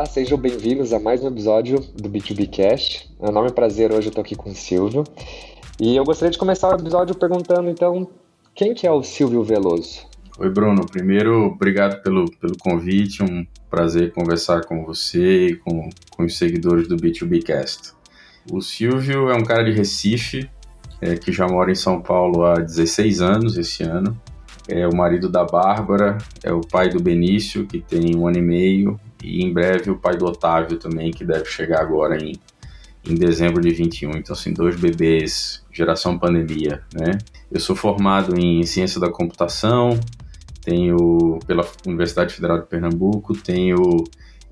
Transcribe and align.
Olá, 0.00 0.06
sejam 0.06 0.38
bem-vindos 0.38 0.94
a 0.94 0.98
mais 0.98 1.22
um 1.22 1.28
episódio 1.28 1.78
do 1.78 2.08
B2B 2.08 2.48
Cast. 2.48 3.06
É 3.20 3.26
um 3.26 3.28
enorme 3.28 3.52
prazer, 3.52 3.92
hoje 3.92 4.06
eu 4.06 4.08
estou 4.08 4.22
aqui 4.22 4.34
com 4.34 4.48
o 4.48 4.54
Silvio. 4.54 5.04
E 5.78 5.94
eu 5.94 6.02
gostaria 6.04 6.30
de 6.30 6.38
começar 6.38 6.70
o 6.70 6.80
episódio 6.80 7.14
perguntando, 7.14 7.68
então, 7.68 8.08
quem 8.54 8.72
que 8.72 8.86
é 8.86 8.90
o 8.90 9.02
Silvio 9.02 9.44
Veloso? 9.44 10.06
Oi, 10.38 10.48
Bruno. 10.48 10.86
Primeiro, 10.86 11.48
obrigado 11.48 12.02
pelo, 12.02 12.24
pelo 12.38 12.56
convite. 12.56 13.22
Um 13.22 13.46
prazer 13.68 14.10
conversar 14.14 14.64
com 14.64 14.86
você 14.86 15.48
e 15.48 15.56
com, 15.56 15.90
com 16.10 16.24
os 16.24 16.38
seguidores 16.38 16.88
do 16.88 16.96
B2B 16.96 17.44
Cast. 17.44 17.92
O 18.50 18.62
Silvio 18.62 19.28
é 19.28 19.34
um 19.34 19.44
cara 19.44 19.62
de 19.64 19.72
Recife, 19.72 20.48
é, 21.02 21.14
que 21.14 21.30
já 21.30 21.46
mora 21.46 21.70
em 21.70 21.74
São 21.74 22.00
Paulo 22.00 22.42
há 22.46 22.54
16 22.54 23.20
anos 23.20 23.58
esse 23.58 23.82
ano. 23.82 24.18
É 24.70 24.86
o 24.86 24.94
marido 24.94 25.28
da 25.28 25.44
Bárbara, 25.44 26.16
é 26.44 26.52
o 26.52 26.60
pai 26.60 26.88
do 26.88 27.02
Benício, 27.02 27.66
que 27.66 27.80
tem 27.80 28.14
um 28.16 28.28
ano 28.28 28.38
e 28.38 28.42
meio, 28.42 29.00
e 29.22 29.42
em 29.42 29.52
breve 29.52 29.90
o 29.90 29.96
pai 29.96 30.16
do 30.16 30.24
Otávio 30.24 30.78
também, 30.78 31.10
que 31.10 31.24
deve 31.24 31.46
chegar 31.46 31.80
agora 31.80 32.16
em, 32.16 32.34
em 33.04 33.14
dezembro 33.16 33.60
de 33.60 33.70
21. 33.70 34.10
Então, 34.10 34.32
assim, 34.32 34.52
dois 34.52 34.76
bebês, 34.76 35.64
geração 35.72 36.16
pandemia, 36.16 36.82
né? 36.94 37.18
Eu 37.50 37.58
sou 37.58 37.74
formado 37.74 38.38
em 38.38 38.62
ciência 38.62 39.00
da 39.00 39.10
computação, 39.10 39.98
tenho 40.62 41.40
pela 41.48 41.66
Universidade 41.84 42.32
Federal 42.32 42.60
de 42.60 42.66
Pernambuco, 42.66 43.36
tenho 43.36 43.76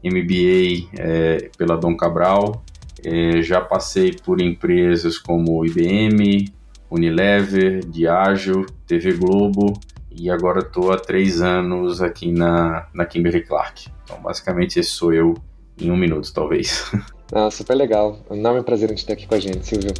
MBA 0.02 0.88
é, 0.98 1.48
pela 1.56 1.76
Dom 1.76 1.96
Cabral, 1.96 2.64
é, 3.04 3.40
já 3.40 3.60
passei 3.60 4.12
por 4.12 4.40
empresas 4.40 5.16
como 5.16 5.64
IBM, 5.64 6.52
Unilever, 6.90 7.86
Diageo, 7.86 8.66
TV 8.84 9.12
Globo 9.12 9.78
e 10.18 10.28
agora 10.30 10.60
estou 10.60 10.92
há 10.92 10.98
três 10.98 11.40
anos 11.40 12.02
aqui 12.02 12.32
na, 12.32 12.88
na 12.92 13.06
Kimberly 13.06 13.42
Clark. 13.42 13.88
Então, 14.04 14.20
basicamente, 14.20 14.80
esse 14.80 14.90
sou 14.90 15.12
eu 15.12 15.34
em 15.80 15.90
um 15.90 15.96
minuto, 15.96 16.32
talvez. 16.32 16.90
Ah, 17.30 17.50
super 17.50 17.74
legal. 17.74 18.20
É 18.30 18.32
um 18.32 18.62
prazer 18.62 18.90
em 18.90 18.94
te 18.94 19.04
ter 19.04 19.12
aqui 19.12 19.26
com 19.26 19.34
a 19.34 19.38
gente, 19.38 19.62
Silvio. 19.66 19.92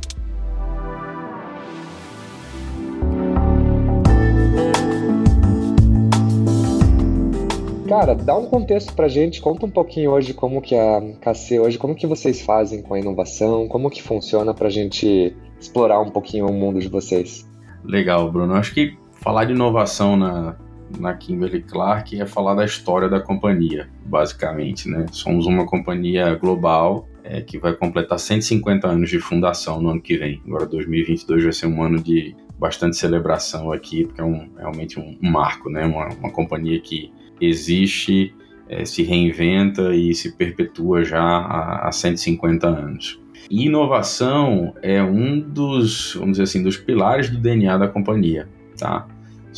Cara, 7.87 8.15
dá 8.15 8.35
um 8.35 8.47
contexto 8.47 8.95
pra 8.95 9.09
gente, 9.09 9.43
conta 9.43 9.67
um 9.67 9.71
pouquinho 9.71 10.13
hoje 10.13 10.33
como 10.33 10.63
que 10.63 10.75
a 10.75 11.03
KC 11.21 11.61
hoje, 11.61 11.77
como 11.77 11.95
que 11.95 12.07
vocês 12.07 12.41
fazem 12.41 12.81
com 12.81 12.95
a 12.95 12.99
inovação, 12.99 13.69
como 13.69 13.91
que 13.91 14.03
funciona 14.03 14.55
pra 14.55 14.71
gente 14.71 15.37
explorar 15.61 16.01
um 16.01 16.11
pouquinho 16.11 16.47
o 16.47 16.53
mundo 16.53 16.81
de 16.81 16.89
vocês. 16.89 17.47
Legal, 17.85 18.33
Bruno. 18.33 18.55
Acho 18.55 18.73
que 18.73 18.97
falar 19.29 19.45
de 19.45 19.53
inovação 19.53 20.17
na, 20.17 20.57
na 20.99 21.13
Kimberly 21.13 21.61
Clark 21.61 22.19
é 22.19 22.25
falar 22.25 22.55
da 22.55 22.65
história 22.65 23.11
da 23.11 23.21
companhia, 23.21 23.87
basicamente. 24.07 24.89
Né? 24.89 25.05
Somos 25.13 25.45
uma 25.45 25.67
companhia 25.67 26.35
global 26.37 27.07
é, 27.23 27.43
que 27.43 27.59
vai 27.59 27.75
completar 27.75 28.19
150 28.19 28.89
anos 28.89 29.11
de 29.11 29.21
fundação 29.21 29.83
no 29.83 29.91
ano 29.91 30.01
que 30.01 30.17
vem. 30.17 30.41
Agora, 30.47 30.65
2022 30.65 31.43
vai 31.43 31.53
ser 31.53 31.67
um 31.67 31.83
ano 31.83 32.03
de 32.03 32.35
bastante 32.59 32.97
celebração 32.97 33.71
aqui, 33.71 34.07
porque 34.07 34.19
é 34.19 34.25
um, 34.25 34.49
realmente 34.57 34.99
um, 34.99 35.19
marco, 35.21 35.69
né? 35.69 35.85
uma, 35.85 36.09
uma 36.09 36.33
companhia 36.33 36.81
que 36.81 37.13
existe, 37.39 38.35
é, 38.67 38.83
se 38.87 39.03
reinventa 39.03 39.95
e 39.95 40.15
se 40.15 40.33
perpetua 40.33 41.05
já 41.05 41.21
há, 41.21 41.87
há 41.87 41.93
150 41.93 42.67
anos. 42.67 43.21
E 43.51 43.67
inovação 43.67 44.75
é 44.81 45.03
um 45.03 45.39
dos, 45.39 46.15
vamos 46.15 46.39
dizer 46.39 46.45
assim, 46.45 46.63
dos 46.63 46.79
pilares 46.79 47.29
do 47.29 47.37
DNA 47.37 47.77
da 47.77 47.89
companhia, 47.89 48.49
tá? 48.79 49.07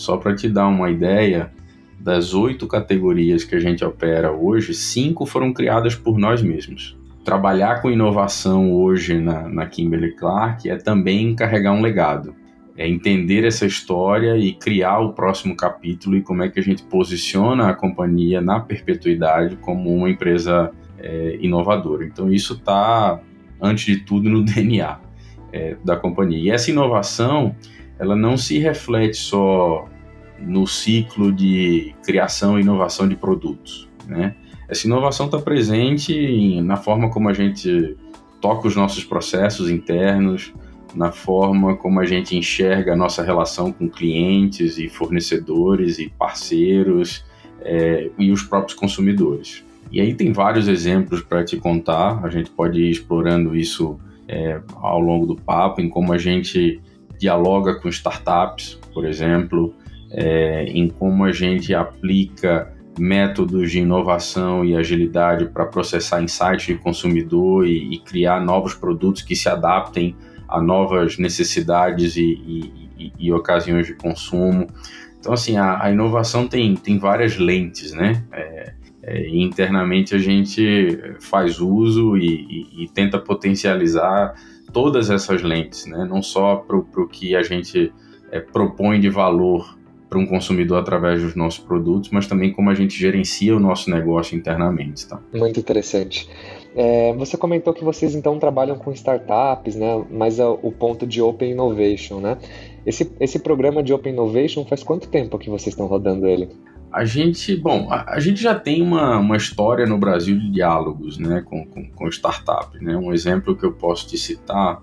Só 0.00 0.16
para 0.16 0.34
te 0.34 0.48
dar 0.48 0.66
uma 0.66 0.90
ideia, 0.90 1.52
das 1.98 2.32
oito 2.32 2.66
categorias 2.66 3.44
que 3.44 3.54
a 3.54 3.60
gente 3.60 3.84
opera 3.84 4.32
hoje, 4.32 4.72
cinco 4.72 5.26
foram 5.26 5.52
criadas 5.52 5.94
por 5.94 6.18
nós 6.18 6.42
mesmos. 6.42 6.98
Trabalhar 7.22 7.82
com 7.82 7.90
inovação 7.90 8.72
hoje 8.72 9.20
na, 9.20 9.46
na 9.46 9.66
Kimberly 9.66 10.16
Clark 10.16 10.70
é 10.70 10.76
também 10.76 11.34
carregar 11.34 11.72
um 11.72 11.82
legado. 11.82 12.34
É 12.78 12.88
entender 12.88 13.44
essa 13.44 13.66
história 13.66 14.38
e 14.38 14.54
criar 14.54 15.00
o 15.00 15.12
próximo 15.12 15.54
capítulo 15.54 16.16
e 16.16 16.22
como 16.22 16.42
é 16.42 16.48
que 16.48 16.58
a 16.58 16.62
gente 16.62 16.82
posiciona 16.84 17.68
a 17.68 17.74
companhia 17.74 18.40
na 18.40 18.58
perpetuidade 18.58 19.56
como 19.56 19.94
uma 19.94 20.08
empresa 20.08 20.70
é, 20.98 21.36
inovadora. 21.42 22.06
Então, 22.06 22.32
isso 22.32 22.54
está, 22.54 23.20
antes 23.60 23.84
de 23.84 24.02
tudo, 24.02 24.30
no 24.30 24.40
DNA 24.42 24.98
é, 25.52 25.76
da 25.84 25.94
companhia. 25.94 26.38
E 26.38 26.50
essa 26.50 26.70
inovação 26.70 27.54
ela 28.00 28.16
não 28.16 28.36
se 28.36 28.58
reflete 28.58 29.18
só 29.18 29.86
no 30.40 30.66
ciclo 30.66 31.30
de 31.30 31.94
criação 32.02 32.58
e 32.58 32.62
inovação 32.62 33.06
de 33.06 33.14
produtos, 33.14 33.88
né? 34.08 34.34
Essa 34.66 34.86
inovação 34.86 35.26
está 35.26 35.38
presente 35.38 36.60
na 36.62 36.76
forma 36.76 37.10
como 37.10 37.28
a 37.28 37.34
gente 37.34 37.96
toca 38.40 38.66
os 38.66 38.74
nossos 38.74 39.04
processos 39.04 39.68
internos, 39.68 40.54
na 40.94 41.12
forma 41.12 41.76
como 41.76 42.00
a 42.00 42.06
gente 42.06 42.36
enxerga 42.36 42.94
a 42.94 42.96
nossa 42.96 43.22
relação 43.22 43.70
com 43.70 43.88
clientes 43.88 44.78
e 44.78 44.88
fornecedores 44.88 45.98
e 45.98 46.08
parceiros 46.08 47.24
é, 47.60 48.10
e 48.18 48.30
os 48.30 48.42
próprios 48.42 48.78
consumidores. 48.78 49.62
E 49.92 50.00
aí 50.00 50.14
tem 50.14 50.32
vários 50.32 50.68
exemplos 50.68 51.20
para 51.20 51.44
te 51.44 51.56
contar, 51.56 52.24
a 52.24 52.30
gente 52.30 52.50
pode 52.50 52.80
ir 52.80 52.90
explorando 52.90 53.56
isso 53.56 53.98
é, 54.26 54.60
ao 54.76 55.00
longo 55.00 55.26
do 55.26 55.36
papo, 55.36 55.80
em 55.80 55.88
como 55.88 56.12
a 56.12 56.18
gente 56.18 56.80
dialoga 57.20 57.78
com 57.78 57.88
startups, 57.90 58.80
por 58.94 59.04
exemplo, 59.04 59.74
é, 60.10 60.64
em 60.64 60.88
como 60.88 61.24
a 61.24 61.32
gente 61.32 61.74
aplica 61.74 62.72
métodos 62.98 63.70
de 63.70 63.80
inovação 63.80 64.64
e 64.64 64.74
agilidade 64.74 65.46
para 65.46 65.66
processar 65.66 66.22
insights 66.22 66.66
de 66.66 66.76
consumidor 66.76 67.66
e, 67.66 67.94
e, 67.94 67.98
criar 68.00 68.40
novos 68.40 68.74
produtos 68.74 69.22
que 69.22 69.36
se 69.36 69.48
adaptem 69.48 70.16
a 70.48 70.60
novas 70.60 71.18
necessidades 71.18 72.16
e, 72.16 72.22
e, 72.98 73.12
e 73.18 73.32
ocasiões 73.32 73.86
de 73.86 73.94
consumo. 73.94 74.66
Então, 75.18 75.32
assim, 75.32 75.56
a, 75.56 75.84
a, 75.84 75.90
inovação 75.92 76.48
tem, 76.48 76.74
tem 76.74 76.98
várias 76.98 77.36
lentes, 77.36 77.92
né? 77.92 78.24
É, 78.32 78.72
é, 79.02 79.28
internamente 79.28 80.14
a 80.14 80.18
gente 80.18 80.98
faz 81.20 81.60
uso 81.60 82.16
e, 82.16 82.88
tenta 82.94 83.18
potencializar 83.18 84.34
todas 84.72 85.10
essas 85.10 85.42
lentes, 85.42 85.86
né? 85.86 86.06
não 86.08 86.22
só 86.22 86.56
para 86.56 86.76
o 86.76 87.08
que 87.08 87.34
a 87.34 87.42
gente 87.42 87.92
é, 88.30 88.40
propõe 88.40 89.00
de 89.00 89.08
valor 89.08 89.78
para 90.08 90.18
um 90.18 90.26
consumidor 90.26 90.80
através 90.80 91.22
dos 91.22 91.36
nossos 91.36 91.60
produtos, 91.60 92.10
mas 92.10 92.26
também 92.26 92.52
como 92.52 92.68
a 92.68 92.74
gente 92.74 92.98
gerencia 92.98 93.56
o 93.56 93.60
nosso 93.60 93.88
negócio 93.88 94.36
internamente. 94.36 95.06
Tá? 95.06 95.20
Muito 95.32 95.60
interessante. 95.60 96.28
É, 96.74 97.12
você 97.14 97.36
comentou 97.36 97.72
que 97.72 97.84
vocês 97.84 98.14
então 98.14 98.38
trabalham 98.38 98.76
com 98.76 98.92
startups, 98.92 99.76
né? 99.76 100.04
Mas 100.10 100.38
é 100.38 100.46
o 100.46 100.72
ponto 100.72 101.06
de 101.06 101.22
Open 101.22 101.52
Innovation, 101.52 102.20
né? 102.20 102.38
Esse, 102.84 103.10
esse 103.20 103.38
programa 103.38 103.82
de 103.82 103.92
Open 103.92 104.12
Innovation 104.12 104.64
faz 104.64 104.82
quanto 104.82 105.08
tempo 105.08 105.38
que 105.38 105.50
vocês 105.50 105.74
estão 105.74 105.86
rodando 105.86 106.26
ele? 106.26 106.48
A 106.92 107.04
gente, 107.04 107.54
bom, 107.56 107.88
a, 107.90 108.14
a, 108.14 108.20
gente 108.20 108.42
já 108.42 108.54
tem 108.54 108.82
uma, 108.82 109.18
uma 109.18 109.36
história 109.36 109.86
no 109.86 109.96
Brasil 109.96 110.38
de 110.38 110.50
diálogos 110.50 111.18
né, 111.18 111.42
com, 111.42 111.64
com, 111.64 111.88
com 111.90 112.08
startups. 112.08 112.80
Né? 112.80 112.96
Um 112.96 113.12
exemplo 113.12 113.56
que 113.56 113.64
eu 113.64 113.72
posso 113.72 114.08
te 114.08 114.18
citar 114.18 114.82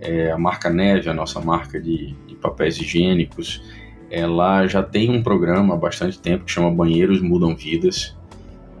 é 0.00 0.30
a 0.30 0.38
marca 0.38 0.68
Neve, 0.68 1.08
a 1.08 1.14
nossa 1.14 1.40
marca 1.40 1.80
de, 1.80 2.14
de 2.26 2.34
papéis 2.34 2.78
higiênicos. 2.78 3.62
Ela 4.10 4.66
já 4.66 4.82
tem 4.82 5.10
um 5.10 5.22
programa 5.22 5.74
há 5.74 5.76
bastante 5.76 6.18
tempo 6.18 6.44
que 6.44 6.52
chama 6.52 6.70
Banheiros 6.70 7.20
Mudam 7.20 7.56
Vidas. 7.56 8.16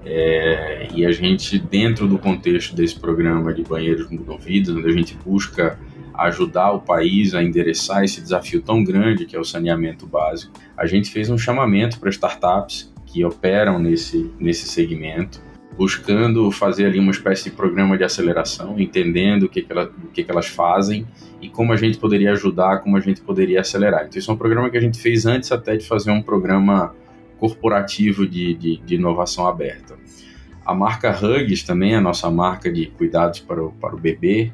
É, 0.04 0.88
e 0.94 1.04
a 1.04 1.10
gente, 1.10 1.58
dentro 1.58 2.06
do 2.06 2.18
contexto 2.18 2.76
desse 2.76 2.98
programa 2.98 3.52
de 3.52 3.62
Banheiros 3.62 4.08
Mudam 4.10 4.38
Vidas, 4.38 4.76
onde 4.76 4.88
a 4.88 4.92
gente 4.92 5.16
busca 5.24 5.78
ajudar 6.18 6.72
o 6.72 6.80
país 6.80 7.34
a 7.34 7.42
endereçar 7.42 8.04
esse 8.04 8.20
desafio 8.20 8.62
tão 8.62 8.82
grande 8.82 9.26
que 9.26 9.36
é 9.36 9.38
o 9.38 9.44
saneamento 9.44 10.06
básico, 10.06 10.52
a 10.76 10.86
gente 10.86 11.10
fez 11.10 11.30
um 11.30 11.38
chamamento 11.38 11.98
para 11.98 12.10
startups 12.10 12.92
que 13.06 13.24
operam 13.24 13.78
nesse, 13.78 14.30
nesse 14.38 14.68
segmento, 14.68 15.40
buscando 15.76 16.50
fazer 16.50 16.86
ali 16.86 16.98
uma 16.98 17.10
espécie 17.10 17.50
de 17.50 17.56
programa 17.56 17.96
de 17.96 18.04
aceleração, 18.04 18.78
entendendo 18.78 19.44
o 19.44 19.48
que, 19.48 19.62
que, 19.62 19.72
ela, 19.72 19.84
o 19.84 20.08
que, 20.08 20.24
que 20.24 20.30
elas 20.30 20.46
fazem 20.46 21.06
e 21.40 21.48
como 21.48 21.72
a 21.72 21.76
gente 21.76 21.98
poderia 21.98 22.32
ajudar, 22.32 22.78
como 22.78 22.96
a 22.96 23.00
gente 23.00 23.20
poderia 23.20 23.60
acelerar. 23.60 24.06
Então, 24.06 24.18
isso 24.18 24.30
é 24.30 24.34
um 24.34 24.38
programa 24.38 24.70
que 24.70 24.76
a 24.76 24.80
gente 24.80 24.98
fez 24.98 25.26
antes 25.26 25.52
até 25.52 25.76
de 25.76 25.86
fazer 25.86 26.10
um 26.10 26.22
programa 26.22 26.94
corporativo 27.38 28.26
de, 28.26 28.54
de, 28.54 28.76
de 28.78 28.94
inovação 28.94 29.46
aberta. 29.46 29.94
A 30.64 30.74
marca 30.74 31.10
Hugs 31.10 31.62
também, 31.62 31.94
a 31.94 32.00
nossa 32.00 32.30
marca 32.30 32.72
de 32.72 32.86
cuidados 32.86 33.40
para 33.40 33.62
o, 33.62 33.70
para 33.72 33.94
o 33.94 33.98
bebê, 33.98 34.52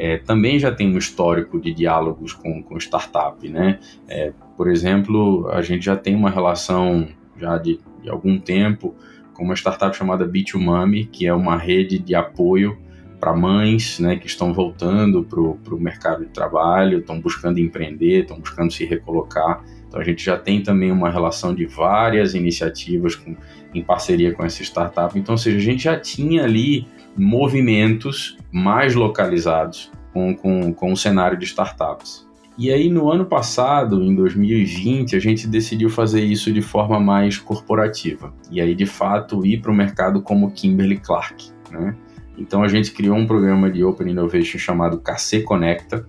é, 0.00 0.16
também 0.16 0.60
já 0.60 0.70
tem 0.70 0.94
um 0.94 0.96
histórico 0.96 1.60
de 1.60 1.74
diálogos 1.74 2.32
com, 2.32 2.62
com 2.62 2.78
startup, 2.78 3.48
né? 3.48 3.80
É, 4.06 4.32
por 4.56 4.70
exemplo, 4.70 5.48
a 5.50 5.60
gente 5.60 5.84
já 5.84 5.96
tem 5.96 6.14
uma 6.14 6.30
relação 6.30 7.08
já 7.36 7.58
de, 7.58 7.80
de 8.00 8.08
algum 8.08 8.38
tempo 8.38 8.94
com 9.34 9.42
uma 9.42 9.54
startup 9.54 9.96
chamada 9.96 10.24
B2Mami, 10.24 11.08
que 11.10 11.26
é 11.26 11.34
uma 11.34 11.56
rede 11.56 11.98
de 11.98 12.14
apoio 12.14 12.78
para 13.18 13.34
mães 13.34 13.98
né, 13.98 14.14
que 14.14 14.28
estão 14.28 14.54
voltando 14.54 15.24
para 15.24 15.40
o 15.74 15.80
mercado 15.80 16.24
de 16.24 16.30
trabalho, 16.30 17.00
estão 17.00 17.20
buscando 17.20 17.58
empreender, 17.58 18.20
estão 18.20 18.38
buscando 18.38 18.72
se 18.72 18.84
recolocar 18.84 19.64
Então 19.88 20.00
a 20.00 20.04
gente 20.04 20.24
já 20.24 20.38
tem 20.38 20.62
também 20.62 20.92
uma 20.92 21.10
relação 21.10 21.52
de 21.52 21.66
várias 21.66 22.34
iniciativas 22.34 23.16
com, 23.16 23.34
em 23.74 23.82
parceria 23.82 24.32
com 24.32 24.44
essa 24.44 24.62
startup. 24.62 25.18
Então, 25.18 25.32
ou 25.32 25.38
seja, 25.38 25.56
a 25.56 25.60
gente 25.60 25.82
já 25.82 25.98
tinha 25.98 26.44
ali 26.44 26.86
movimentos 27.18 28.36
mais 28.52 28.94
localizados 28.94 29.90
com, 30.12 30.34
com, 30.34 30.72
com 30.72 30.92
o 30.92 30.96
cenário 30.96 31.38
de 31.38 31.44
startups. 31.44 32.28
E 32.56 32.72
aí, 32.72 32.90
no 32.90 33.10
ano 33.10 33.24
passado, 33.24 34.02
em 34.02 34.12
2020, 34.16 35.14
a 35.14 35.20
gente 35.20 35.46
decidiu 35.46 35.88
fazer 35.88 36.24
isso 36.24 36.52
de 36.52 36.60
forma 36.60 36.98
mais 36.98 37.38
corporativa. 37.38 38.34
E 38.50 38.60
aí, 38.60 38.74
de 38.74 38.84
fato, 38.84 39.46
ir 39.46 39.60
para 39.60 39.70
o 39.70 39.74
mercado 39.74 40.20
como 40.20 40.50
Kimberly 40.50 40.98
Clark. 40.98 41.50
Né? 41.70 41.94
Então, 42.36 42.64
a 42.64 42.68
gente 42.68 42.90
criou 42.90 43.16
um 43.16 43.28
programa 43.28 43.70
de 43.70 43.84
Open 43.84 44.10
Innovation 44.10 44.58
chamado 44.58 44.98
KC 44.98 45.42
Conecta, 45.42 46.04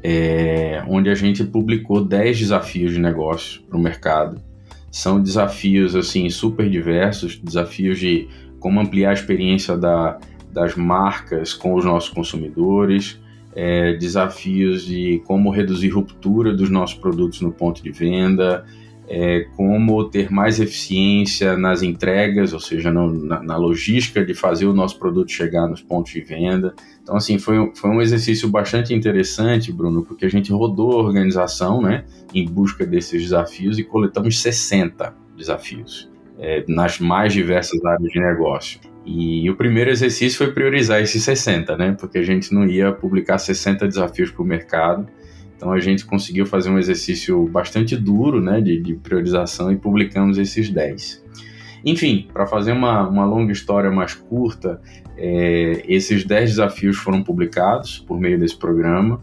é, 0.00 0.84
onde 0.86 1.10
a 1.10 1.14
gente 1.16 1.42
publicou 1.42 2.04
10 2.04 2.38
desafios 2.38 2.92
de 2.92 3.00
negócio 3.00 3.62
para 3.62 3.76
o 3.76 3.80
mercado. 3.80 4.40
São 4.92 5.20
desafios 5.20 5.96
assim 5.96 6.30
super 6.30 6.70
diversos, 6.70 7.38
desafios 7.38 7.98
de 7.98 8.28
como 8.60 8.80
ampliar 8.80 9.10
a 9.10 9.14
experiência 9.14 9.76
da, 9.76 10.18
das 10.52 10.74
marcas 10.74 11.54
com 11.54 11.74
os 11.74 11.84
nossos 11.84 12.10
consumidores, 12.10 13.20
é, 13.54 13.94
desafios 13.94 14.84
de 14.84 15.22
como 15.26 15.50
reduzir 15.50 15.90
ruptura 15.90 16.54
dos 16.54 16.70
nossos 16.70 16.96
produtos 16.96 17.40
no 17.40 17.52
ponto 17.52 17.82
de 17.82 17.90
venda, 17.90 18.64
é, 19.10 19.46
como 19.56 20.04
ter 20.04 20.30
mais 20.30 20.60
eficiência 20.60 21.56
nas 21.56 21.82
entregas, 21.82 22.52
ou 22.52 22.60
seja, 22.60 22.92
no, 22.92 23.10
na, 23.10 23.42
na, 23.42 23.56
logística 23.56 24.24
de 24.24 24.34
fazer 24.34 24.66
o 24.66 24.74
nosso 24.74 24.98
produto 24.98 25.32
chegar 25.32 25.66
nos 25.66 25.80
pontos 25.80 26.12
de 26.12 26.20
venda. 26.20 26.74
Então, 27.02 27.16
assim, 27.16 27.38
foi, 27.38 27.72
foi 27.74 27.90
um 27.90 28.02
exercício 28.02 28.50
bastante 28.50 28.92
interessante, 28.92 29.72
Bruno, 29.72 30.04
porque 30.04 30.26
a 30.26 30.30
gente 30.30 30.52
rodou 30.52 30.92
a 30.92 31.02
organização 31.02 31.80
né, 31.80 32.04
em 32.34 32.44
busca 32.44 32.84
desses 32.84 33.22
desafios 33.22 33.78
e 33.78 33.82
coletamos 33.82 34.38
60 34.40 35.14
desafios 35.36 36.10
é, 36.38 36.64
nas 36.68 36.98
mais 37.00 37.32
diversas 37.32 37.84
áreas 37.84 38.12
de 38.12 38.20
negócio. 38.20 38.80
E 39.04 39.48
o 39.50 39.56
primeiro 39.56 39.90
exercício 39.90 40.36
foi 40.38 40.52
priorizar 40.52 41.00
esses 41.00 41.22
60, 41.22 41.76
né? 41.76 41.96
Porque 41.98 42.18
a 42.18 42.22
gente 42.22 42.52
não 42.52 42.66
ia 42.66 42.92
publicar 42.92 43.38
60 43.38 43.88
desafios 43.88 44.30
para 44.30 44.42
o 44.42 44.44
mercado. 44.44 45.08
Então 45.56 45.72
a 45.72 45.80
gente 45.80 46.04
conseguiu 46.04 46.44
fazer 46.44 46.70
um 46.70 46.78
exercício 46.78 47.46
bastante 47.48 47.96
duro, 47.96 48.40
né? 48.40 48.60
De, 48.60 48.78
de 48.78 48.94
priorização 48.94 49.72
e 49.72 49.76
publicamos 49.76 50.36
esses 50.36 50.68
10. 50.68 51.24
Enfim, 51.84 52.28
para 52.32 52.46
fazer 52.46 52.72
uma, 52.72 53.08
uma 53.08 53.24
longa 53.24 53.52
história 53.52 53.90
mais 53.90 54.12
curta, 54.14 54.80
é, 55.16 55.82
esses 55.88 56.24
10 56.24 56.50
desafios 56.50 56.96
foram 56.96 57.22
publicados 57.22 57.98
por 57.98 58.20
meio 58.20 58.38
desse 58.38 58.56
programa. 58.56 59.22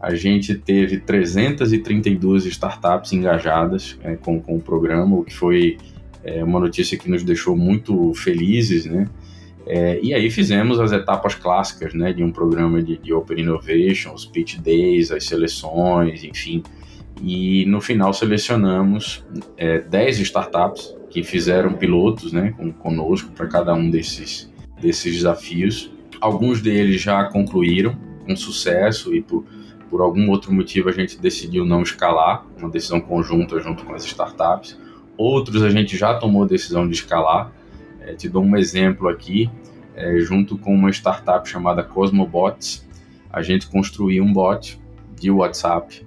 A 0.00 0.14
gente 0.14 0.54
teve 0.54 0.98
332 0.98 2.46
startups 2.46 3.12
engajadas 3.12 3.98
é, 4.02 4.16
com, 4.16 4.40
com 4.40 4.56
o 4.56 4.60
programa, 4.60 5.16
o 5.16 5.24
que 5.24 5.34
foi 5.34 5.76
é 6.22 6.42
uma 6.44 6.60
notícia 6.60 6.98
que 6.98 7.10
nos 7.10 7.22
deixou 7.22 7.56
muito 7.56 8.12
felizes, 8.14 8.86
né? 8.86 9.08
É, 9.66 10.00
e 10.02 10.14
aí 10.14 10.30
fizemos 10.30 10.80
as 10.80 10.90
etapas 10.90 11.34
clássicas, 11.34 11.94
né, 11.94 12.12
de 12.12 12.24
um 12.24 12.32
programa 12.32 12.82
de, 12.82 12.96
de 12.96 13.12
Open 13.12 13.40
Innovation, 13.40 14.12
os 14.12 14.24
pitch 14.24 14.56
days, 14.58 15.12
as 15.12 15.24
seleções, 15.24 16.24
enfim. 16.24 16.62
E 17.22 17.66
no 17.66 17.80
final 17.80 18.12
selecionamos 18.12 19.24
é, 19.56 19.78
10 19.78 20.20
startups 20.20 20.94
que 21.10 21.22
fizeram 21.22 21.74
pilotos, 21.74 22.32
né, 22.32 22.52
com, 22.56 22.72
conosco 22.72 23.30
para 23.32 23.46
cada 23.46 23.74
um 23.74 23.90
desses, 23.90 24.50
desses 24.80 25.14
desafios. 25.14 25.92
Alguns 26.20 26.60
deles 26.60 27.00
já 27.00 27.24
concluíram 27.24 27.96
com 28.26 28.34
sucesso 28.34 29.14
e 29.14 29.20
por, 29.20 29.44
por 29.88 30.00
algum 30.00 30.30
outro 30.30 30.52
motivo 30.52 30.88
a 30.88 30.92
gente 30.92 31.20
decidiu 31.20 31.64
não 31.64 31.82
escalar, 31.82 32.46
uma 32.58 32.70
decisão 32.70 33.00
conjunta 33.00 33.60
junto 33.60 33.84
com 33.84 33.94
as 33.94 34.04
startups. 34.04 34.78
Outros 35.20 35.62
a 35.62 35.68
gente 35.68 35.98
já 35.98 36.14
tomou 36.14 36.46
decisão 36.46 36.88
de 36.88 36.94
escalar. 36.94 37.52
É, 38.00 38.14
te 38.14 38.26
dou 38.26 38.42
um 38.42 38.56
exemplo 38.56 39.06
aqui. 39.06 39.50
É, 39.94 40.18
junto 40.20 40.56
com 40.56 40.74
uma 40.74 40.88
startup 40.88 41.46
chamada 41.46 41.82
Cosmobots, 41.82 42.88
a 43.30 43.42
gente 43.42 43.66
construiu 43.66 44.24
um 44.24 44.32
bot 44.32 44.80
de 45.14 45.30
WhatsApp 45.30 46.06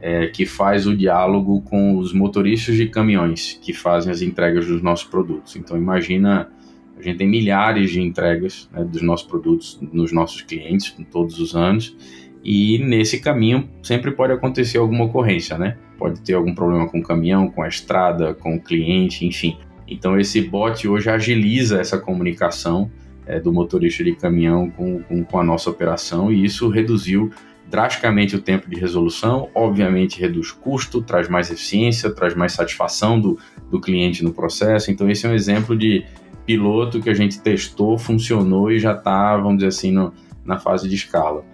é, 0.00 0.28
que 0.28 0.46
faz 0.46 0.86
o 0.86 0.96
diálogo 0.96 1.60
com 1.62 1.98
os 1.98 2.12
motoristas 2.12 2.76
de 2.76 2.86
caminhões 2.86 3.58
que 3.60 3.72
fazem 3.72 4.12
as 4.12 4.22
entregas 4.22 4.64
dos 4.68 4.80
nossos 4.80 5.06
produtos. 5.06 5.56
Então 5.56 5.76
imagina, 5.76 6.48
a 6.96 7.02
gente 7.02 7.18
tem 7.18 7.28
milhares 7.28 7.90
de 7.90 8.00
entregas 8.00 8.70
né, 8.72 8.84
dos 8.84 9.02
nossos 9.02 9.26
produtos 9.26 9.76
nos 9.92 10.12
nossos 10.12 10.40
clientes 10.40 10.94
todos 11.10 11.40
os 11.40 11.56
anos 11.56 11.96
e 12.44 12.78
nesse 12.78 13.20
caminho 13.20 13.68
sempre 13.82 14.10
pode 14.10 14.32
acontecer 14.32 14.78
alguma 14.78 15.04
ocorrência, 15.04 15.56
né? 15.56 15.76
Pode 15.96 16.20
ter 16.20 16.34
algum 16.34 16.54
problema 16.54 16.88
com 16.88 16.98
o 16.98 17.02
caminhão, 17.02 17.48
com 17.48 17.62
a 17.62 17.68
estrada, 17.68 18.34
com 18.34 18.56
o 18.56 18.60
cliente, 18.60 19.24
enfim. 19.24 19.56
Então 19.86 20.18
esse 20.18 20.40
bot 20.40 20.88
hoje 20.88 21.08
agiliza 21.08 21.80
essa 21.80 21.98
comunicação 21.98 22.90
é, 23.26 23.38
do 23.38 23.52
motorista 23.52 24.02
de 24.02 24.14
caminhão 24.16 24.70
com, 24.70 25.02
com, 25.02 25.22
com 25.22 25.38
a 25.38 25.44
nossa 25.44 25.70
operação 25.70 26.32
e 26.32 26.44
isso 26.44 26.68
reduziu 26.68 27.30
drasticamente 27.70 28.34
o 28.34 28.40
tempo 28.40 28.68
de 28.68 28.78
resolução, 28.78 29.48
obviamente 29.54 30.20
reduz 30.20 30.50
custo, 30.50 31.00
traz 31.00 31.28
mais 31.28 31.50
eficiência, 31.50 32.10
traz 32.10 32.34
mais 32.34 32.52
satisfação 32.52 33.18
do, 33.18 33.38
do 33.70 33.80
cliente 33.80 34.22
no 34.22 34.32
processo. 34.32 34.90
Então, 34.90 35.08
esse 35.08 35.24
é 35.24 35.30
um 35.30 35.34
exemplo 35.34 35.74
de 35.74 36.04
piloto 36.44 37.00
que 37.00 37.08
a 37.08 37.14
gente 37.14 37.40
testou, 37.40 37.96
funcionou 37.96 38.70
e 38.70 38.78
já 38.78 38.92
está, 38.92 39.36
vamos 39.36 39.58
dizer 39.58 39.68
assim, 39.68 39.90
no, 39.90 40.12
na 40.44 40.58
fase 40.58 40.86
de 40.86 40.96
escala 40.96 41.44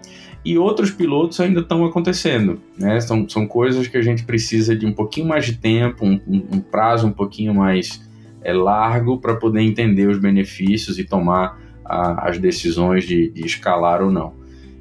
e 0.43 0.57
outros 0.57 0.91
pilotos 0.91 1.39
ainda 1.39 1.59
estão 1.59 1.85
acontecendo. 1.85 2.59
Né? 2.77 2.99
São, 3.01 3.27
são 3.27 3.45
coisas 3.45 3.87
que 3.87 3.97
a 3.97 4.01
gente 4.01 4.23
precisa 4.23 4.75
de 4.75 4.85
um 4.85 4.93
pouquinho 4.93 5.27
mais 5.27 5.45
de 5.45 5.57
tempo, 5.57 6.05
um, 6.05 6.19
um 6.27 6.59
prazo 6.59 7.07
um 7.07 7.11
pouquinho 7.11 7.53
mais 7.53 8.01
é, 8.41 8.53
largo 8.53 9.17
para 9.17 9.35
poder 9.35 9.61
entender 9.61 10.07
os 10.07 10.17
benefícios 10.17 10.97
e 10.97 11.03
tomar 11.03 11.59
a, 11.83 12.29
as 12.29 12.37
decisões 12.37 13.05
de, 13.05 13.29
de, 13.29 13.45
escalar 13.45 14.01
ou 14.01 14.09
não. 14.09 14.33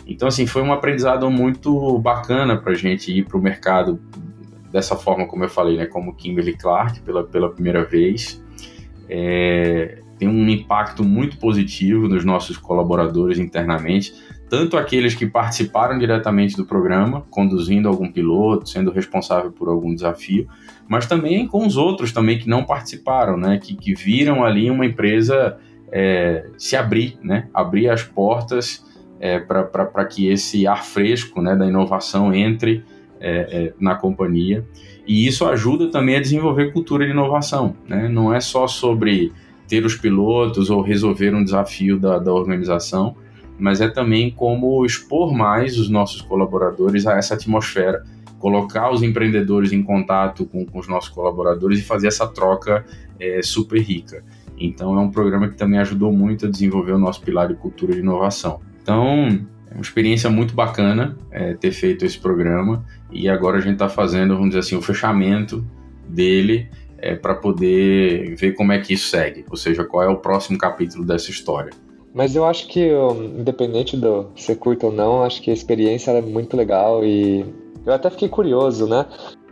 Então, 0.06 0.28
assim, 0.28 0.46
foi 0.46 0.62
um 0.62 0.72
aprendizado 0.72 1.30
muito 1.30 1.98
bacana 1.98 2.56
para 2.56 2.72
a 2.72 2.76
gente 2.76 3.12
ir 3.12 3.26
para 3.26 3.36
o 3.36 3.42
mercado 3.42 4.00
dessa 4.72 4.96
forma, 4.96 5.26
como 5.26 5.44
eu 5.44 5.48
falei, 5.48 5.76
né, 5.76 5.86
como 5.86 6.14
Kimberly 6.14 6.56
Clark 6.56 7.00
pela, 7.00 7.24
pela 7.24 7.50
primeira 7.50 7.84
vez. 7.84 8.42
É, 9.08 10.02
tem 10.18 10.28
um 10.28 10.48
impacto 10.48 11.04
muito 11.04 11.38
positivo 11.38 12.08
nos 12.08 12.24
nossos 12.24 12.56
colaboradores 12.56 13.38
internamente 13.38 14.14
tanto 14.48 14.76
aqueles 14.76 15.14
que 15.14 15.26
participaram 15.26 15.98
diretamente 15.98 16.56
do 16.56 16.64
programa, 16.64 17.24
conduzindo 17.30 17.88
algum 17.88 18.10
piloto, 18.10 18.68
sendo 18.68 18.90
responsável 18.90 19.52
por 19.52 19.68
algum 19.68 19.94
desafio, 19.94 20.48
mas 20.88 21.06
também 21.06 21.46
com 21.46 21.66
os 21.66 21.76
outros 21.76 22.12
também 22.12 22.38
que 22.38 22.48
não 22.48 22.64
participaram, 22.64 23.36
né, 23.36 23.58
que, 23.58 23.76
que 23.76 23.94
viram 23.94 24.44
ali 24.44 24.70
uma 24.70 24.86
empresa 24.86 25.58
é, 25.92 26.46
se 26.56 26.76
abrir, 26.76 27.18
né, 27.22 27.48
abrir 27.52 27.88
as 27.88 28.02
portas 28.02 28.84
é, 29.20 29.38
para 29.38 30.04
que 30.04 30.28
esse 30.28 30.66
ar 30.66 30.84
fresco 30.84 31.42
né, 31.42 31.54
da 31.54 31.66
inovação 31.66 32.32
entre 32.32 32.84
é, 33.20 33.30
é, 33.50 33.74
na 33.80 33.94
companhia. 33.94 34.64
E 35.06 35.26
isso 35.26 35.46
ajuda 35.46 35.90
também 35.90 36.16
a 36.16 36.20
desenvolver 36.20 36.72
cultura 36.72 37.04
de 37.04 37.10
inovação. 37.10 37.74
Né? 37.88 38.08
Não 38.08 38.32
é 38.32 38.40
só 38.40 38.66
sobre 38.66 39.32
ter 39.66 39.84
os 39.84 39.96
pilotos 39.96 40.70
ou 40.70 40.80
resolver 40.80 41.34
um 41.34 41.42
desafio 41.42 41.98
da, 41.98 42.18
da 42.18 42.32
organização, 42.32 43.16
mas 43.58 43.80
é 43.80 43.88
também 43.88 44.30
como 44.30 44.84
expor 44.84 45.32
mais 45.32 45.78
os 45.78 45.88
nossos 45.88 46.22
colaboradores 46.22 47.06
a 47.06 47.16
essa 47.16 47.34
atmosfera, 47.34 48.04
colocar 48.38 48.90
os 48.90 49.02
empreendedores 49.02 49.72
em 49.72 49.82
contato 49.82 50.46
com, 50.46 50.64
com 50.64 50.78
os 50.78 50.88
nossos 50.88 51.10
colaboradores 51.10 51.80
e 51.80 51.82
fazer 51.82 52.06
essa 52.08 52.26
troca 52.26 52.84
é, 53.18 53.42
super 53.42 53.80
rica. 53.80 54.22
Então 54.56 54.96
é 54.96 55.00
um 55.00 55.10
programa 55.10 55.48
que 55.48 55.56
também 55.56 55.78
ajudou 55.80 56.12
muito 56.12 56.46
a 56.46 56.50
desenvolver 56.50 56.92
o 56.92 56.98
nosso 56.98 57.20
pilar 57.20 57.48
de 57.48 57.54
cultura 57.54 57.92
de 57.92 58.00
inovação. 58.00 58.60
Então 58.82 59.26
é 59.70 59.74
uma 59.74 59.82
experiência 59.82 60.30
muito 60.30 60.54
bacana 60.54 61.16
é, 61.30 61.54
ter 61.54 61.72
feito 61.72 62.04
esse 62.04 62.18
programa 62.18 62.84
e 63.10 63.28
agora 63.28 63.58
a 63.58 63.60
gente 63.60 63.74
está 63.74 63.88
fazendo, 63.88 64.34
vamos 64.34 64.50
dizer 64.50 64.60
assim, 64.60 64.76
o 64.76 64.82
fechamento 64.82 65.64
dele 66.08 66.68
é, 66.98 67.14
para 67.14 67.34
poder 67.34 68.34
ver 68.36 68.52
como 68.52 68.72
é 68.72 68.78
que 68.78 68.94
isso 68.94 69.08
segue, 69.08 69.44
ou 69.48 69.56
seja, 69.56 69.84
qual 69.84 70.02
é 70.02 70.08
o 70.08 70.16
próximo 70.16 70.58
capítulo 70.58 71.04
dessa 71.04 71.30
história. 71.30 71.70
Mas 72.18 72.34
eu 72.34 72.44
acho 72.44 72.66
que, 72.66 72.90
independente 73.38 73.96
do 73.96 74.26
ser 74.34 74.56
curto 74.56 74.86
ou 74.86 74.92
não, 74.92 75.22
acho 75.22 75.40
que 75.40 75.52
a 75.52 75.54
experiência 75.54 76.10
é 76.10 76.20
muito 76.20 76.56
legal 76.56 77.04
e 77.04 77.46
eu 77.86 77.92
até 77.92 78.10
fiquei 78.10 78.28
curioso, 78.28 78.88
né? 78.88 79.06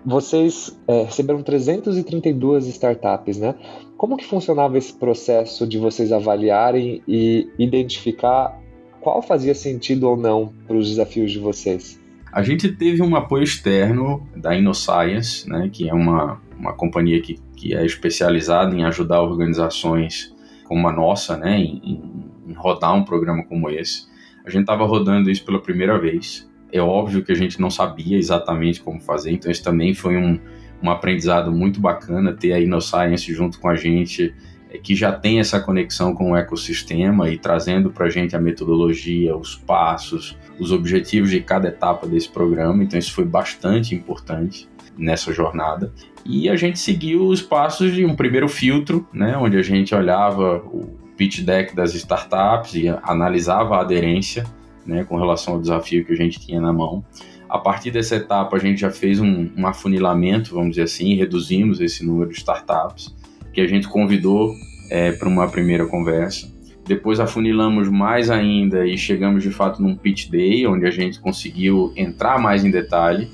Vocês 0.04 0.76
é, 0.88 1.04
receberam 1.04 1.44
332 1.44 2.66
startups, 2.66 3.38
né? 3.38 3.54
Como 3.96 4.16
que 4.16 4.24
funcionava 4.24 4.76
esse 4.76 4.92
processo 4.92 5.64
de 5.64 5.78
vocês 5.78 6.10
avaliarem 6.10 7.00
e 7.06 7.48
identificar 7.56 8.60
qual 9.00 9.22
fazia 9.22 9.54
sentido 9.54 10.08
ou 10.08 10.16
não 10.16 10.52
para 10.66 10.76
os 10.76 10.88
desafios 10.88 11.30
de 11.30 11.38
vocês? 11.38 12.00
A 12.32 12.42
gente 12.42 12.72
teve 12.72 13.00
um 13.00 13.14
apoio 13.14 13.44
externo 13.44 14.26
da 14.34 14.56
InnoScience, 14.56 15.48
né, 15.48 15.70
que 15.72 15.88
é 15.88 15.94
uma, 15.94 16.42
uma 16.58 16.72
companhia 16.72 17.22
que, 17.22 17.38
que 17.54 17.76
é 17.76 17.86
especializada 17.86 18.74
em 18.74 18.84
ajudar 18.84 19.22
organizações 19.22 20.34
como 20.64 20.88
a 20.88 20.92
nossa, 20.92 21.36
né, 21.36 21.60
em, 21.60 21.80
em 21.84 22.25
rodar 22.56 22.94
um 22.94 23.04
programa 23.04 23.44
como 23.44 23.70
esse. 23.70 24.06
A 24.44 24.50
gente 24.50 24.62
estava 24.62 24.84
rodando 24.86 25.30
isso 25.30 25.44
pela 25.44 25.60
primeira 25.60 25.98
vez. 25.98 26.48
É 26.72 26.80
óbvio 26.80 27.24
que 27.24 27.32
a 27.32 27.34
gente 27.34 27.60
não 27.60 27.70
sabia 27.70 28.16
exatamente 28.16 28.80
como 28.80 29.00
fazer, 29.00 29.32
então 29.32 29.50
isso 29.50 29.62
também 29.62 29.94
foi 29.94 30.16
um, 30.16 30.38
um 30.82 30.90
aprendizado 30.90 31.52
muito 31.52 31.80
bacana 31.80 32.32
ter 32.32 32.52
a 32.52 32.60
InnoScience 32.60 33.32
junto 33.32 33.58
com 33.58 33.68
a 33.68 33.76
gente, 33.76 34.34
é, 34.70 34.78
que 34.78 34.94
já 34.94 35.12
tem 35.12 35.38
essa 35.38 35.60
conexão 35.60 36.14
com 36.14 36.32
o 36.32 36.36
ecossistema 36.36 37.30
e 37.30 37.38
trazendo 37.38 37.90
para 37.90 38.06
a 38.06 38.10
gente 38.10 38.34
a 38.34 38.40
metodologia, 38.40 39.36
os 39.36 39.54
passos, 39.54 40.36
os 40.58 40.72
objetivos 40.72 41.30
de 41.30 41.40
cada 41.40 41.68
etapa 41.68 42.06
desse 42.06 42.28
programa. 42.28 42.82
Então, 42.82 42.98
isso 42.98 43.12
foi 43.12 43.24
bastante 43.24 43.94
importante 43.94 44.68
nessa 44.98 45.32
jornada. 45.32 45.92
E 46.24 46.48
a 46.48 46.56
gente 46.56 46.78
seguiu 46.78 47.26
os 47.26 47.40
passos 47.40 47.94
de 47.94 48.04
um 48.04 48.16
primeiro 48.16 48.48
filtro, 48.48 49.06
né, 49.12 49.36
onde 49.36 49.56
a 49.56 49.62
gente 49.62 49.94
olhava 49.94 50.58
o 50.66 51.05
pitch 51.16 51.40
deck 51.40 51.74
das 51.74 51.94
startups 51.94 52.74
e 52.74 52.88
analisava 52.88 53.76
a 53.76 53.80
aderência 53.80 54.44
né, 54.84 55.04
com 55.04 55.16
relação 55.16 55.54
ao 55.54 55.60
desafio 55.60 56.04
que 56.04 56.12
a 56.12 56.16
gente 56.16 56.38
tinha 56.38 56.60
na 56.60 56.72
mão. 56.72 57.04
A 57.48 57.58
partir 57.58 57.90
dessa 57.90 58.16
etapa, 58.16 58.56
a 58.56 58.58
gente 58.58 58.80
já 58.80 58.90
fez 58.90 59.20
um, 59.20 59.50
um 59.56 59.66
afunilamento, 59.66 60.54
vamos 60.54 60.70
dizer 60.70 60.82
assim, 60.82 61.14
reduzimos 61.14 61.80
esse 61.80 62.04
número 62.04 62.30
de 62.30 62.36
startups 62.36 63.14
que 63.52 63.60
a 63.60 63.66
gente 63.66 63.88
convidou 63.88 64.54
é, 64.90 65.12
para 65.12 65.28
uma 65.28 65.48
primeira 65.48 65.86
conversa. 65.86 66.54
Depois 66.84 67.18
afunilamos 67.18 67.88
mais 67.88 68.30
ainda 68.30 68.86
e 68.86 68.96
chegamos 68.96 69.42
de 69.42 69.50
fato 69.50 69.82
num 69.82 69.96
pitch 69.96 70.28
day, 70.28 70.66
onde 70.66 70.86
a 70.86 70.90
gente 70.90 71.20
conseguiu 71.20 71.92
entrar 71.96 72.38
mais 72.38 72.64
em 72.64 72.70
detalhe 72.70 73.28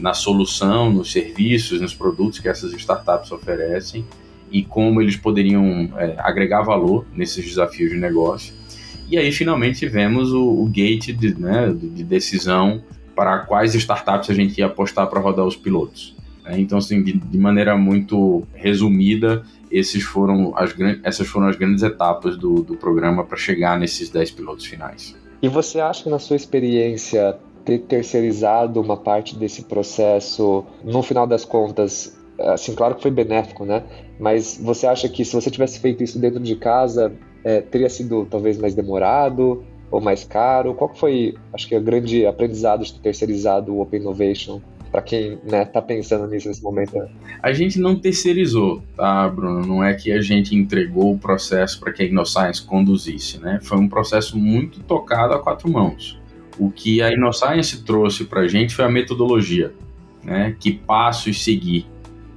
na 0.00 0.14
solução, 0.14 0.92
nos 0.92 1.10
serviços, 1.10 1.80
nos 1.80 1.94
produtos 1.94 2.38
que 2.38 2.48
essas 2.48 2.72
startups 2.72 3.32
oferecem 3.32 4.04
e 4.50 4.62
como 4.62 5.00
eles 5.00 5.16
poderiam 5.16 5.90
é, 5.96 6.14
agregar 6.18 6.62
valor 6.62 7.06
nesses 7.14 7.44
desafios 7.44 7.90
de 7.90 7.96
negócio. 7.96 8.54
E 9.10 9.16
aí 9.16 9.32
finalmente 9.32 9.78
tivemos 9.78 10.32
o, 10.32 10.42
o 10.42 10.66
gate 10.66 11.12
de, 11.12 11.34
né, 11.38 11.74
de 11.74 12.04
decisão 12.04 12.82
para 13.14 13.38
quais 13.40 13.74
startups 13.74 14.30
a 14.30 14.34
gente 14.34 14.58
ia 14.58 14.66
apostar 14.66 15.06
para 15.08 15.18
rodar 15.18 15.46
os 15.46 15.56
pilotos. 15.56 16.14
É, 16.44 16.58
então, 16.58 16.78
assim, 16.78 17.02
de, 17.02 17.12
de, 17.12 17.38
maneira 17.38 17.76
muito 17.76 18.42
resumida, 18.54 19.42
esses 19.70 20.02
foram 20.02 20.54
as, 20.56 20.74
essas 21.02 21.26
foram 21.26 21.48
as 21.48 21.56
grandes 21.56 21.82
etapas 21.82 22.38
do, 22.38 22.62
do 22.62 22.76
programa 22.76 23.24
para 23.24 23.36
chegar 23.36 23.78
nesses 23.78 24.08
10 24.08 24.30
pilotos 24.30 24.64
finais. 24.64 25.14
E 25.42 25.48
você 25.48 25.78
acha 25.78 26.02
que, 26.02 26.10
na 26.10 26.18
sua 26.18 26.36
experiência, 26.36 27.36
ter 27.64 27.80
terceirizado 27.80 28.80
uma 28.80 28.96
parte 28.96 29.36
desse 29.36 29.64
processo, 29.64 30.64
no 30.82 31.02
final 31.02 31.26
das 31.26 31.44
contas, 31.44 32.17
assim, 32.40 32.74
claro 32.74 32.94
que 32.94 33.02
foi 33.02 33.10
benéfico, 33.10 33.64
né? 33.64 33.82
Mas 34.18 34.58
você 34.62 34.86
acha 34.86 35.08
que 35.08 35.24
se 35.24 35.34
você 35.34 35.50
tivesse 35.50 35.80
feito 35.80 36.02
isso 36.02 36.18
dentro 36.18 36.40
de 36.40 36.56
casa, 36.56 37.12
é, 37.44 37.60
teria 37.60 37.88
sido 37.88 38.26
talvez 38.26 38.58
mais 38.58 38.74
demorado 38.74 39.64
ou 39.90 40.00
mais 40.00 40.24
caro? 40.24 40.74
Qual 40.74 40.94
foi, 40.94 41.34
acho 41.52 41.68
que, 41.68 41.76
o 41.76 41.80
grande 41.80 42.26
aprendizado 42.26 42.84
de 42.84 42.94
ter 42.94 43.00
terceirizado 43.00 43.74
o 43.74 43.80
Open 43.80 44.00
Innovation 44.00 44.60
para 44.90 45.02
quem 45.02 45.38
né, 45.44 45.64
tá 45.64 45.82
pensando 45.82 46.26
nisso 46.26 46.48
nesse 46.48 46.62
momento? 46.62 46.98
A 47.42 47.52
gente 47.52 47.78
não 47.78 47.98
terceirizou, 47.98 48.82
tá, 48.96 49.28
Bruno? 49.28 49.66
Não 49.66 49.84
é 49.84 49.94
que 49.94 50.12
a 50.12 50.20
gente 50.20 50.54
entregou 50.54 51.12
o 51.12 51.18
processo 51.18 51.78
para 51.80 51.92
que 51.92 52.02
a 52.02 52.06
InnoScience 52.06 52.62
conduzisse, 52.62 53.38
né? 53.38 53.58
Foi 53.62 53.78
um 53.78 53.88
processo 53.88 54.38
muito 54.38 54.80
tocado 54.80 55.34
a 55.34 55.38
quatro 55.38 55.70
mãos. 55.70 56.18
O 56.58 56.70
que 56.70 57.02
a 57.02 57.12
InnoScience 57.12 57.84
trouxe 57.84 58.24
para 58.24 58.40
a 58.40 58.48
gente 58.48 58.74
foi 58.74 58.84
a 58.84 58.88
metodologia, 58.88 59.72
né? 60.24 60.56
Que 60.58 60.72
passos 60.72 61.44
seguir 61.44 61.86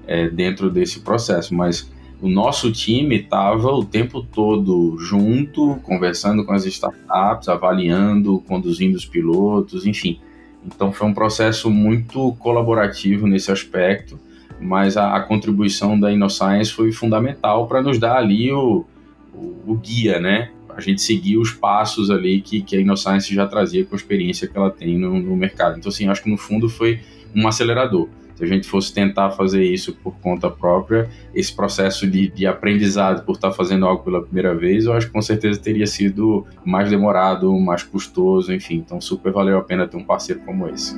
é, 0.07 0.29
dentro 0.29 0.69
desse 0.69 1.01
processo, 1.01 1.53
mas 1.53 1.91
o 2.21 2.29
nosso 2.29 2.71
time 2.71 3.15
estava 3.15 3.71
o 3.71 3.83
tempo 3.83 4.21
todo 4.21 4.95
junto, 4.99 5.77
conversando 5.81 6.45
com 6.45 6.53
as 6.53 6.65
startups, 6.65 7.49
avaliando, 7.49 8.39
conduzindo 8.47 8.95
os 8.95 9.05
pilotos, 9.05 9.87
enfim. 9.87 10.19
Então 10.63 10.93
foi 10.93 11.07
um 11.07 11.13
processo 11.13 11.69
muito 11.71 12.33
colaborativo 12.33 13.25
nesse 13.25 13.51
aspecto, 13.51 14.19
mas 14.59 14.95
a, 14.97 15.15
a 15.15 15.21
contribuição 15.21 15.99
da 15.99 16.11
InnoScience 16.11 16.71
foi 16.71 16.91
fundamental 16.91 17.65
para 17.67 17.81
nos 17.81 17.97
dar 17.97 18.17
ali 18.17 18.51
o, 18.51 18.85
o, 19.33 19.55
o, 19.65 19.75
guia, 19.75 20.19
né? 20.19 20.51
A 20.69 20.79
gente 20.79 21.01
seguir 21.01 21.37
os 21.37 21.51
passos 21.51 22.11
ali 22.11 22.39
que, 22.39 22.61
que 22.61 22.75
a 22.75 22.79
InnoScience 22.79 23.33
já 23.33 23.47
trazia 23.47 23.83
com 23.83 23.95
a 23.95 23.97
experiência 23.97 24.47
que 24.47 24.55
ela 24.55 24.69
tem 24.69 24.97
no, 24.97 25.19
no 25.19 25.35
mercado. 25.35 25.79
Então, 25.79 25.89
assim, 25.89 26.07
acho 26.07 26.21
que 26.21 26.29
no 26.29 26.37
fundo 26.37 26.69
foi 26.69 26.99
um 27.35 27.47
acelerador. 27.47 28.07
Se 28.41 28.45
a 28.45 28.47
gente 28.47 28.67
fosse 28.67 28.91
tentar 28.91 29.29
fazer 29.29 29.63
isso 29.63 29.93
por 29.93 30.15
conta 30.15 30.49
própria, 30.49 31.07
esse 31.31 31.55
processo 31.55 32.07
de, 32.07 32.27
de 32.27 32.47
aprendizado 32.47 33.23
por 33.23 33.33
estar 33.33 33.51
fazendo 33.51 33.85
algo 33.85 34.03
pela 34.03 34.19
primeira 34.19 34.55
vez, 34.55 34.85
eu 34.85 34.93
acho 34.93 35.05
que 35.05 35.13
com 35.13 35.21
certeza 35.21 35.59
teria 35.59 35.85
sido 35.85 36.47
mais 36.65 36.89
demorado, 36.89 37.53
mais 37.59 37.83
custoso, 37.83 38.51
enfim. 38.51 38.77
Então, 38.77 38.99
super 38.99 39.31
valeu 39.31 39.59
a 39.59 39.61
pena 39.61 39.87
ter 39.87 39.95
um 39.95 40.03
parceiro 40.03 40.41
como 40.41 40.67
esse. 40.67 40.95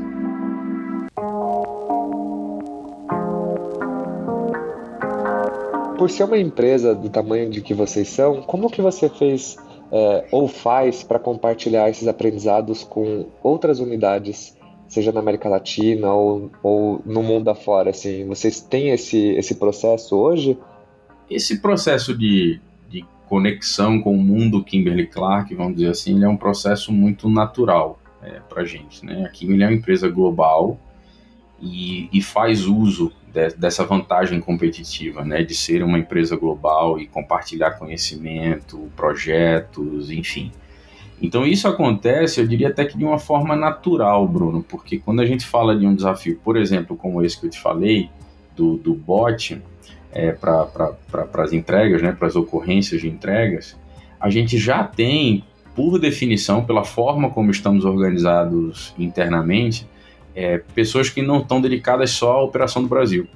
Por 5.98 6.10
ser 6.10 6.24
uma 6.24 6.38
empresa 6.38 6.96
do 6.96 7.10
tamanho 7.10 7.50
de 7.50 7.60
que 7.60 7.74
vocês 7.74 8.08
são, 8.08 8.42
como 8.44 8.70
que 8.70 8.82
você 8.82 9.10
fez 9.10 9.58
é, 9.92 10.28
ou 10.32 10.48
faz 10.48 11.04
para 11.04 11.20
compartilhar 11.20 11.90
esses 11.90 12.08
aprendizados 12.08 12.86
com 12.86 13.26
outras 13.44 13.82
unidades 13.82 14.56
seja 14.94 15.12
na 15.12 15.20
América 15.20 15.50
Latina 15.50 16.14
ou, 16.14 16.52
ou 16.62 17.02
no 17.06 17.24
mundo 17.24 17.50
afora, 17.50 17.90
assim, 17.90 18.26
vocês 18.28 18.62
têm 18.62 18.90
esse, 18.90 19.18
esse 19.32 19.56
processo 19.56 20.16
hoje? 20.16 20.58
Esse 21.30 21.60
processo 21.60 22.16
de, 22.16 22.62
de 22.90 23.04
conexão 23.28 24.00
com 24.00 24.14
o 24.14 24.24
mundo 24.24 24.64
Kimberly 24.64 25.08
Clark, 25.08 25.54
vamos 25.56 25.76
dizer 25.76 25.90
assim, 25.90 26.16
ele 26.16 26.26
é 26.26 26.30
um 26.30 26.38
processo 26.38 26.92
muito 26.92 27.28
natural 27.28 28.00
é, 28.22 28.40
para 28.48 28.62
a 28.62 28.66
gente, 28.66 29.04
né? 29.04 29.26
A 29.26 29.30
Kimberly 29.30 29.64
é 29.64 29.68
uma 29.68 29.76
empresa 29.76 30.08
global 30.08 30.80
e, 31.60 32.08
e 32.14 32.22
faz 32.22 32.68
uso 32.68 33.12
de, 33.34 33.50
dessa 33.56 33.84
vantagem 33.84 34.40
competitiva, 34.40 35.26
né? 35.26 35.44
De 35.44 35.56
ser 35.56 35.84
uma 35.84 35.98
empresa 35.98 36.36
global 36.36 37.00
e 37.00 37.08
compartilhar 37.08 37.72
conhecimento, 37.72 38.92
projetos, 38.96 40.12
enfim. 40.12 40.52
Então 41.24 41.46
isso 41.48 41.70
acontece, 41.70 42.42
eu 42.42 42.46
diria 42.46 42.68
até 42.68 42.84
que 42.84 42.98
de 42.98 43.06
uma 43.06 43.18
forma 43.18 43.56
natural, 43.56 44.28
Bruno, 44.28 44.62
porque 44.62 45.00
quando 45.00 45.22
a 45.22 45.26
gente 45.26 45.46
fala 45.46 45.74
de 45.74 45.88
um 45.88 45.96
desafio, 45.96 46.38
por 46.44 46.58
exemplo, 46.58 46.98
como 46.98 47.24
esse 47.24 47.40
que 47.40 47.46
eu 47.46 47.50
te 47.50 47.62
falei, 47.62 48.10
do, 48.54 48.76
do 48.76 48.94
bot 48.94 49.60
é, 50.12 50.34
para 50.34 50.66
pra, 50.66 51.44
as 51.44 51.54
entregas, 51.54 52.02
né, 52.02 52.12
para 52.12 52.28
as 52.28 52.36
ocorrências 52.36 53.00
de 53.00 53.08
entregas, 53.08 53.80
a 54.20 54.30
gente 54.30 54.58
já 54.58 54.84
tem, 54.84 55.46
por 55.74 55.98
definição, 55.98 56.66
pela 56.66 56.84
forma 56.84 57.30
como 57.30 57.52
estamos 57.52 57.86
organizados 57.86 58.94
internamente, 59.00 59.88
é, 60.36 60.58
pessoas 60.76 61.10
que 61.10 61.22
não 61.22 61.40
estão 61.40 61.62
dedicadas 61.62 62.12
só 62.12 62.34
à 62.34 62.44
operação 62.44 62.84
do 62.84 62.90
Brasil. 62.90 63.28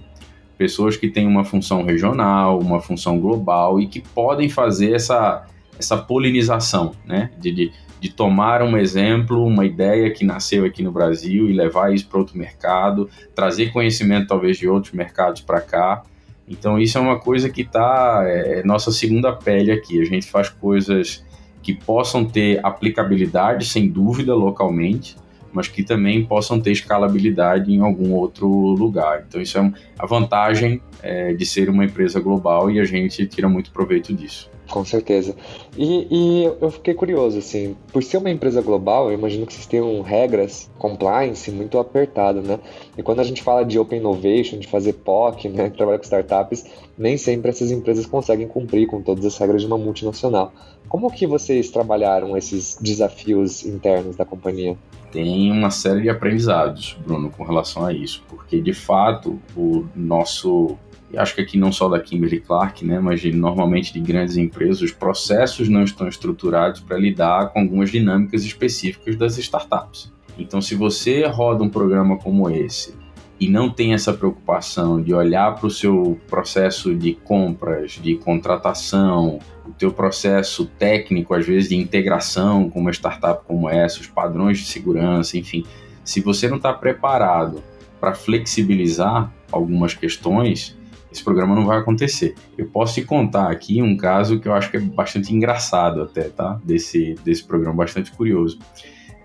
Pessoas 0.57 0.97
que 0.97 1.07
têm 1.07 1.25
uma 1.25 1.45
função 1.45 1.83
regional, 1.83 2.59
uma 2.59 2.81
função 2.81 3.17
global 3.17 3.79
e 3.79 3.87
que 3.87 4.01
podem 4.01 4.49
fazer 4.49 4.93
essa 4.93 5.45
essa 5.77 5.97
polinização, 5.97 6.93
né? 7.05 7.31
De, 7.37 7.51
de, 7.51 7.71
de, 7.99 8.09
tomar 8.09 8.61
um 8.61 8.77
exemplo, 8.77 9.43
uma 9.43 9.65
ideia 9.65 10.11
que 10.11 10.25
nasceu 10.25 10.65
aqui 10.65 10.81
no 10.83 10.91
Brasil 10.91 11.49
e 11.49 11.53
levar 11.53 11.93
isso 11.93 12.07
para 12.07 12.19
outro 12.19 12.37
mercado, 12.37 13.09
trazer 13.35 13.71
conhecimento 13.71 14.27
talvez 14.27 14.57
de 14.57 14.67
outros 14.67 14.93
mercados 14.93 15.41
para 15.41 15.61
cá. 15.61 16.03
Então 16.47 16.79
isso 16.79 16.97
é 16.97 17.01
uma 17.01 17.19
coisa 17.19 17.49
que 17.49 17.61
está 17.61 18.23
é, 18.25 18.59
é 18.59 18.63
nossa 18.63 18.91
segunda 18.91 19.33
pele 19.33 19.71
aqui. 19.71 20.01
A 20.01 20.05
gente 20.05 20.25
faz 20.25 20.49
coisas 20.49 21.25
que 21.61 21.73
possam 21.73 22.23
ter 22.23 22.65
aplicabilidade, 22.65 23.65
sem 23.65 23.89
dúvida, 23.89 24.33
localmente, 24.33 25.17
mas 25.51 25.67
que 25.67 25.83
também 25.83 26.23
possam 26.25 26.61
ter 26.61 26.71
escalabilidade 26.71 27.73
em 27.73 27.81
algum 27.81 28.13
outro 28.13 28.47
lugar. 28.47 29.25
Então 29.27 29.41
isso 29.41 29.57
é 29.57 29.73
a 29.99 30.05
vantagem 30.05 30.81
é, 31.01 31.33
de 31.33 31.45
ser 31.45 31.69
uma 31.69 31.83
empresa 31.83 32.19
global 32.19 32.71
e 32.71 32.79
a 32.79 32.85
gente 32.85 33.25
tira 33.25 33.49
muito 33.49 33.71
proveito 33.71 34.13
disso. 34.13 34.49
Com 34.69 34.83
certeza. 34.83 35.35
E, 35.77 36.07
e, 36.11 36.43
eu 36.43 36.69
fiquei 36.69 36.93
curioso, 36.93 37.37
assim, 37.39 37.75
por 37.91 38.03
ser 38.03 38.17
uma 38.17 38.29
empresa 38.29 38.61
global, 38.61 39.09
eu 39.09 39.17
imagino 39.17 39.45
que 39.45 39.53
vocês 39.53 39.65
tenham 39.65 40.01
regras, 40.01 40.69
compliance 40.77 41.49
muito 41.51 41.79
apertado, 41.79 42.41
né? 42.41 42.59
E 42.97 43.03
quando 43.03 43.21
a 43.21 43.23
gente 43.23 43.41
fala 43.41 43.63
de 43.63 43.79
open 43.79 43.99
innovation, 43.99 44.59
de 44.59 44.67
fazer 44.67 44.93
POC, 44.93 45.49
né, 45.49 45.69
trabalhar 45.69 45.99
com 45.99 46.03
startups, 46.03 46.65
nem 46.97 47.17
sempre 47.17 47.49
essas 47.49 47.71
empresas 47.71 48.05
conseguem 48.05 48.47
cumprir 48.47 48.87
com 48.87 49.01
todas 49.01 49.25
as 49.25 49.37
regras 49.37 49.61
de 49.61 49.67
uma 49.67 49.77
multinacional. 49.77 50.51
Como 50.89 51.11
que 51.11 51.25
vocês 51.25 51.69
trabalharam 51.69 52.35
esses 52.35 52.77
desafios 52.81 53.65
internos 53.65 54.15
da 54.15 54.25
companhia? 54.25 54.77
Tem 55.11 55.49
uma 55.51 55.71
série 55.71 56.01
de 56.01 56.09
aprendizados, 56.09 56.97
Bruno, 57.05 57.29
com 57.29 57.43
relação 57.43 57.85
a 57.85 57.93
isso, 57.93 58.23
porque 58.27 58.61
de 58.61 58.73
fato 58.73 59.39
o 59.55 59.85
nosso 59.95 60.77
e 61.11 61.17
acho 61.17 61.35
que 61.35 61.41
aqui 61.41 61.57
não 61.57 61.71
só 61.71 61.87
da 61.87 61.99
Kimberly 61.99 62.41
Clark, 62.41 62.83
né, 62.85 62.99
mas 62.99 63.21
de, 63.21 63.31
normalmente 63.31 63.93
de 63.93 63.99
grandes 63.99 64.35
empresas, 64.35 64.81
os 64.81 64.91
processos 64.91 65.69
não 65.69 65.83
estão 65.83 66.07
estruturados 66.07 66.81
para 66.81 66.97
lidar 66.97 67.53
com 67.53 67.59
algumas 67.59 67.89
dinâmicas 67.89 68.43
específicas 68.43 69.15
das 69.15 69.37
startups. 69.37 70.11
Então, 70.37 70.61
se 70.61 70.75
você 70.75 71.25
roda 71.25 71.63
um 71.63 71.69
programa 71.69 72.17
como 72.17 72.49
esse 72.49 72.93
e 73.39 73.47
não 73.47 73.69
tem 73.69 73.93
essa 73.93 74.13
preocupação 74.13 75.01
de 75.01 75.13
olhar 75.13 75.55
para 75.55 75.67
o 75.67 75.71
seu 75.71 76.19
processo 76.27 76.93
de 76.93 77.13
compras, 77.13 77.91
de 77.91 78.15
contratação, 78.15 79.39
o 79.65 79.71
teu 79.71 79.91
processo 79.91 80.65
técnico, 80.77 81.33
às 81.33 81.45
vezes 81.45 81.69
de 81.69 81.75
integração 81.75 82.69
com 82.69 82.79
uma 82.79 82.91
startup 82.91 83.45
como 83.45 83.69
essa, 83.69 84.01
os 84.01 84.07
padrões 84.07 84.59
de 84.59 84.65
segurança, 84.65 85.37
enfim, 85.37 85.65
se 86.03 86.19
você 86.19 86.47
não 86.47 86.57
está 86.57 86.73
preparado 86.73 87.63
para 87.99 88.13
flexibilizar, 88.13 89.31
algumas 89.51 89.93
questões, 89.93 90.76
esse 91.11 91.23
programa 91.23 91.55
não 91.55 91.65
vai 91.65 91.79
acontecer. 91.79 92.35
Eu 92.57 92.67
posso 92.67 92.95
te 92.95 93.03
contar 93.03 93.49
aqui 93.49 93.81
um 93.81 93.95
caso 93.95 94.39
que 94.39 94.47
eu 94.47 94.53
acho 94.53 94.69
que 94.69 94.77
é 94.77 94.79
bastante 94.79 95.33
engraçado 95.33 96.01
até, 96.01 96.23
tá? 96.23 96.59
Desse, 96.63 97.15
desse 97.23 97.43
programa, 97.43 97.75
bastante 97.75 98.11
curioso. 98.11 98.59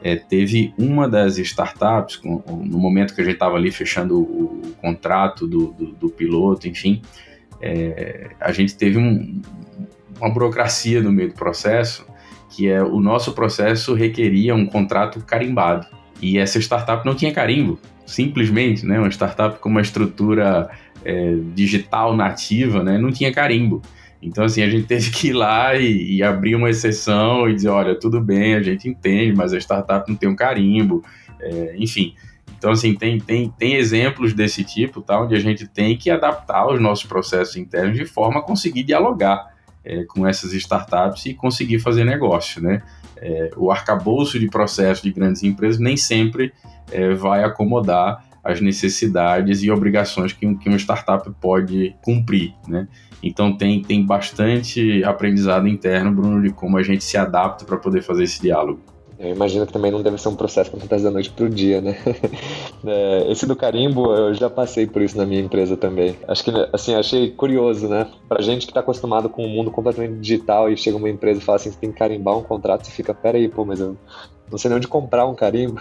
É, 0.03 0.17
teve 0.17 0.75
uma 0.77 1.09
das 1.09 1.39
startups, 1.39 2.21
no 2.25 2.79
momento 2.79 3.15
que 3.15 3.21
a 3.21 3.25
gente 3.25 3.35
estava 3.35 3.57
ali 3.57 3.71
fechando 3.71 4.19
o, 4.19 4.61
o 4.65 4.73
contrato 4.81 5.47
do, 5.47 5.73
do, 5.73 5.87
do, 5.93 6.09
piloto, 6.09 6.67
enfim, 6.67 7.01
é, 7.61 8.33
a 8.41 8.51
gente 8.51 8.77
teve 8.77 8.99
um, 8.99 9.41
uma 10.21 10.29
burocracia 10.31 11.01
no 11.01 11.13
meio 11.13 11.29
do 11.29 11.35
processo, 11.35 12.05
que 12.51 12.69
é 12.69 12.83
o 12.83 13.01
nosso 13.01 13.33
processo 13.33 13.95
requeria 13.95 14.55
um 14.55 14.67
contrato 14.67 15.21
carimbado. 15.25 15.87
E 16.21 16.39
essa 16.39 16.59
startup 16.59 17.07
não 17.07 17.15
tinha 17.15 17.33
carimbo, 17.33 17.79
simplesmente, 18.05 18.85
né? 18.85 18.99
Uma 18.99 19.09
startup 19.09 19.59
com 19.59 19.69
uma 19.69 19.81
estrutura 19.81 20.69
é, 21.05 21.37
digital 21.55 22.17
nativa, 22.17 22.83
né? 22.83 22.99
Não 22.99 23.11
tinha 23.11 23.33
carimbo. 23.33 23.83
Então, 24.23 24.45
assim, 24.45 24.63
a 24.63 24.71
gente 24.71 24.87
teve 24.87 25.11
que 25.11 25.29
ir 25.29 25.33
lá 25.33 25.75
e, 25.75 26.17
e, 26.17 26.23
abrir 26.23 26.55
uma 26.55 26.71
exceção 26.71 27.49
e 27.49 27.55
dizer, 27.55 27.69
olha, 27.69 27.99
tudo 27.99 28.21
bem, 28.21 28.55
a 28.55 28.63
gente 28.63 28.89
entende, 28.89 29.35
mas 29.37 29.53
a 29.53 29.59
startup 29.59 30.09
não 30.09 30.17
tem 30.17 30.29
um 30.29 30.37
carimbo, 30.37 31.03
é, 31.41 31.75
enfim. 31.77 32.15
Então, 32.57 32.71
assim, 32.71 32.95
tem, 32.95 33.19
tem, 33.19 33.49
tem 33.51 33.75
exemplos 33.75 34.33
desse 34.33 34.63
tipo, 34.63 35.03
tá, 35.03 35.21
onde 35.21 35.35
a 35.35 35.41
gente 35.41 35.67
tem 35.67 35.97
que 35.97 36.09
adaptar 36.09 36.69
os 36.69 36.81
nossos 36.81 37.05
processos 37.05 37.57
internos 37.57 37.97
de 37.97 38.05
forma 38.05 38.39
a 38.39 38.43
conseguir 38.43 38.85
dialogar 38.85 39.53
é, 39.85 40.05
com 40.05 40.25
essas 40.25 40.53
startups 40.53 41.27
e 41.27 41.35
conseguir 41.35 41.81
fazer 41.81 42.05
negócio, 42.05 42.63
né? 42.63 42.81
É, 43.17 43.51
o 43.57 43.71
arcabouço 43.71 44.39
de 44.39 44.49
processo 44.49 45.03
de 45.03 45.13
grandes 45.13 45.43
empresas 45.43 45.81
nem 45.81 45.97
sempre 45.97 46.53
é, 46.91 47.15
vai 47.15 47.43
acomodar 47.43 48.25
as 48.43 48.61
necessidades 48.61 49.63
e 49.63 49.71
obrigações 49.71 50.33
que, 50.33 50.55
que 50.57 50.69
uma 50.69 50.79
startup 50.79 51.31
pode 51.41 51.95
cumprir, 52.03 52.55
né? 52.67 52.89
Então 53.23 53.57
tem, 53.57 53.81
tem 53.81 54.05
bastante 54.05 55.05
aprendizado 55.05 55.69
interno, 55.69 56.11
Bruno, 56.11 56.43
de 56.43 56.51
como 56.51 56.77
a 56.77 56.83
gente 56.83 57.05
se 57.05 57.17
adapta 57.17 57.65
para 57.65 57.77
poder 57.77 58.03
fazer 58.03 58.25
esse 58.25 58.41
diálogo. 58.43 58.81
Eu 59.23 59.31
imagino 59.31 59.65
que 59.65 59.73
também 59.73 59.93
não 59.93 60.03
deve 60.03 60.19
ser 60.19 60.29
um 60.31 60.35
processo 60.35 60.69
que 60.69 60.77
acontece 60.77 61.05
da 61.05 61.11
noite 61.11 61.31
para 61.31 61.45
o 61.45 61.49
dia, 61.49 61.81
né? 61.81 61.97
É, 62.85 63.31
esse 63.31 63.47
do 63.47 63.55
carimbo, 63.55 64.13
eu 64.13 64.35
já 64.35 64.51
passei 64.51 64.89
por 64.89 65.01
isso 65.03 65.17
na 65.17 65.25
minha 65.25 65.41
empresa 65.41 65.77
também. 65.77 66.17
Acho 66.27 66.43
que, 66.43 66.51
assim, 66.73 66.97
achei 66.97 67.31
curioso, 67.31 67.87
né? 67.87 68.09
Pra 68.29 68.43
gente 68.43 68.67
que 68.67 68.73
está 68.73 68.81
acostumado 68.81 69.29
com 69.29 69.47
um 69.47 69.49
mundo 69.49 69.71
completamente 69.71 70.19
digital 70.19 70.69
e 70.69 70.77
chega 70.77 70.97
uma 70.97 71.09
empresa 71.09 71.39
e 71.39 71.45
fala 71.45 71.57
assim, 71.57 71.71
você 71.71 71.79
tem 71.79 71.93
que 71.93 71.99
carimbar 71.99 72.37
um 72.37 72.43
contrato, 72.43 72.85
você 72.85 72.91
fica, 72.91 73.15
peraí, 73.15 73.49
pô, 73.49 73.65
mas 73.65 73.79
eu 73.79 73.97
não 74.53 74.59
sei 74.59 74.69
nem 74.69 74.77
onde 74.77 74.87
comprar 74.87 75.27
um 75.27 75.35
carimbo. 75.35 75.81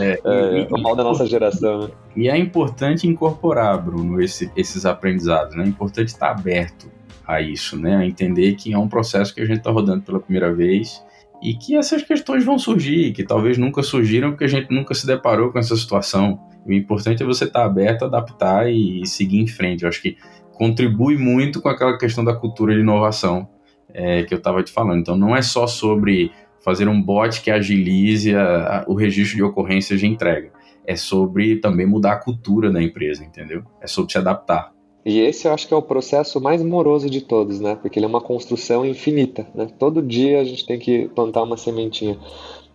É, 0.00 0.20
é 0.26 0.58
e, 0.60 0.66
o 0.70 0.82
mal 0.82 0.96
da 0.96 1.04
nossa 1.04 1.24
geração, 1.24 1.82
né? 1.82 1.90
E 2.16 2.28
é 2.28 2.36
importante 2.36 3.06
incorporar, 3.06 3.80
Bruno, 3.80 4.20
esse, 4.20 4.50
esses 4.56 4.84
aprendizados, 4.84 5.54
né? 5.54 5.64
É 5.64 5.68
importante 5.68 6.08
estar 6.08 6.30
aberto 6.30 6.90
a 7.24 7.40
isso, 7.40 7.78
né? 7.78 7.96
A 7.96 8.04
entender 8.04 8.56
que 8.56 8.72
é 8.72 8.78
um 8.78 8.88
processo 8.88 9.32
que 9.32 9.40
a 9.40 9.44
gente 9.44 9.58
está 9.58 9.70
rodando 9.70 10.02
pela 10.02 10.18
primeira 10.18 10.52
vez 10.52 11.02
e 11.40 11.54
que 11.54 11.76
essas 11.76 12.02
questões 12.02 12.44
vão 12.44 12.58
surgir, 12.58 13.12
que 13.12 13.22
talvez 13.22 13.56
nunca 13.56 13.80
surgiram 13.82 14.30
porque 14.30 14.44
a 14.44 14.48
gente 14.48 14.74
nunca 14.74 14.92
se 14.92 15.06
deparou 15.06 15.52
com 15.52 15.58
essa 15.60 15.76
situação. 15.76 16.40
O 16.66 16.72
importante 16.72 17.22
é 17.22 17.26
você 17.26 17.44
estar 17.44 17.64
aberto, 17.64 18.04
adaptar 18.04 18.68
e 18.68 19.06
seguir 19.06 19.38
em 19.38 19.46
frente. 19.46 19.84
Eu 19.84 19.88
acho 19.88 20.02
que 20.02 20.16
contribui 20.54 21.16
muito 21.16 21.62
com 21.62 21.68
aquela 21.68 21.96
questão 21.96 22.24
da 22.24 22.34
cultura 22.34 22.74
de 22.74 22.80
inovação 22.80 23.48
é, 23.94 24.24
que 24.24 24.34
eu 24.34 24.38
estava 24.38 24.62
te 24.64 24.72
falando. 24.72 24.98
Então, 24.98 25.16
não 25.16 25.36
é 25.36 25.40
só 25.40 25.66
sobre 25.66 26.32
fazer 26.68 26.86
um 26.86 27.00
bot 27.00 27.40
que 27.40 27.50
agilize 27.50 28.34
a, 28.34 28.80
a, 28.80 28.84
o 28.86 28.94
registro 28.94 29.36
de 29.36 29.42
ocorrências 29.42 29.98
de 29.98 30.06
entrega. 30.06 30.52
É 30.86 30.94
sobre 30.96 31.56
também 31.56 31.86
mudar 31.86 32.12
a 32.12 32.16
cultura 32.16 32.70
da 32.70 32.82
empresa, 32.82 33.24
entendeu? 33.24 33.62
É 33.80 33.86
sobre 33.86 34.12
se 34.12 34.18
adaptar. 34.18 34.72
E 35.02 35.18
esse 35.20 35.48
eu 35.48 35.54
acho 35.54 35.66
que 35.66 35.72
é 35.72 35.76
o 35.76 35.80
processo 35.80 36.38
mais 36.38 36.62
moroso 36.62 37.08
de 37.08 37.22
todos, 37.22 37.58
né? 37.58 37.78
Porque 37.80 37.98
ele 37.98 38.04
é 38.04 38.08
uma 38.08 38.20
construção 38.20 38.84
infinita, 38.84 39.46
né? 39.54 39.66
Todo 39.78 40.02
dia 40.02 40.40
a 40.40 40.44
gente 40.44 40.66
tem 40.66 40.78
que 40.78 41.08
plantar 41.08 41.42
uma 41.42 41.56
sementinha. 41.56 42.18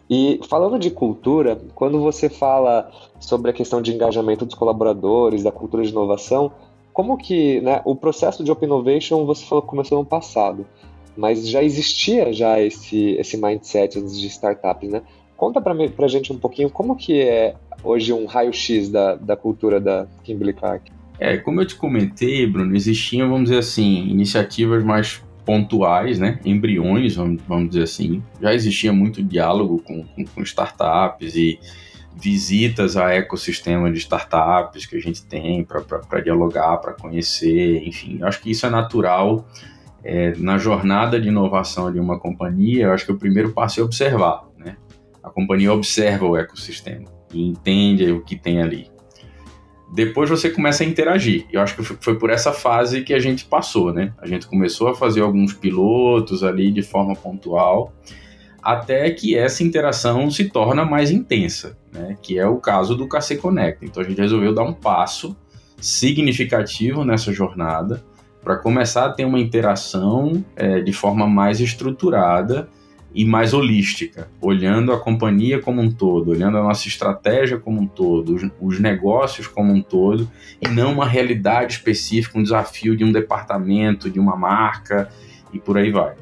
E 0.10 0.40
falando 0.50 0.80
de 0.80 0.90
cultura, 0.90 1.62
quando 1.76 2.00
você 2.00 2.30
fala 2.30 2.90
sobre 3.20 3.52
a 3.52 3.54
questão 3.54 3.80
de 3.80 3.94
engajamento 3.94 4.44
dos 4.44 4.56
colaboradores, 4.56 5.44
da 5.44 5.52
cultura 5.52 5.84
de 5.84 5.92
inovação, 5.92 6.52
como 6.92 7.16
que 7.16 7.62
né, 7.62 7.82
o 7.86 7.96
processo 7.96 8.44
de 8.44 8.52
Open 8.52 8.68
Innovation 8.68 9.26
você 9.26 9.46
falou 9.46 9.62
que 9.62 9.68
começou 9.70 10.00
no 10.00 10.06
passado, 10.06 10.66
mas 11.16 11.48
já 11.48 11.64
existia 11.64 12.34
já 12.34 12.60
esse, 12.60 13.12
esse 13.12 13.38
mindset 13.38 14.02
de 14.02 14.28
startups, 14.28 14.90
né? 14.90 15.02
Conta 15.36 15.62
para 15.62 15.74
a 15.74 16.08
gente 16.08 16.32
um 16.32 16.38
pouquinho 16.38 16.70
como 16.70 16.96
que 16.96 17.22
é 17.22 17.56
hoje 17.84 18.14
um 18.14 18.26
raio-x 18.26 18.90
da, 18.90 19.16
da 19.16 19.36
cultura 19.36 19.80
da 19.80 20.08
Kimberly 20.24 20.54
Clark. 20.54 20.92
É, 21.20 21.38
como 21.38 21.62
eu 21.62 21.66
te 21.66 21.76
comentei, 21.76 22.46
Bruno, 22.48 22.76
existiam, 22.76 23.30
vamos 23.30 23.50
dizer 23.50 23.60
assim, 23.60 24.08
iniciativas 24.08 24.84
mais 24.84 25.22
pontuais, 25.46 26.20
né, 26.20 26.40
embriões, 26.46 27.16
vamos, 27.16 27.42
vamos 27.48 27.70
dizer 27.70 27.84
assim. 27.84 28.24
Já 28.42 28.54
existia 28.54 28.94
muito 28.94 29.22
diálogo 29.22 29.82
com, 29.84 30.04
com, 30.04 30.26
com 30.26 30.42
startups 30.42 31.36
e 31.36 31.60
visitas 32.16 32.96
a 32.96 33.14
ecossistema 33.14 33.92
de 33.92 33.98
startups 33.98 34.86
que 34.86 34.96
a 34.96 35.00
gente 35.00 35.26
tem 35.26 35.66
para 35.66 36.22
dialogar, 36.22 36.78
para 36.78 36.94
conhecer, 36.94 37.86
enfim. 37.86 38.20
Acho 38.22 38.42
que 38.42 38.52
isso 38.52 38.66
é 38.66 38.70
natural 38.70 39.46
é, 40.04 40.34
na 40.38 40.58
jornada 40.58 41.20
de 41.20 41.30
inovação 41.30 41.92
de 41.92 42.00
uma 42.00 42.20
companhia. 42.20 42.86
Eu 42.86 42.94
acho 42.94 43.06
que 43.06 43.12
o 43.12 43.18
primeiro 43.18 43.52
passo 43.52 43.80
é 43.80 43.84
observar, 43.84 44.48
né? 44.58 44.78
A 45.24 45.30
companhia 45.30 45.72
observa 45.72 46.26
o 46.26 46.36
ecossistema 46.36 47.06
e 47.34 47.48
entende 47.48 48.12
o 48.12 48.22
que 48.22 48.36
tem 48.36 48.62
ali 48.62 48.94
depois 49.94 50.28
você 50.28 50.50
começa 50.50 50.84
a 50.84 50.88
interagir. 50.88 51.46
Eu 51.52 51.62
acho 51.62 51.76
que 51.76 51.84
foi 51.84 52.18
por 52.18 52.32
essa 52.32 52.52
fase 52.52 53.04
que 53.04 53.14
a 53.14 53.20
gente 53.20 53.46
passou, 53.46 53.94
né? 53.94 54.12
A 54.18 54.26
gente 54.26 54.48
começou 54.48 54.88
a 54.88 54.96
fazer 54.96 55.22
alguns 55.22 55.54
pilotos 55.54 56.44
ali 56.44 56.72
de 56.72 56.82
forma 56.82 57.16
pontual, 57.16 57.94
até 58.62 59.12
que 59.12 59.38
essa 59.38 59.64
interação 59.64 60.32
se 60.32 60.50
torna 60.50 60.84
mais 60.84 61.12
intensa, 61.12 61.78
né? 61.92 62.18
Que 62.24 62.40
é 62.40 62.48
o 62.48 62.58
caso 62.58 62.96
do 62.96 63.08
KC 63.08 63.38
Connect. 63.38 63.86
Então 63.86 64.02
a 64.02 64.06
gente 64.06 64.20
resolveu 64.20 64.52
dar 64.52 64.64
um 64.64 64.74
passo 64.74 65.38
significativo 65.80 67.06
nessa 67.06 67.32
jornada 67.32 68.04
para 68.44 68.58
começar 68.58 69.06
a 69.06 69.10
ter 69.12 69.26
uma 69.26 69.40
interação 69.40 70.44
é, 70.56 70.82
de 70.82 70.92
forma 70.92 71.28
mais 71.28 71.60
estruturada 71.60 72.68
e 73.16 73.24
mais 73.24 73.54
holística, 73.54 74.28
olhando 74.42 74.92
a 74.92 75.00
companhia 75.00 75.62
como 75.62 75.80
um 75.80 75.92
todo, 75.92 76.32
olhando 76.32 76.58
a 76.58 76.64
nossa 76.64 76.88
estratégia 76.88 77.60
como 77.60 77.80
um 77.80 77.88
todo, 77.88 78.34
os, 78.34 78.44
os, 78.60 78.80
negócios 78.80 79.46
como 79.46 79.72
um 79.72 79.82
todo, 79.82 80.30
e 80.60 80.68
não 80.68 80.92
uma 80.94 81.06
realidade 81.06 81.74
específica, 81.74 82.40
um 82.40 82.44
desafio 82.44 82.98
de 82.98 83.04
um 83.04 83.12
departamento, 83.12 84.10
de 84.10 84.20
uma 84.20 84.36
marca 84.36 85.10
e 85.54 85.60
por 85.60 85.78
aí 85.78 85.92
vai. 85.92 86.16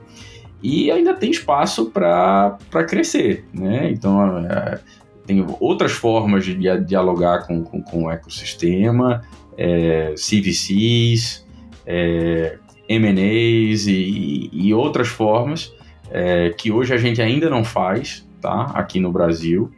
E 0.61 0.91
ainda 0.91 1.13
tem 1.13 1.31
espaço 1.31 1.89
para 1.89 2.57
crescer, 2.87 3.45
né? 3.53 3.89
Então, 3.89 4.37
é, 4.39 4.79
tem 5.25 5.43
outras 5.59 5.93
formas 5.93 6.43
de 6.45 6.55
dialogar 6.85 7.47
com, 7.47 7.63
com, 7.63 7.81
com 7.81 8.03
o 8.03 8.11
ecossistema, 8.11 9.23
é, 9.57 10.13
CVCs, 10.15 11.45
é, 11.85 12.57
M&As 12.87 13.87
e, 13.87 14.49
e 14.51 14.73
outras 14.73 15.07
formas 15.07 15.73
é, 16.11 16.49
que 16.49 16.71
hoje 16.71 16.93
a 16.93 16.97
gente 16.97 17.21
ainda 17.21 17.49
não 17.49 17.63
faz, 17.63 18.27
tá? 18.41 18.71
Aqui 18.73 18.99
no 18.99 19.11
Brasil, 19.11 19.71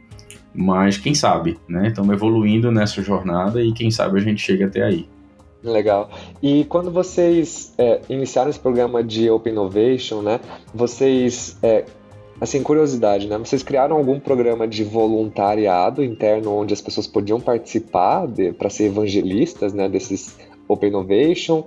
mas 0.52 0.98
quem 0.98 1.14
sabe, 1.14 1.58
né? 1.68 1.88
Estamos 1.88 2.12
evoluindo 2.12 2.70
nessa 2.72 3.02
jornada 3.02 3.62
e 3.62 3.72
quem 3.72 3.90
sabe 3.90 4.18
a 4.18 4.22
gente 4.22 4.42
chega 4.42 4.66
até 4.66 4.82
aí. 4.82 5.08
Legal. 5.62 6.10
E 6.42 6.64
quando 6.64 6.90
vocês 6.90 7.72
é, 7.78 8.00
iniciaram 8.08 8.50
esse 8.50 8.58
programa 8.58 9.02
de 9.02 9.30
Open 9.30 9.52
Innovation, 9.52 10.20
né? 10.20 10.38
Vocês, 10.74 11.56
é, 11.62 11.84
assim, 12.38 12.62
curiosidade, 12.62 13.26
né? 13.26 13.38
Vocês 13.38 13.62
criaram 13.62 13.96
algum 13.96 14.20
programa 14.20 14.68
de 14.68 14.84
voluntariado 14.84 16.04
interno 16.04 16.54
onde 16.54 16.74
as 16.74 16.82
pessoas 16.82 17.06
podiam 17.06 17.40
participar 17.40 18.28
para 18.58 18.68
ser 18.68 18.84
evangelistas, 18.84 19.72
né? 19.72 19.88
Desses 19.88 20.36
Open 20.68 20.90
Innovation? 20.90 21.64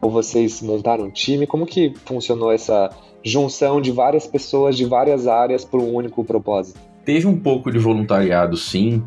Ou 0.00 0.10
vocês 0.10 0.62
montaram 0.62 1.06
um 1.06 1.10
time? 1.10 1.46
Como 1.46 1.66
que 1.66 1.92
funcionou 2.04 2.52
essa 2.52 2.90
junção 3.24 3.80
de 3.80 3.90
várias 3.90 4.26
pessoas 4.26 4.76
de 4.76 4.84
várias 4.84 5.26
áreas 5.26 5.64
para 5.64 5.80
um 5.80 5.94
único 5.94 6.24
propósito? 6.24 6.78
Teve 7.04 7.26
um 7.26 7.38
pouco 7.38 7.70
de 7.70 7.78
voluntariado, 7.78 8.56
sim, 8.56 9.02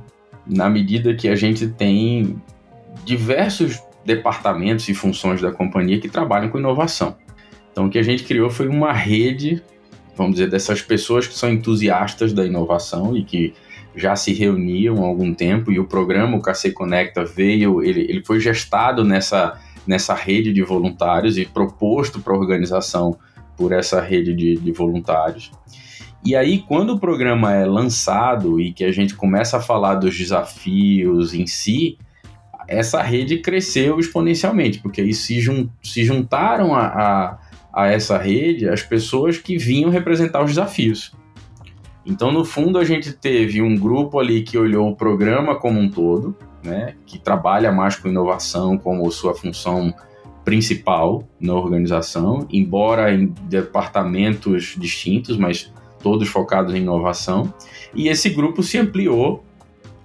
na 0.45 0.69
medida 0.69 1.13
que 1.13 1.27
a 1.27 1.36
gente 1.36 1.67
tem 1.67 2.41
diversos 3.06 3.82
departamentos 4.06 4.88
e 4.89 4.93
funções 4.93 5.41
da 5.41 5.51
companhia 5.51 5.99
que 5.99 6.10
trabalham 6.10 6.49
com 6.49 6.58
inovação. 6.58 7.15
Então, 7.71 7.86
o 7.86 7.89
que 7.89 7.99
a 7.99 8.04
gente 8.04 8.23
criou 8.23 8.49
foi 8.49 8.67
uma 8.67 8.91
rede, 8.91 9.63
vamos 10.15 10.34
dizer, 10.34 10.49
dessas 10.49 10.82
pessoas 10.82 11.27
que 11.27 11.34
são 11.34 11.51
entusiastas 11.51 12.34
da 12.34 12.45
inovação 12.45 13.15
e 13.15 13.23
que 13.23 13.54
já 13.95 14.15
se 14.15 14.34
reuniam 14.34 15.04
há 15.04 15.08
algum 15.08 15.34
tempo 15.34 15.71
e 15.71 15.80
o 15.80 15.86
programa, 15.86 16.38
o 16.38 16.41
KC 16.41 16.71
Conecta, 16.71 17.23
veio, 17.23 17.84
ele, 17.84 18.01
ele 18.01 18.23
foi 18.23 18.39
gestado 18.39 19.04
nessa, 19.04 19.60
nessa 19.86 20.13
rede 20.13 20.54
de 20.54 20.62
voluntários 20.63 21.38
e 21.38 21.46
proposto 21.46 22.20
para 22.20 22.34
a 22.34 22.38
organização 22.38 23.17
por 23.58 23.72
essa 23.72 24.02
rede 24.02 24.34
de, 24.34 24.58
de 24.58 24.72
voluntários. 24.72 25.52
E 26.24 26.36
aí, 26.36 26.60
quando 26.60 26.91
o 26.91 27.00
programa 27.00 27.54
é 27.54 27.65
lançado 27.65 28.60
e 28.60 28.72
que 28.72 28.84
a 28.84 28.91
gente 28.91 29.15
começa 29.15 29.58
a 29.58 29.62
falar 29.62 29.96
dos 29.96 30.15
desafios 30.15 31.34
em 31.34 31.48
si, 31.48 31.98
essa 32.67 33.02
rede 33.02 33.39
cresceu 33.39 34.00
exponencialmente, 34.00 34.80
porque 34.80 35.02
aí 35.02 35.13
se, 35.13 35.39
jun, 35.39 35.67
se 35.82 36.04
juntaram 36.04 36.76
a, 36.76 36.86
a, 36.86 37.39
a 37.74 37.88
essa 37.88 38.17
rede 38.17 38.70
as 38.70 38.84
pessoas 38.84 39.38
que 39.38 39.58
vinham 39.58 39.89
representar 39.89 40.44
os 40.44 40.52
desafios. 40.52 41.12
Então, 42.06 42.32
no 42.32 42.46
fundo, 42.46 42.80
a 42.80 42.84
gente 42.84 43.13
teve 43.13 43.62
um 43.62 43.76
grupo 43.76 44.20
ali 44.20 44.41
que 44.41 44.58
olhou 44.58 44.89
o 44.89 44.96
programa 44.96 45.56
como 45.56 45.80
um 45.80 45.89
todo, 45.89 46.36
né, 46.63 46.95
que 47.06 47.19
trabalha 47.19 47.71
mais 47.71 47.95
com 47.95 48.08
inovação 48.08 48.78
como 48.78 49.10
sua 49.12 49.34
função 49.34 49.93
principal 50.43 51.24
na 51.39 51.54
organização, 51.54 52.47
embora 52.52 53.13
em 53.13 53.28
departamentos 53.43 54.76
distintos, 54.78 55.38
mas 55.38 55.71
todos 56.02 56.28
focados 56.28 56.74
em 56.74 56.78
inovação. 56.78 57.54
E 57.93 58.08
esse 58.08 58.30
grupo 58.30 58.63
se 58.63 58.78
ampliou 58.78 59.43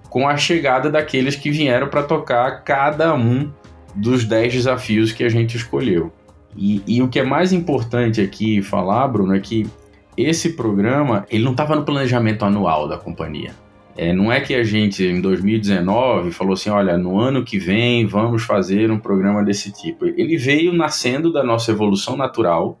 com 0.09 0.27
a 0.27 0.37
chegada 0.37 0.89
daqueles 0.89 1.35
que 1.35 1.51
vieram 1.51 1.87
para 1.89 2.03
tocar 2.03 2.63
cada 2.63 3.13
um 3.13 3.51
dos 3.95 4.25
10 4.25 4.53
desafios 4.53 5.11
que 5.11 5.23
a 5.23 5.29
gente 5.29 5.57
escolheu. 5.57 6.11
E, 6.55 6.81
e, 6.87 7.01
o 7.01 7.07
que 7.07 7.19
é 7.19 7.23
mais 7.23 7.53
importante 7.53 8.21
aqui 8.21 8.61
falar, 8.61 9.07
Bruno, 9.07 9.35
é 9.35 9.39
que 9.39 9.67
esse 10.15 10.53
programa 10.53 11.25
ele 11.29 11.43
não 11.43 11.51
estava 11.51 11.75
no 11.75 11.83
planejamento 11.83 12.43
anual 12.43 12.87
da 12.87 12.97
companhia. 12.97 13.53
É, 13.97 14.13
não 14.13 14.31
é 14.31 14.39
que 14.39 14.53
a 14.53 14.63
gente, 14.63 15.03
em 15.03 15.19
2019, 15.19 16.31
falou 16.31 16.53
assim: 16.53 16.69
olha, 16.69 16.97
no 16.97 17.19
ano 17.19 17.43
que 17.43 17.57
vem 17.57 18.05
vamos 18.05 18.43
fazer 18.43 18.91
um 18.91 18.99
programa 18.99 19.43
desse 19.43 19.71
tipo. 19.71 20.05
Ele 20.05 20.37
veio 20.37 20.71
nascendo 20.71 21.33
da 21.33 21.43
nossa 21.43 21.71
evolução 21.71 22.15
natural 22.15 22.79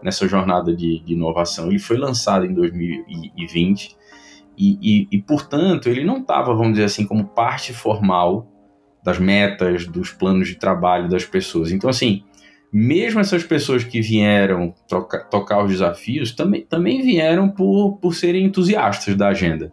nessa 0.00 0.28
jornada 0.28 0.74
de, 0.74 1.00
de 1.00 1.14
inovação. 1.14 1.68
Ele 1.68 1.80
foi 1.80 1.96
lançado 1.96 2.46
em 2.46 2.54
2020 2.54 3.96
e, 4.56 4.78
e, 4.80 5.08
e 5.10 5.22
portanto, 5.22 5.88
ele 5.88 6.04
não 6.04 6.18
estava, 6.18 6.54
vamos 6.54 6.72
dizer 6.72 6.84
assim, 6.84 7.04
como 7.04 7.24
parte 7.24 7.72
formal 7.72 8.46
das 9.02 9.18
metas, 9.18 9.86
dos 9.86 10.12
planos 10.12 10.46
de 10.46 10.54
trabalho 10.54 11.08
das 11.08 11.24
pessoas. 11.24 11.72
Então, 11.72 11.90
assim, 11.90 12.22
mesmo 12.72 13.18
essas 13.18 13.42
pessoas 13.42 13.82
que 13.82 14.00
vieram 14.00 14.72
toca, 14.88 15.24
tocar 15.24 15.64
os 15.64 15.72
desafios 15.72 16.32
também, 16.32 16.62
também 16.62 17.02
vieram 17.02 17.48
por, 17.48 17.98
por 17.98 18.14
serem 18.14 18.44
entusiastas 18.44 19.16
da 19.16 19.28
agenda. 19.28 19.72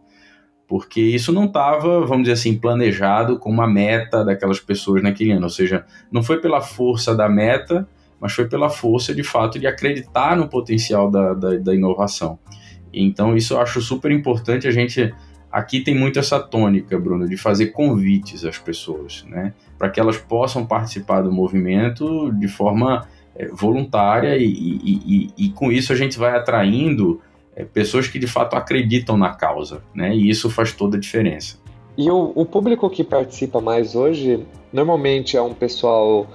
Porque 0.69 1.01
isso 1.01 1.33
não 1.33 1.45
estava, 1.45 2.05
vamos 2.05 2.25
dizer 2.25 2.33
assim, 2.33 2.55
planejado 2.55 3.39
com 3.39 3.49
uma 3.49 3.67
meta 3.67 4.23
daquelas 4.23 4.59
pessoas 4.59 5.01
naquele 5.01 5.31
ano. 5.31 5.45
Ou 5.45 5.49
seja, 5.49 5.83
não 6.11 6.21
foi 6.21 6.39
pela 6.39 6.61
força 6.61 7.15
da 7.15 7.27
meta, 7.27 7.89
mas 8.21 8.33
foi 8.33 8.47
pela 8.47 8.69
força 8.69 9.15
de 9.15 9.23
fato 9.23 9.57
de 9.57 9.65
acreditar 9.65 10.37
no 10.37 10.47
potencial 10.47 11.09
da, 11.09 11.33
da, 11.33 11.55
da 11.55 11.73
inovação. 11.73 12.37
Então, 12.93 13.35
isso 13.35 13.55
eu 13.55 13.61
acho 13.61 13.81
super 13.81 14.11
importante. 14.11 14.67
A 14.67 14.71
gente 14.71 15.11
aqui 15.51 15.81
tem 15.81 15.95
muito 15.95 16.19
essa 16.19 16.39
tônica, 16.39 16.99
Bruno, 16.99 17.27
de 17.27 17.35
fazer 17.35 17.67
convites 17.67 18.45
às 18.45 18.59
pessoas, 18.59 19.25
né? 19.27 19.53
Para 19.75 19.89
que 19.89 19.99
elas 19.99 20.17
possam 20.17 20.67
participar 20.67 21.21
do 21.21 21.31
movimento 21.31 22.31
de 22.33 22.47
forma 22.47 23.07
é, 23.35 23.47
voluntária 23.47 24.37
e, 24.37 24.45
e, 24.45 24.79
e, 24.85 25.45
e, 25.45 25.49
com 25.49 25.71
isso 25.71 25.91
a 25.91 25.95
gente 25.95 26.19
vai 26.19 26.35
atraindo 26.35 27.21
é, 27.59 27.65
pessoas 27.65 28.07
que 28.07 28.17
de 28.17 28.27
fato 28.27 28.55
acreditam 28.55 29.17
na 29.17 29.31
causa, 29.31 29.83
né? 29.93 30.15
E 30.15 30.29
isso 30.29 30.49
faz 30.49 30.71
toda 30.71 30.95
a 30.95 30.99
diferença. 30.99 31.57
E 31.97 32.09
o, 32.09 32.31
o 32.33 32.45
público 32.45 32.89
que 32.89 33.03
participa 33.03 33.59
mais 33.59 33.95
hoje, 33.95 34.45
normalmente 34.71 35.35
é 35.35 35.41
um 35.41 35.53
pessoal 35.53 36.25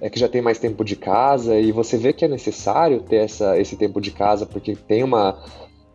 é 0.00 0.10
que 0.10 0.20
já 0.20 0.28
tem 0.28 0.42
mais 0.42 0.58
tempo 0.58 0.84
de 0.84 0.96
casa 0.96 1.58
e 1.58 1.72
você 1.72 1.96
vê 1.96 2.12
que 2.12 2.26
é 2.26 2.28
necessário 2.28 3.00
ter 3.00 3.16
essa, 3.16 3.58
esse 3.58 3.74
tempo 3.74 4.02
de 4.02 4.10
casa 4.10 4.44
porque 4.44 4.76
tem 4.76 5.02
uma, 5.02 5.42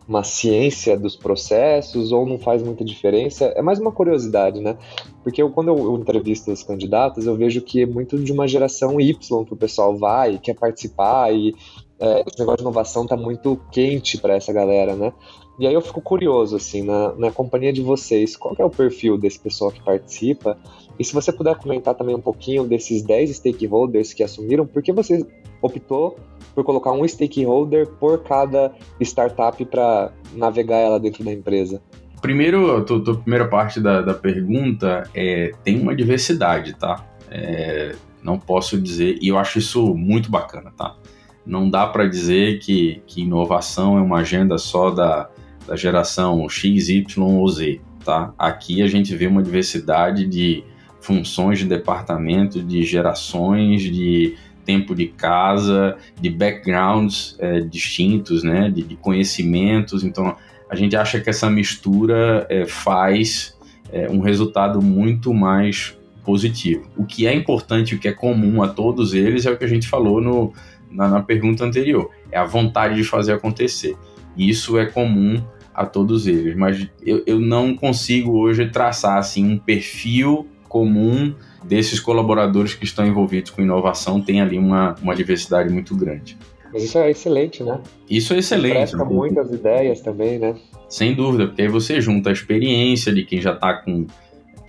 uma 0.08 0.24
ciência 0.24 0.98
dos 0.98 1.14
processos 1.14 2.10
ou 2.10 2.26
não 2.26 2.36
faz 2.36 2.60
muita 2.60 2.84
diferença. 2.84 3.44
É 3.54 3.62
mais 3.62 3.78
uma 3.78 3.92
curiosidade, 3.92 4.58
né? 4.60 4.76
Porque 5.22 5.40
eu, 5.40 5.50
quando 5.50 5.68
eu, 5.68 5.96
entrevisto 5.96 6.50
os 6.50 6.64
candidatos, 6.64 7.26
eu 7.26 7.36
vejo 7.36 7.60
que 7.60 7.82
é 7.82 7.86
muito 7.86 8.18
de 8.18 8.32
uma 8.32 8.48
geração 8.48 9.00
Y 9.00 9.44
que 9.44 9.54
o 9.54 9.56
pessoal 9.56 9.96
vai, 9.96 10.38
quer 10.38 10.54
participar 10.54 11.32
e 11.32 11.54
é, 12.00 12.24
esse 12.26 12.38
negócio 12.38 12.58
de 12.58 12.62
inovação 12.62 13.06
tá 13.06 13.16
muito 13.16 13.60
quente 13.70 14.18
para 14.18 14.34
essa 14.34 14.52
galera, 14.52 14.96
né? 14.96 15.12
E 15.58 15.66
aí 15.66 15.74
eu 15.74 15.82
fico 15.82 16.00
curioso, 16.00 16.56
assim, 16.56 16.82
na, 16.82 17.14
na 17.16 17.30
companhia 17.30 17.72
de 17.72 17.82
vocês, 17.82 18.34
qual 18.34 18.56
é 18.58 18.64
o 18.64 18.70
perfil 18.70 19.18
desse 19.18 19.38
pessoal 19.38 19.70
que 19.70 19.82
participa? 19.82 20.56
E 20.98 21.04
se 21.04 21.12
você 21.12 21.30
puder 21.30 21.54
comentar 21.56 21.94
também 21.94 22.14
um 22.14 22.20
pouquinho 22.20 22.66
desses 22.66 23.02
10 23.02 23.36
stakeholders 23.36 24.14
que 24.14 24.22
assumiram, 24.22 24.66
por 24.66 24.82
que 24.82 24.92
você 24.92 25.26
optou 25.60 26.16
por 26.54 26.64
colocar 26.64 26.92
um 26.92 27.06
stakeholder 27.06 27.86
por 27.86 28.22
cada 28.22 28.72
startup 29.00 29.62
para 29.66 30.12
navegar 30.32 30.78
ela 30.78 30.98
dentro 30.98 31.22
da 31.22 31.32
empresa? 31.32 31.82
Primeiro, 32.22 32.76
a 32.76 32.82
tua, 32.82 33.18
primeira 33.18 33.46
parte 33.46 33.80
da, 33.80 34.00
da 34.00 34.14
pergunta 34.14 35.04
é 35.14 35.52
tem 35.62 35.78
uma 35.80 35.94
diversidade, 35.94 36.74
tá? 36.74 37.06
É, 37.30 37.94
não 38.22 38.38
posso 38.38 38.80
dizer, 38.80 39.18
e 39.20 39.28
eu 39.28 39.38
acho 39.38 39.58
isso 39.58 39.94
muito 39.94 40.30
bacana, 40.30 40.72
tá? 40.76 40.96
Não 41.44 41.68
dá 41.68 41.86
para 41.86 42.06
dizer 42.06 42.58
que, 42.58 43.02
que 43.06 43.22
inovação 43.22 43.98
é 43.98 44.00
uma 44.00 44.18
agenda 44.18 44.58
só 44.58 44.90
da, 44.90 45.28
da 45.66 45.76
geração 45.76 46.48
X, 46.48 46.88
Y 46.88 47.22
ou 47.22 47.48
Z. 47.48 47.80
Tá? 48.04 48.32
Aqui 48.38 48.82
a 48.82 48.86
gente 48.86 49.14
vê 49.14 49.26
uma 49.26 49.42
diversidade 49.42 50.26
de 50.26 50.64
funções 51.00 51.58
de 51.58 51.64
departamento, 51.64 52.62
de 52.62 52.82
gerações, 52.82 53.82
de 53.82 54.36
tempo 54.64 54.94
de 54.94 55.06
casa, 55.06 55.96
de 56.20 56.30
backgrounds 56.30 57.36
é, 57.38 57.60
distintos, 57.60 58.42
né? 58.42 58.70
de, 58.70 58.82
de, 58.82 58.96
conhecimentos. 58.96 60.04
Então 60.04 60.36
a 60.68 60.76
gente 60.76 60.94
acha 60.94 61.20
que 61.20 61.30
essa 61.30 61.50
mistura 61.50 62.46
é, 62.48 62.66
faz 62.66 63.56
é, 63.92 64.08
um 64.10 64.20
resultado 64.20 64.80
muito 64.80 65.34
mais 65.34 65.96
positivo. 66.24 66.88
O 66.96 67.04
que 67.04 67.26
é 67.26 67.34
importante, 67.34 67.94
o 67.94 67.98
que 67.98 68.06
é 68.06 68.12
comum 68.12 68.62
a 68.62 68.68
todos 68.68 69.14
eles 69.14 69.46
é 69.46 69.50
o 69.50 69.56
que 69.56 69.64
a 69.64 69.68
gente 69.68 69.88
falou 69.88 70.20
no, 70.20 70.52
na, 70.90 71.08
na 71.08 71.22
pergunta 71.22 71.64
anterior: 71.64 72.10
é 72.30 72.38
a 72.38 72.44
vontade 72.44 72.94
de 72.96 73.04
fazer 73.04 73.32
acontecer. 73.32 73.96
Isso 74.36 74.78
é 74.78 74.86
comum 74.86 75.42
a 75.74 75.86
todos 75.86 76.26
eles, 76.26 76.56
mas 76.56 76.86
eu, 77.04 77.22
eu 77.26 77.38
não 77.38 77.74
consigo 77.74 78.38
hoje 78.38 78.68
traçar 78.68 79.18
assim 79.18 79.52
um 79.52 79.58
perfil 79.58 80.46
comum 80.68 81.34
desses 81.64 81.98
colaboradores 82.00 82.74
que 82.74 82.84
estão 82.84 83.06
envolvidos 83.06 83.50
com 83.50 83.62
inovação, 83.62 84.20
tem 84.20 84.40
ali 84.40 84.58
uma, 84.58 84.94
uma 85.02 85.14
diversidade 85.14 85.72
muito 85.72 85.96
grande. 85.96 86.36
Isso 86.74 86.98
é 86.98 87.10
excelente, 87.10 87.64
né? 87.64 87.80
Isso 88.08 88.32
é 88.32 88.38
excelente. 88.38 88.74
Presta 88.74 88.96
né? 88.98 89.04
muitas 89.04 89.50
ideias 89.50 90.00
também, 90.00 90.38
né? 90.38 90.54
Sem 90.88 91.14
dúvida, 91.14 91.46
porque 91.46 91.62
aí 91.62 91.68
você 91.68 92.00
junta 92.00 92.30
a 92.30 92.32
experiência 92.32 93.12
de 93.12 93.24
quem 93.24 93.40
já 93.40 93.52
está 93.52 93.74
com 93.74 94.06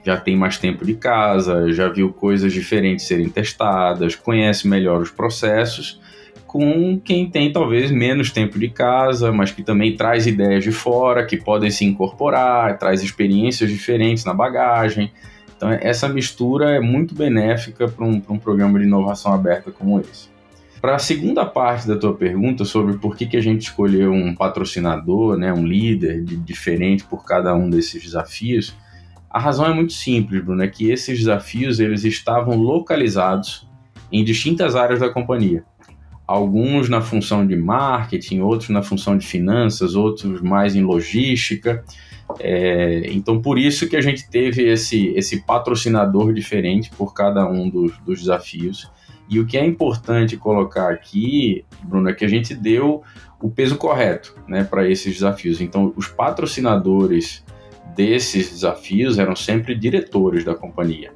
já 0.03 0.17
tem 0.17 0.35
mais 0.35 0.57
tempo 0.57 0.83
de 0.83 0.95
casa, 0.95 1.71
já 1.71 1.87
viu 1.87 2.11
coisas 2.11 2.51
diferentes 2.51 3.05
serem 3.05 3.29
testadas, 3.29 4.15
conhece 4.15 4.67
melhor 4.67 4.99
os 4.99 5.11
processos 5.11 6.01
com 6.51 6.99
quem 6.99 7.29
tem 7.29 7.49
talvez 7.49 7.89
menos 7.91 8.29
tempo 8.29 8.59
de 8.59 8.67
casa, 8.67 9.31
mas 9.31 9.51
que 9.51 9.63
também 9.63 9.95
traz 9.95 10.27
ideias 10.27 10.65
de 10.65 10.71
fora, 10.73 11.25
que 11.25 11.37
podem 11.37 11.71
se 11.71 11.85
incorporar, 11.85 12.77
traz 12.77 13.01
experiências 13.01 13.69
diferentes 13.69 14.25
na 14.25 14.33
bagagem. 14.33 15.13
Então, 15.55 15.71
essa 15.71 16.09
mistura 16.09 16.71
é 16.71 16.81
muito 16.81 17.15
benéfica 17.15 17.87
para 17.87 18.03
um, 18.03 18.21
um 18.27 18.37
programa 18.37 18.77
de 18.77 18.85
inovação 18.85 19.33
aberta 19.33 19.71
como 19.71 20.01
esse. 20.01 20.27
Para 20.81 20.95
a 20.95 20.99
segunda 20.99 21.45
parte 21.45 21.87
da 21.87 21.95
tua 21.95 22.13
pergunta 22.13 22.65
sobre 22.65 22.97
por 22.97 23.15
que, 23.15 23.27
que 23.27 23.37
a 23.37 23.41
gente 23.41 23.61
escolheu 23.61 24.11
um 24.11 24.35
patrocinador, 24.35 25.37
né, 25.37 25.53
um 25.53 25.65
líder 25.65 26.21
de, 26.21 26.35
diferente 26.35 27.05
por 27.05 27.23
cada 27.23 27.55
um 27.55 27.69
desses 27.69 28.03
desafios, 28.03 28.75
a 29.29 29.39
razão 29.39 29.65
é 29.65 29.73
muito 29.73 29.93
simples, 29.93 30.43
Bruno, 30.43 30.61
é 30.61 30.67
que 30.67 30.91
esses 30.91 31.17
desafios 31.17 31.79
eles 31.79 32.03
estavam 32.03 32.57
localizados 32.57 33.65
em 34.11 34.21
distintas 34.25 34.75
áreas 34.75 34.99
da 34.99 35.07
companhia 35.09 35.63
alguns 36.31 36.87
na 36.87 37.01
função 37.01 37.45
de 37.45 37.55
marketing, 37.55 38.39
outros 38.39 38.69
na 38.69 38.81
função 38.81 39.17
de 39.17 39.25
finanças, 39.25 39.95
outros 39.95 40.41
mais 40.41 40.75
em 40.75 40.81
logística. 40.81 41.83
É, 42.39 43.03
então, 43.11 43.41
por 43.41 43.59
isso 43.59 43.89
que 43.89 43.97
a 43.97 44.01
gente 44.01 44.29
teve 44.29 44.69
esse, 44.69 45.07
esse 45.09 45.41
patrocinador 45.41 46.33
diferente 46.33 46.89
por 46.91 47.13
cada 47.13 47.47
um 47.47 47.69
dos, 47.69 47.97
dos 47.99 48.19
desafios. 48.19 48.89
E 49.29 49.39
o 49.39 49.45
que 49.45 49.57
é 49.57 49.65
importante 49.65 50.37
colocar 50.37 50.91
aqui, 50.91 51.65
Bruno, 51.83 52.09
é 52.09 52.13
que 52.13 52.25
a 52.25 52.27
gente 52.27 52.53
deu 52.53 53.03
o 53.41 53.49
peso 53.49 53.75
correto 53.75 54.35
né, 54.47 54.63
para 54.63 54.89
esses 54.89 55.13
desafios. 55.13 55.59
Então, 55.59 55.93
os 55.95 56.07
patrocinadores 56.07 57.43
desses 57.95 58.49
desafios 58.49 59.19
eram 59.19 59.35
sempre 59.35 59.75
diretores 59.75 60.45
da 60.45 60.55
companhia, 60.55 61.13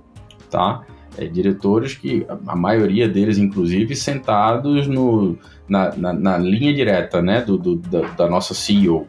tá? 0.50 0.86
É, 1.18 1.26
diretores 1.28 1.94
que, 1.94 2.26
a 2.48 2.56
maioria 2.56 3.08
deles, 3.08 3.38
inclusive, 3.38 3.96
sentados 3.96 4.88
no, 4.88 5.38
na, 5.68 5.96
na, 5.96 6.14
na 6.14 6.38
linha 6.38 6.74
direta 6.74 7.22
né, 7.22 7.42
do, 7.42 7.58
do 7.58 7.76
da, 7.76 8.02
da, 8.02 8.30
nossa 8.30 8.54
CEO. 8.54 9.08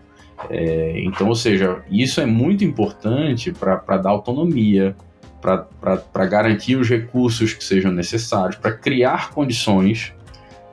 É, 0.51 1.01
então, 1.01 1.29
ou 1.29 1.35
seja, 1.35 1.83
isso 1.91 2.21
é 2.21 2.27
muito 2.27 2.65
importante 2.65 3.53
para 3.53 3.97
dar 3.97 4.11
autonomia, 4.11 4.95
para 5.41 6.27
garantir 6.27 6.77
os 6.77 6.89
recursos 6.89 7.53
que 7.53 7.65
sejam 7.65 7.93
necessários, 7.93 8.57
para 8.57 8.73
criar 8.73 9.31
condições 9.31 10.13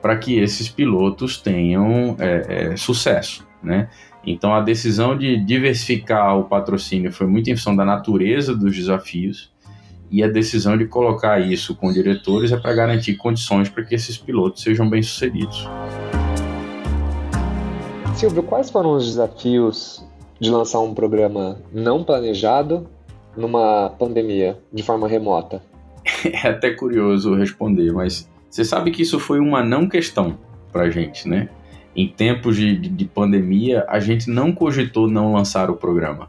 para 0.02 0.18
que 0.18 0.38
esses 0.38 0.68
pilotos 0.68 1.38
tenham 1.38 2.14
é, 2.18 2.72
é, 2.72 2.76
sucesso. 2.76 3.46
Né? 3.62 3.88
Então, 4.26 4.52
a 4.54 4.60
decisão 4.60 5.16
de 5.16 5.42
diversificar 5.42 6.36
o 6.36 6.44
patrocínio 6.44 7.10
foi 7.10 7.26
muito 7.26 7.48
em 7.48 7.56
função 7.56 7.74
da 7.74 7.86
natureza 7.86 8.54
dos 8.54 8.76
desafios 8.76 9.53
e 10.14 10.22
a 10.22 10.28
decisão 10.28 10.78
de 10.78 10.86
colocar 10.86 11.40
isso 11.40 11.74
com 11.74 11.92
diretores 11.92 12.52
é 12.52 12.56
para 12.56 12.72
garantir 12.72 13.16
condições 13.16 13.68
para 13.68 13.82
que 13.82 13.96
esses 13.96 14.16
pilotos 14.16 14.62
sejam 14.62 14.88
bem-sucedidos. 14.88 15.68
Silvio, 18.14 18.44
quais 18.44 18.70
foram 18.70 18.92
os 18.92 19.06
desafios 19.06 20.06
de 20.38 20.52
lançar 20.52 20.78
um 20.78 20.94
programa 20.94 21.58
não 21.72 22.04
planejado 22.04 22.86
numa 23.36 23.90
pandemia 23.98 24.56
de 24.72 24.84
forma 24.84 25.08
remota? 25.08 25.60
É 26.24 26.48
até 26.48 26.70
curioso 26.70 27.34
responder, 27.34 27.92
mas 27.92 28.30
você 28.48 28.64
sabe 28.64 28.92
que 28.92 29.02
isso 29.02 29.18
foi 29.18 29.40
uma 29.40 29.64
não 29.64 29.88
questão 29.88 30.38
para 30.72 30.82
a 30.82 30.90
gente, 30.90 31.28
né? 31.28 31.48
Em 31.96 32.06
tempos 32.06 32.56
de, 32.56 32.78
de, 32.78 32.88
de 32.88 33.04
pandemia, 33.04 33.84
a 33.88 33.98
gente 33.98 34.30
não 34.30 34.52
cogitou 34.52 35.08
não 35.08 35.32
lançar 35.32 35.70
o 35.70 35.76
programa. 35.76 36.28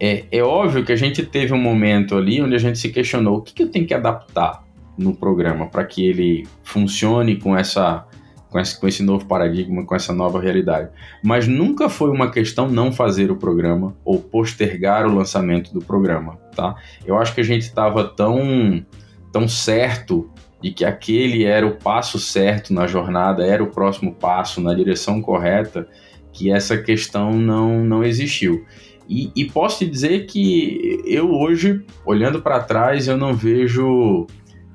É, 0.00 0.24
é 0.30 0.42
óbvio 0.42 0.84
que 0.84 0.92
a 0.92 0.96
gente 0.96 1.24
teve 1.24 1.52
um 1.52 1.60
momento 1.60 2.16
ali 2.16 2.42
onde 2.42 2.54
a 2.54 2.58
gente 2.58 2.78
se 2.78 2.90
questionou 2.90 3.38
o 3.38 3.42
que, 3.42 3.54
que 3.54 3.62
eu 3.62 3.70
tenho 3.70 3.86
que 3.86 3.94
adaptar 3.94 4.64
no 4.98 5.14
programa 5.14 5.66
para 5.66 5.84
que 5.84 6.06
ele 6.06 6.46
funcione 6.62 7.36
com 7.36 7.56
essa 7.56 8.06
com 8.54 8.60
esse, 8.60 8.78
com 8.78 8.86
esse 8.86 9.02
novo 9.02 9.26
paradigma, 9.26 9.84
com 9.84 9.96
essa 9.96 10.12
nova 10.12 10.40
realidade. 10.40 10.88
Mas 11.24 11.48
nunca 11.48 11.88
foi 11.88 12.08
uma 12.10 12.30
questão 12.30 12.68
não 12.68 12.92
fazer 12.92 13.28
o 13.32 13.36
programa 13.36 13.96
ou 14.04 14.20
postergar 14.20 15.04
o 15.06 15.12
lançamento 15.12 15.74
do 15.74 15.80
programa, 15.80 16.38
tá? 16.54 16.76
Eu 17.04 17.18
acho 17.18 17.34
que 17.34 17.40
a 17.40 17.44
gente 17.44 17.62
estava 17.62 18.04
tão, 18.04 18.86
tão 19.32 19.48
certo 19.48 20.30
de 20.62 20.70
que 20.70 20.84
aquele 20.84 21.44
era 21.44 21.66
o 21.66 21.74
passo 21.74 22.16
certo 22.16 22.72
na 22.72 22.86
jornada, 22.86 23.44
era 23.44 23.60
o 23.60 23.72
próximo 23.72 24.14
passo 24.14 24.60
na 24.60 24.72
direção 24.72 25.20
correta, 25.20 25.88
que 26.32 26.52
essa 26.52 26.78
questão 26.78 27.32
não, 27.32 27.84
não 27.84 28.04
existiu. 28.04 28.64
E, 29.08 29.30
e 29.36 29.44
posso 29.44 29.78
te 29.78 29.86
dizer 29.86 30.26
que 30.26 31.02
eu 31.04 31.30
hoje, 31.30 31.84
olhando 32.04 32.40
para 32.40 32.60
trás, 32.60 33.06
eu 33.06 33.16
não 33.16 33.34
vejo 33.34 34.26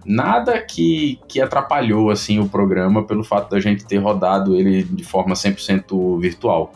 nada 0.05 0.59
que, 0.61 1.19
que 1.27 1.41
atrapalhou 1.41 2.09
assim 2.09 2.39
o 2.39 2.47
programa 2.47 3.03
pelo 3.03 3.23
fato 3.23 3.49
da 3.49 3.59
gente 3.59 3.85
ter 3.85 3.97
rodado 3.97 4.55
ele 4.55 4.83
de 4.83 5.03
forma 5.03 5.35
100% 5.35 6.19
virtual. 6.19 6.73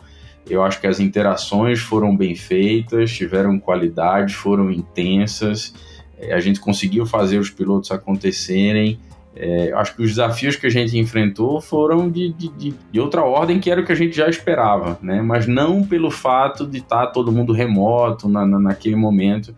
Eu 0.48 0.62
acho 0.62 0.80
que 0.80 0.86
as 0.86 1.00
interações 1.00 1.80
foram 1.80 2.14
bem 2.14 2.34
feitas, 2.34 3.12
tiveram 3.12 3.58
qualidade, 3.58 4.34
foram 4.34 4.70
intensas, 4.70 5.74
é, 6.18 6.34
a 6.34 6.40
gente 6.40 6.60
conseguiu 6.60 7.06
fazer 7.06 7.38
os 7.38 7.50
pilotos 7.50 7.90
acontecerem. 7.90 8.98
É, 9.36 9.72
acho 9.72 9.96
que 9.96 10.02
os 10.02 10.10
desafios 10.10 10.54
que 10.54 10.66
a 10.66 10.70
gente 10.70 10.96
enfrentou 10.96 11.60
foram 11.60 12.08
de, 12.08 12.32
de, 12.32 12.72
de, 12.92 13.00
outra 13.00 13.24
ordem, 13.24 13.58
que 13.58 13.68
era 13.68 13.80
o 13.80 13.84
que 13.84 13.90
a 13.90 13.96
gente 13.96 14.16
já 14.16 14.28
esperava, 14.28 14.96
né? 15.02 15.20
mas 15.20 15.48
não 15.48 15.82
pelo 15.82 16.08
fato 16.08 16.64
de 16.64 16.78
estar 16.78 17.08
todo 17.08 17.32
mundo 17.32 17.52
remoto 17.52 18.28
na, 18.28 18.46
na, 18.46 18.60
naquele 18.60 18.94
momento. 18.94 19.54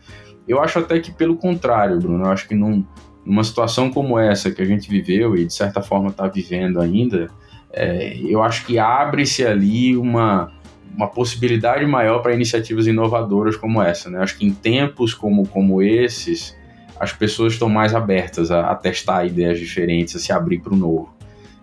Eu 0.49 0.63
acho 0.63 0.79
até 0.79 0.99
que 0.99 1.13
pelo 1.13 1.37
contrário, 1.37 1.99
Bruno. 1.99 2.25
Eu 2.25 2.31
acho 2.31 2.49
que 2.49 2.55
não, 2.55 2.87
numa 3.25 3.45
situação 3.45 3.91
como 3.91 4.19
essa 4.19 4.51
que 4.51 4.63
a 4.63 4.65
gente 4.65 4.89
viveu 4.89 5.37
e 5.37 5.45
de 5.45 5.53
certa 5.53 5.83
forma 5.83 6.09
está 6.09 6.27
vivendo 6.27 6.81
ainda, 6.81 7.29
é, 7.71 8.17
eu 8.19 8.43
acho 8.43 8.65
que 8.65 8.79
abre-se 8.79 9.45
ali 9.45 9.95
uma, 9.95 10.53
uma 10.97 11.09
possibilidade 11.09 11.85
maior 11.85 12.21
para 12.21 12.33
iniciativas 12.33 12.87
inovadoras 12.87 13.57
como 13.57 13.83
essa. 13.83 14.09
Né? 14.09 14.21
Acho 14.21 14.39
que 14.39 14.47
em 14.47 14.55
tempos 14.55 15.13
como, 15.13 15.47
como 15.47 15.83
esses, 15.83 16.57
as 16.99 17.13
pessoas 17.13 17.55
estão 17.55 17.69
mais 17.69 17.95
abertas 17.95 18.51
a, 18.51 18.71
a 18.71 18.75
testar 18.75 19.25
ideias 19.27 19.59
diferentes, 19.59 20.17
a 20.17 20.19
se 20.19 20.33
abrir 20.33 20.61
para 20.61 20.75
o 20.75 20.77
novo. 20.77 21.15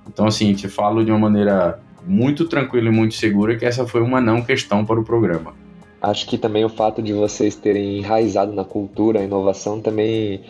Então, 0.07 0.25
assim, 0.25 0.53
te 0.53 0.67
falo 0.67 1.03
de 1.03 1.11
uma 1.11 1.19
maneira 1.19 1.79
muito 2.05 2.45
tranquila 2.47 2.89
e 2.89 2.91
muito 2.91 3.15
segura 3.15 3.55
que 3.55 3.65
essa 3.65 3.87
foi 3.87 4.01
uma 4.01 4.19
não 4.19 4.41
questão 4.41 4.85
para 4.85 4.99
o 4.99 5.03
programa. 5.03 5.53
Acho 6.01 6.27
que 6.27 6.37
também 6.37 6.65
o 6.65 6.69
fato 6.69 7.01
de 7.01 7.13
vocês 7.13 7.55
terem 7.55 7.99
enraizado 7.99 8.51
na 8.51 8.65
cultura, 8.65 9.21
a 9.21 9.23
inovação 9.23 9.79
também 9.79 10.41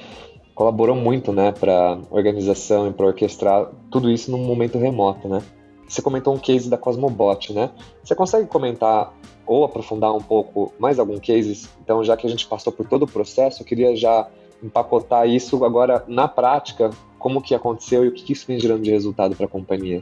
colaborou 0.56 0.96
muito, 0.96 1.32
né, 1.32 1.52
para 1.52 2.00
organização 2.10 2.88
e 2.88 2.93
para 2.93 3.06
orquestrar 3.06 3.69
tudo 3.91 4.10
isso 4.10 4.32
num 4.32 4.43
momento 4.46 4.78
remoto, 4.78 5.28
né? 5.28 5.41
Você 5.88 6.02
comentou 6.02 6.34
um 6.34 6.39
case 6.39 6.69
da 6.69 6.78
Cosmobot, 6.78 7.54
né? 7.54 7.69
Você 8.04 8.15
consegue 8.15 8.48
comentar 8.48 9.13
ou 9.46 9.63
aprofundar 9.63 10.15
um 10.15 10.22
pouco 10.22 10.74
mais 10.80 10.98
algum 10.98 11.19
case? 11.19 11.67
Então, 11.84 12.04
já 12.04 12.15
que 12.17 12.26
a 12.26 12.30
gente 12.30 12.48
passou 12.48 12.74
por 12.74 12.88
todo 12.88 13.04
o 13.04 13.08
processo, 13.08 13.62
eu 13.62 13.65
queria 13.65 13.96
já 13.96 14.28
empacotar 14.63 15.28
isso 15.28 15.63
agora 15.65 16.04
na 16.08 16.28
prática, 16.28 16.89
como 17.19 17.41
que 17.41 17.54
aconteceu 17.54 18.06
e 18.06 18.08
o 18.08 18.12
que 18.12 18.32
isso 18.32 18.45
vem 18.47 18.60
gerando 18.60 18.84
de 18.84 18.91
resultado 18.91 19.36
para 19.36 19.45
a 19.45 19.49
companhia. 19.49 20.02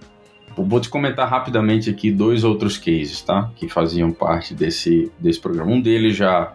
Vou 0.56 0.80
te 0.80 0.90
comentar 0.90 1.28
rapidamente 1.30 1.90
aqui 1.90 2.12
dois 2.12 2.44
outros 2.44 2.78
cases, 2.78 3.22
tá? 3.22 3.50
Que 3.56 3.70
faziam 3.70 4.12
parte 4.12 4.54
desse, 4.54 5.12
desse 5.18 5.40
programa. 5.40 5.72
Um 5.72 5.82
deles 5.82 6.16
já 6.16 6.54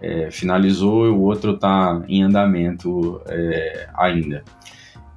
é, 0.00 0.30
finalizou 0.30 1.06
e 1.06 1.10
o 1.10 1.20
outro 1.20 1.54
está 1.54 2.02
em 2.08 2.22
andamento 2.22 3.20
é, 3.26 3.88
ainda. 3.94 4.42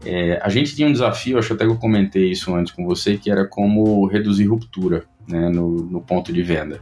É, 0.06 0.40
a 0.44 0.50
gente 0.50 0.76
tinha 0.76 0.88
um 0.88 0.92
desafio, 0.92 1.38
acho 1.38 1.54
até 1.54 1.66
que 1.66 1.72
eu 1.72 1.78
comentei 1.78 2.32
isso 2.32 2.54
antes 2.54 2.72
com 2.72 2.86
você, 2.86 3.18
que 3.18 3.32
era 3.32 3.46
como 3.46 4.06
reduzir 4.06 4.46
ruptura 4.46 5.06
né, 5.28 5.50
no, 5.50 5.70
no 5.84 6.02
ponto 6.02 6.32
de 6.32 6.44
venda. 6.44 6.82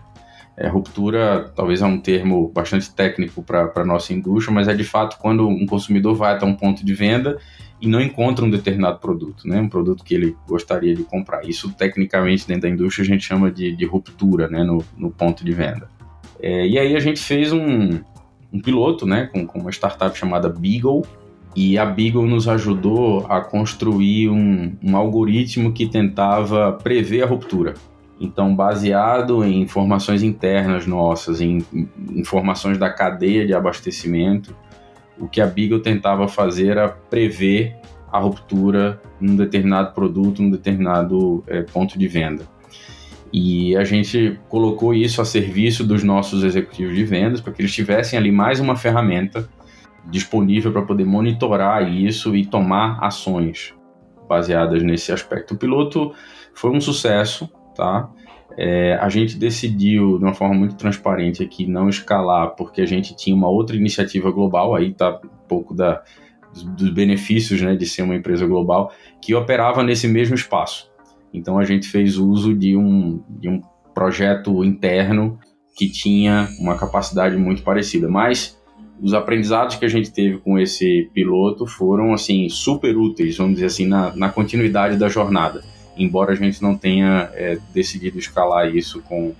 É, 0.58 0.68
ruptura 0.68 1.52
talvez 1.54 1.82
é 1.82 1.86
um 1.86 2.00
termo 2.00 2.50
bastante 2.50 2.90
técnico 2.94 3.44
para 3.44 3.72
a 3.76 3.86
nossa 3.86 4.14
indústria, 4.14 4.54
mas 4.54 4.68
é 4.68 4.74
de 4.74 4.86
fato 4.86 5.18
quando 5.20 5.48
um 5.48 5.66
consumidor 5.66 6.16
vai 6.16 6.34
até 6.34 6.46
um 6.46 6.56
ponto 6.56 6.86
de 6.86 6.94
venda 6.94 7.38
e 7.82 7.88
não 7.88 8.00
encontra 8.00 8.46
um 8.46 8.50
determinado 8.50 9.00
produto, 9.00 9.48
né, 9.48 9.60
um 9.60 9.68
produto 9.68 10.04
que 10.04 10.16
ele 10.16 10.36
gostaria 10.48 10.96
de 10.96 11.04
comprar. 11.04 11.46
Isso, 11.46 11.74
tecnicamente, 11.74 12.48
dentro 12.48 12.64
da 12.64 12.70
indústria, 12.70 13.04
a 13.04 13.08
gente 13.08 13.26
chama 13.26 13.52
de, 13.52 13.76
de 13.76 13.86
ruptura 13.86 14.48
né, 14.48 14.64
no, 14.64 14.84
no 14.98 15.12
ponto 15.12 15.44
de 15.44 15.52
venda. 15.52 15.90
É, 16.42 16.66
e 16.66 16.80
aí 16.80 16.96
a 16.96 17.00
gente 17.00 17.20
fez 17.20 17.52
um, 17.52 18.00
um 18.52 18.62
piloto 18.62 19.06
né, 19.06 19.30
com, 19.32 19.46
com, 19.46 19.60
uma 19.60 19.72
startup 19.72 20.18
chamada 20.18 20.48
Beagle, 20.48 21.06
e 21.56 21.78
a 21.78 21.86
Beagle 21.86 22.26
nos 22.26 22.50
ajudou 22.50 23.26
a 23.30 23.40
construir 23.40 24.30
um, 24.30 24.76
um 24.84 24.98
algoritmo 24.98 25.72
que 25.72 25.88
tentava 25.88 26.74
prever 26.74 27.24
a 27.24 27.26
ruptura. 27.26 27.76
Então, 28.20 28.56
baseado 28.56 29.44
em 29.44 29.62
informações 29.62 30.24
internas 30.24 30.88
nossas, 30.88 31.42
em, 31.42 31.66
informações 32.14 32.78
da 32.78 32.90
cadeia 32.90 33.46
de 33.46 33.54
abastecimento, 33.54 34.56
o 35.20 35.28
que 35.28 35.42
a 35.42 35.48
Beagle 35.48 35.82
tentava 35.82 36.28
fazer 36.28 36.70
era 36.70 36.88
prever 36.90 37.76
a 38.12 38.20
ruptura 38.20 39.02
num 39.20 39.36
determinado 39.36 39.94
produto, 39.94 40.42
num 40.42 40.50
determinado 40.50 41.44
é, 41.48 41.62
ponto 41.62 42.00
de 42.00 42.08
venda. 42.08 42.48
E 43.32 43.76
a 43.76 43.84
gente 43.84 44.40
colocou 44.48 44.94
isso 44.94 45.22
a 45.22 45.26
serviço 45.26 45.84
dos 45.84 46.04
nossos 46.04 46.44
executivos 46.44 46.96
de 46.96 47.04
vendas 47.04 47.42
para 47.42 47.52
que 47.52 47.62
eles 47.62 47.74
tivessem 47.74 48.18
ali 48.18 48.32
mais 48.32 48.62
uma 48.62 48.78
ferramenta 48.78 49.50
disponível 50.10 50.72
para 50.72 50.84
poder 50.84 51.06
monitorar 51.06 51.92
isso 51.92 52.36
e 52.36 52.46
tomar 52.46 53.04
ações 53.04 53.74
baseadas 54.30 54.82
nesse 54.84 55.12
aspecto. 55.12 55.54
O 55.54 55.58
piloto 55.58 56.14
foi 56.54 56.72
um 56.72 56.80
sucesso, 56.80 57.50
tá? 57.76 58.10
É, 58.58 58.96
a 58.96 59.10
gente 59.10 59.38
decidiu 59.38 60.18
de 60.18 60.24
uma 60.24 60.34
forma 60.34 60.56
muito 60.56 60.76
transparente 60.76 61.44
aqui 61.44 61.68
não 61.68 61.90
escalar 61.90 62.56
porque 62.56 62.82
a 62.82 62.86
gente 62.86 63.16
tinha 63.16 63.36
uma 63.36 63.50
outra 63.50 63.76
iniciativa 63.76 64.32
global, 64.32 64.74
aí 64.74 64.94
tá 64.94 65.20
um 65.24 65.48
pouco 65.48 65.74
da, 65.74 66.02
dos, 66.54 66.90
benefícios 66.90 67.62
né, 67.62 67.76
de 67.76 67.86
ser 67.86 68.04
uma 68.04 68.16
empresa 68.16 68.46
global, 68.48 68.94
que 69.22 69.36
operava 69.36 69.84
nesse 69.84 70.08
mesmo 70.08 70.36
espaço. 70.36 70.90
Então 71.34 71.60
a 71.60 71.66
gente 71.66 71.88
fez 71.88 72.18
uso 72.18 72.56
de 72.56 72.78
um, 72.78 73.22
de 73.28 73.50
um 73.50 73.62
projeto 73.94 74.64
interno 74.64 75.38
que 75.76 75.90
tinha 75.90 76.48
uma 76.60 76.78
capacidade 76.78 77.36
muito 77.36 77.62
parecida. 77.62 78.08
Mas 78.08 78.58
os 79.02 79.14
aprendizados 79.14 79.76
que 79.76 79.84
a 79.84 79.90
gente 79.90 80.12
teve 80.12 80.38
com 80.38 80.58
esse 80.58 81.10
piloto 81.14 81.66
foram 81.66 82.14
assim 82.14 82.48
super 82.48 82.96
úteis, 82.96 83.38
vamos 83.38 83.56
dizer 83.56 83.66
assim, 83.66 83.86
na, 83.86 84.16
na 84.16 84.30
continuidade 84.30 84.98
da 84.98 85.10
jornada, 85.10 85.64
embora 85.98 86.34
a 86.34 86.36
gente 86.36 86.62
não 86.62 86.76
tenha 86.76 87.30
é, 87.34 87.58
decidido 87.74 88.18
escalar 88.20 88.74
isso 88.76 89.02
com, 89.02 89.34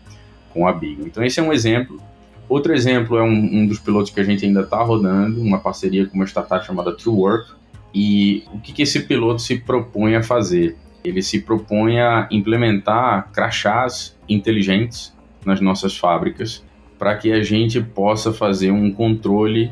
com 0.54 0.68
a 0.68 0.74
Bigo. 0.74 1.06
Então 1.06 1.24
esse 1.24 1.40
é 1.40 1.44
um 1.44 1.54
exemplo. 1.54 2.02
Outro 2.48 2.74
exemplo 2.74 3.18
é 3.18 3.24
um, 3.24 3.28
um 3.34 3.68
dos 3.68 3.80
pilotos 3.80 4.12
que 4.12 4.20
a 4.20 4.24
gente 4.24 4.46
ainda 4.46 4.62
está 4.62 4.82
rodando, 4.82 5.42
uma 5.42 5.60
parceria 5.60 6.06
com 6.06 6.16
uma 6.16 6.26
startup 6.26 6.66
chamada 6.66 6.96
True 6.96 7.16
Work. 7.16 7.52
E 7.94 8.44
o 8.54 8.60
que, 8.60 8.74
que 8.74 8.82
esse 8.84 9.02
piloto 9.02 9.42
se 9.42 9.58
propõe 9.58 10.16
a 10.16 10.24
fazer? 10.24 10.78
ele 11.08 11.22
se 11.22 11.42
propõe 11.42 12.00
a 12.00 12.28
implementar 12.32 13.32
crachás 13.32 14.18
inteligentes 14.28 15.14
nas 15.46 15.62
nossas 15.62 15.96
fábricas 15.96 16.64
para 16.98 17.16
que 17.16 17.32
a 17.32 17.44
gente 17.44 17.80
possa 17.82 18.34
fazer 18.34 18.72
um 18.72 18.92
controle 18.92 19.72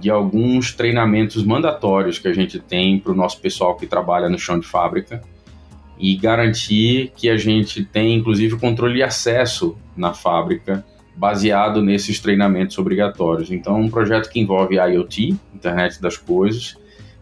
de 0.00 0.10
alguns 0.10 0.72
treinamentos 0.72 1.42
mandatórios 1.42 2.18
que 2.18 2.28
a 2.28 2.32
gente 2.32 2.60
tem 2.60 2.98
para 3.00 3.10
o 3.10 3.16
nosso 3.16 3.40
pessoal 3.40 3.76
que 3.76 3.86
trabalha 3.86 4.28
no 4.28 4.38
chão 4.38 4.60
de 4.60 4.66
fábrica 4.66 5.22
e 5.98 6.16
garantir 6.16 7.12
que 7.16 7.28
a 7.28 7.36
gente 7.36 7.84
tem, 7.84 8.14
inclusive, 8.14 8.58
controle 8.58 8.94
de 8.94 9.02
acesso 9.02 9.76
na 9.96 10.14
fábrica 10.14 10.84
baseado 11.16 11.82
nesses 11.82 12.20
treinamentos 12.20 12.78
obrigatórios. 12.78 13.50
Então, 13.50 13.76
é 13.76 13.80
um 13.80 13.90
projeto 13.90 14.30
que 14.30 14.38
envolve 14.38 14.76
IoT, 14.76 15.36
Internet 15.54 16.00
das 16.00 16.16
Coisas, 16.16 16.76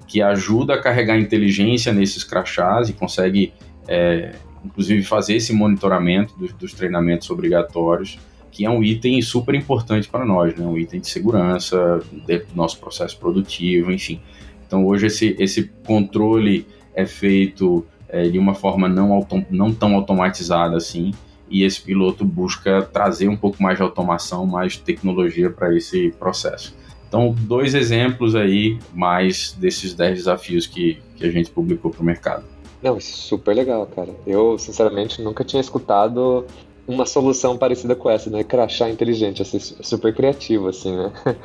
que 0.06 0.20
ajuda 0.20 0.74
a 0.74 0.80
carregar 0.80 1.18
inteligência 1.18 1.92
nesses 1.92 2.22
crachás 2.22 2.90
e 2.90 2.92
consegue, 2.92 3.54
é, 3.88 4.34
inclusive, 4.62 5.02
fazer 5.02 5.36
esse 5.36 5.52
monitoramento 5.54 6.38
dos, 6.38 6.52
dos 6.52 6.74
treinamentos 6.74 7.30
obrigatórios, 7.30 8.18
que 8.52 8.64
é 8.64 8.70
um 8.70 8.82
item 8.82 9.20
super 9.22 9.54
importante 9.54 10.08
para 10.08 10.24
nós, 10.24 10.54
né? 10.56 10.64
um 10.64 10.78
item 10.78 11.00
de 11.00 11.08
segurança 11.08 12.00
dentro 12.26 12.48
do 12.48 12.56
nosso 12.56 12.78
processo 12.78 13.18
produtivo, 13.18 13.90
enfim. 13.90 14.20
Então 14.66 14.86
hoje 14.86 15.06
esse, 15.06 15.36
esse 15.38 15.70
controle 15.86 16.66
é 16.94 17.06
feito 17.06 17.86
é, 18.16 18.28
de 18.28 18.38
uma 18.38 18.54
forma 18.54 18.88
não, 18.88 19.26
não 19.50 19.72
tão 19.72 19.94
automatizada 19.94 20.76
assim, 20.76 21.12
e 21.50 21.62
esse 21.62 21.80
piloto 21.80 22.24
busca 22.24 22.82
trazer 22.82 23.28
um 23.28 23.36
pouco 23.36 23.62
mais 23.62 23.76
de 23.76 23.82
automação, 23.82 24.46
mais 24.46 24.76
tecnologia 24.76 25.50
para 25.50 25.74
esse 25.76 26.10
processo. 26.18 26.74
Então, 27.08 27.34
dois 27.38 27.74
exemplos 27.74 28.34
aí, 28.34 28.78
mais 28.92 29.52
desses 29.52 29.94
10 29.94 30.18
desafios 30.18 30.66
que, 30.66 30.98
que 31.14 31.24
a 31.24 31.30
gente 31.30 31.50
publicou 31.50 31.90
para 31.90 32.02
o 32.02 32.04
mercado. 32.04 32.44
Não, 32.82 32.96
é 32.96 33.00
super 33.00 33.54
legal, 33.54 33.86
cara. 33.86 34.10
Eu, 34.26 34.58
sinceramente, 34.58 35.22
nunca 35.22 35.44
tinha 35.44 35.60
escutado 35.60 36.44
uma 36.86 37.06
solução 37.06 37.56
parecida 37.56 37.94
com 37.94 38.10
essa, 38.10 38.28
né? 38.28 38.44
Crachá 38.44 38.88
inteligente, 38.90 39.42
assim, 39.42 39.58
super 39.58 40.14
criativo, 40.14 40.68
assim, 40.68 40.96
né? 40.96 41.12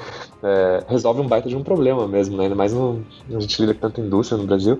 É, 0.43 0.83
resolve 0.87 1.21
um 1.21 1.27
baita 1.27 1.47
de 1.47 1.55
um 1.55 1.61
problema 1.61 2.07
mesmo, 2.07 2.35
né? 2.35 2.45
Ainda 2.45 2.55
mais 2.55 2.73
no, 2.73 3.05
a 3.29 3.39
gente 3.39 3.61
lida 3.61 3.75
com 3.75 3.81
tanta 3.81 4.01
indústria 4.01 4.39
no 4.39 4.47
Brasil. 4.47 4.79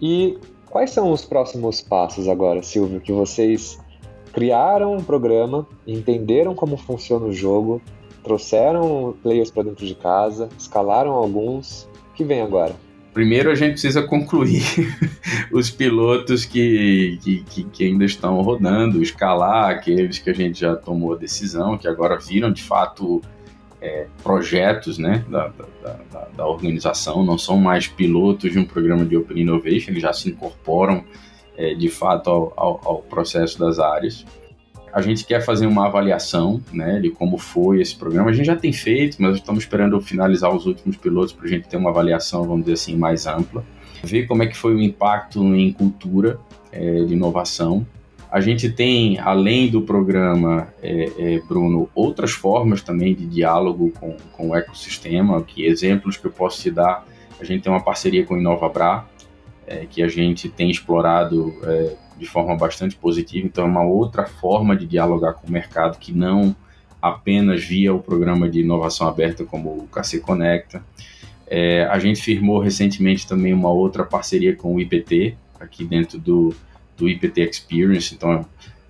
E 0.00 0.36
quais 0.70 0.90
são 0.90 1.12
os 1.12 1.24
próximos 1.24 1.80
passos 1.80 2.28
agora, 2.28 2.62
Silvio, 2.62 3.00
que 3.00 3.12
vocês 3.12 3.78
criaram 4.32 4.96
um 4.96 5.02
programa, 5.02 5.66
entenderam 5.86 6.54
como 6.54 6.76
funciona 6.76 7.26
o 7.26 7.32
jogo, 7.32 7.82
trouxeram 8.22 9.14
players 9.22 9.50
para 9.50 9.64
dentro 9.64 9.84
de 9.84 9.94
casa, 9.94 10.48
escalaram 10.58 11.12
alguns. 11.12 11.88
O 12.12 12.14
que 12.14 12.24
vem 12.24 12.40
agora? 12.40 12.74
Primeiro 13.12 13.50
a 13.50 13.56
gente 13.56 13.72
precisa 13.72 14.02
concluir 14.02 14.62
os 15.52 15.68
pilotos 15.68 16.44
que, 16.44 17.18
que, 17.22 17.64
que, 17.64 17.84
ainda 17.84 18.04
estão 18.04 18.40
rodando, 18.40 19.02
escalar 19.02 19.70
aqueles 19.70 20.20
que 20.20 20.30
a 20.30 20.32
gente 20.32 20.60
já 20.60 20.76
tomou 20.76 21.14
a 21.14 21.16
decisão, 21.16 21.76
que 21.76 21.88
agora 21.88 22.16
viram 22.18 22.52
de 22.52 22.62
fato 22.62 23.20
é, 23.80 24.06
projetos 24.22 24.98
né, 24.98 25.24
da, 25.28 25.48
da, 25.48 25.96
da, 26.12 26.28
da, 26.36 26.46
organização, 26.46 27.24
não 27.24 27.38
são 27.38 27.56
mais 27.56 27.86
pilotos 27.86 28.52
de 28.52 28.58
um 28.58 28.64
programa 28.64 29.04
de 29.04 29.16
Open 29.16 29.38
Innovation, 29.40 29.90
eles 29.90 30.02
já 30.02 30.12
se 30.12 30.28
incorporam 30.28 31.04
é, 31.56 31.74
de 31.74 31.88
fato 31.88 32.28
ao, 32.28 32.52
ao, 32.56 32.80
ao, 32.84 32.98
processo 33.02 33.58
das 33.58 33.78
áreas. 33.78 34.24
A 34.92 35.00
gente 35.00 35.24
quer 35.24 35.40
fazer 35.40 35.66
uma 35.66 35.86
avaliação 35.86 36.60
né, 36.72 36.98
de 36.98 37.10
como 37.10 37.38
foi 37.38 37.80
esse 37.80 37.94
programa. 37.94 38.30
A 38.30 38.32
gente 38.32 38.46
já 38.46 38.56
tem 38.56 38.72
feito, 38.72 39.16
mas 39.22 39.36
estamos 39.36 39.62
esperando 39.62 40.00
finalizar 40.00 40.54
os 40.54 40.66
últimos 40.66 40.96
pilotos 40.96 41.32
para 41.32 41.46
a 41.46 41.48
gente 41.48 41.68
ter 41.68 41.76
uma 41.76 41.90
avaliação, 41.90 42.42
vamos 42.42 42.62
dizer 42.62 42.74
assim, 42.74 42.96
mais 42.96 43.26
ampla. 43.26 43.64
Ver 44.02 44.26
como 44.26 44.42
é 44.42 44.46
que 44.46 44.56
foi 44.56 44.74
o 44.74 44.80
impacto 44.80 45.40
em 45.54 45.72
cultura 45.72 46.40
é, 46.72 47.04
de 47.04 47.14
inovação. 47.14 47.86
A 48.30 48.40
gente 48.40 48.70
tem, 48.70 49.18
além 49.18 49.68
do 49.68 49.82
programa, 49.82 50.68
é, 50.80 51.10
é, 51.18 51.40
Bruno, 51.48 51.90
outras 51.94 52.30
formas 52.30 52.80
também 52.80 53.12
de 53.12 53.26
diálogo 53.26 53.92
com, 53.98 54.16
com 54.32 54.50
o 54.50 54.56
ecossistema, 54.56 55.42
que 55.42 55.66
exemplos 55.66 56.16
que 56.16 56.26
eu 56.26 56.30
posso 56.30 56.62
te 56.62 56.70
dar. 56.70 57.04
A 57.40 57.44
gente 57.44 57.62
tem 57.62 57.72
uma 57.72 57.82
parceria 57.82 58.24
com 58.24 58.34
o 58.34 58.38
InovaBra, 58.38 59.04
é, 59.66 59.84
que 59.86 60.00
a 60.00 60.06
gente 60.06 60.48
tem 60.48 60.70
explorado 60.70 61.52
é, 61.64 61.96
de 62.16 62.24
forma 62.24 62.56
bastante 62.56 62.94
positiva. 62.94 63.44
Então, 63.44 63.64
é 63.64 63.66
uma 63.66 63.82
outra 63.82 64.26
forma 64.26 64.76
de 64.76 64.86
dialogar 64.86 65.32
com 65.32 65.48
o 65.48 65.50
mercado 65.50 65.98
que 65.98 66.12
não 66.12 66.54
apenas 67.02 67.64
via 67.64 67.92
o 67.92 67.98
programa 67.98 68.48
de 68.48 68.60
inovação 68.60 69.08
aberta 69.08 69.44
como 69.44 69.70
o 69.70 69.88
KC 69.88 70.20
Conecta. 70.20 70.84
É, 71.48 71.84
a 71.86 71.98
gente 71.98 72.22
firmou 72.22 72.60
recentemente 72.60 73.26
também 73.26 73.52
uma 73.52 73.70
outra 73.70 74.04
parceria 74.04 74.54
com 74.54 74.76
o 74.76 74.80
IPT, 74.80 75.34
aqui 75.58 75.84
dentro 75.84 76.16
do, 76.16 76.54
do 77.00 77.08
IPT 77.08 77.40
Experience. 77.40 78.14
Então, 78.14 78.46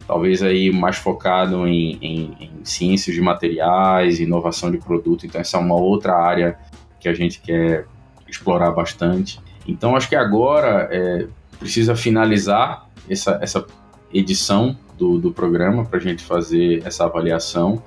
talvez 0.06 0.42
aí 0.42 0.72
mais 0.72 0.96
focado 0.96 1.66
em, 1.66 1.96
em, 2.02 2.36
em 2.40 2.64
ciências 2.64 3.14
de 3.14 3.22
materiais, 3.22 4.18
inovação 4.18 4.70
de 4.70 4.78
produto. 4.78 5.24
Então, 5.24 5.40
essa 5.40 5.56
é 5.56 5.60
uma 5.60 5.76
outra 5.76 6.14
área 6.16 6.58
que 6.98 7.08
a 7.08 7.14
gente 7.14 7.40
quer 7.40 7.86
explorar 8.28 8.72
bastante. 8.72 9.40
Então, 9.66 9.94
acho 9.94 10.08
que 10.08 10.16
agora 10.16 10.88
é, 10.90 11.26
precisa 11.58 11.94
finalizar 11.94 12.88
essa, 13.08 13.38
essa 13.40 13.64
edição 14.12 14.76
do, 14.98 15.18
do 15.18 15.30
programa 15.30 15.84
para 15.84 15.98
a 15.98 16.02
gente 16.02 16.24
fazer 16.24 16.82
essa 16.84 17.04
avaliação 17.04 17.82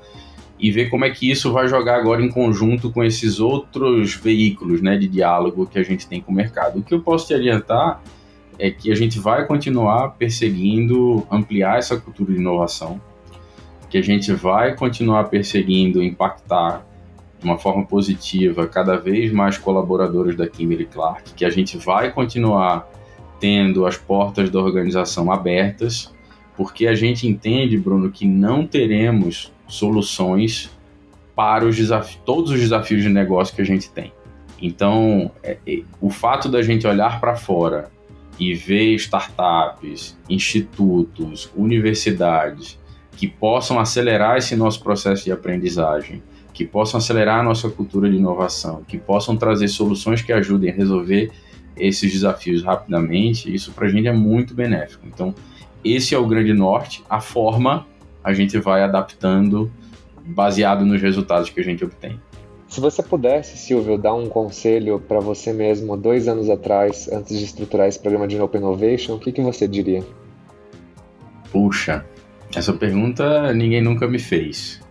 e 0.57 0.71
ver 0.71 0.89
como 0.89 1.03
é 1.03 1.09
que 1.09 1.29
isso 1.29 1.51
vai 1.51 1.67
jogar 1.67 1.97
agora 1.97 2.21
em 2.21 2.29
conjunto 2.29 2.89
com 2.89 3.03
esses 3.03 3.41
outros 3.41 4.15
veículos 4.15 4.81
né, 4.81 4.97
de 4.97 5.09
diálogo 5.09 5.67
que 5.67 5.77
a 5.77 5.83
gente 5.83 6.07
tem 6.07 6.21
com 6.21 6.31
o 6.31 6.35
mercado. 6.35 6.79
O 6.79 6.83
que 6.83 6.93
eu 6.93 7.01
posso 7.01 7.27
te 7.27 7.33
adiantar 7.33 8.01
é 8.59 8.71
que 8.71 8.91
a 8.91 8.95
gente 8.95 9.19
vai 9.19 9.45
continuar 9.45 10.09
perseguindo 10.11 11.25
ampliar 11.29 11.79
essa 11.79 11.97
cultura 11.99 12.33
de 12.33 12.39
inovação, 12.39 13.01
que 13.89 13.97
a 13.97 14.01
gente 14.01 14.31
vai 14.33 14.75
continuar 14.75 15.25
perseguindo 15.25 16.01
impactar 16.01 16.85
de 17.39 17.45
uma 17.45 17.57
forma 17.57 17.85
positiva 17.85 18.67
cada 18.67 18.95
vez 18.95 19.31
mais 19.31 19.57
colaboradores 19.57 20.35
da 20.35 20.47
Kimberly 20.47 20.85
Clark, 20.85 21.33
que 21.33 21.45
a 21.45 21.49
gente 21.49 21.77
vai 21.77 22.11
continuar 22.11 22.89
tendo 23.39 23.85
as 23.85 23.97
portas 23.97 24.49
da 24.49 24.59
organização 24.59 25.31
abertas, 25.31 26.13
porque 26.55 26.87
a 26.87 26.95
gente 26.95 27.27
entende, 27.27 27.77
Bruno, 27.77 28.09
que 28.09 28.25
não 28.25 28.65
teremos 28.65 29.51
soluções 29.67 30.71
para 31.35 31.65
os 31.65 31.77
todos 32.25 32.51
os 32.51 32.59
desafios 32.59 33.01
de 33.03 33.09
negócio 33.09 33.55
que 33.55 33.61
a 33.61 33.65
gente 33.65 33.89
tem. 33.89 34.13
Então, 34.61 35.29
é, 35.43 35.57
é, 35.67 35.81
o 35.99 36.09
fato 36.09 36.47
da 36.47 36.61
gente 36.61 36.87
olhar 36.87 37.19
para 37.19 37.35
fora 37.35 37.91
e 38.39 38.53
ver 38.53 38.95
startups, 38.95 40.17
institutos, 40.29 41.49
universidades 41.55 42.79
que 43.15 43.27
possam 43.27 43.79
acelerar 43.79 44.37
esse 44.37 44.55
nosso 44.55 44.81
processo 44.83 45.23
de 45.23 45.31
aprendizagem, 45.31 46.21
que 46.53 46.65
possam 46.65 46.97
acelerar 46.97 47.39
a 47.39 47.43
nossa 47.43 47.69
cultura 47.69 48.09
de 48.09 48.17
inovação, 48.17 48.83
que 48.87 48.97
possam 48.97 49.37
trazer 49.37 49.67
soluções 49.67 50.21
que 50.21 50.33
ajudem 50.33 50.71
a 50.71 50.73
resolver 50.73 51.31
esses 51.75 52.11
desafios 52.11 52.63
rapidamente, 52.63 53.53
isso 53.53 53.71
para 53.71 53.87
a 53.87 53.89
gente 53.89 54.07
é 54.07 54.13
muito 54.13 54.53
benéfico. 54.53 55.07
Então, 55.07 55.33
esse 55.83 56.13
é 56.13 56.17
o 56.17 56.27
grande 56.27 56.53
norte. 56.53 57.03
A 57.09 57.19
forma 57.19 57.87
a 58.23 58.33
gente 58.33 58.57
vai 58.59 58.83
adaptando 58.83 59.71
baseado 60.25 60.85
nos 60.85 61.01
resultados 61.01 61.49
que 61.49 61.59
a 61.59 61.63
gente 61.63 61.83
obtém. 61.83 62.19
Se 62.73 62.81
você 62.81 63.03
pudesse, 63.03 63.55
Silvio, 63.55 63.99
dar 63.99 64.15
um 64.15 64.27
conselho 64.27 64.99
para 64.99 65.19
você 65.19 65.53
mesmo 65.53 65.95
dois 65.95 66.27
anos 66.27 66.49
atrás, 66.49 67.07
antes 67.07 67.37
de 67.37 67.45
estruturar 67.45 67.87
esse 67.87 67.99
programa 67.99 68.27
de 68.27 68.41
Open 68.41 68.59
Innovation, 68.59 69.13
o 69.13 69.19
que, 69.19 69.31
que 69.31 69.43
você 69.43 69.67
diria? 69.67 70.03
Puxa, 71.51 72.03
essa 72.55 72.73
pergunta 72.73 73.53
ninguém 73.53 73.79
nunca 73.79 74.07
me 74.07 74.17
fez. 74.17 74.81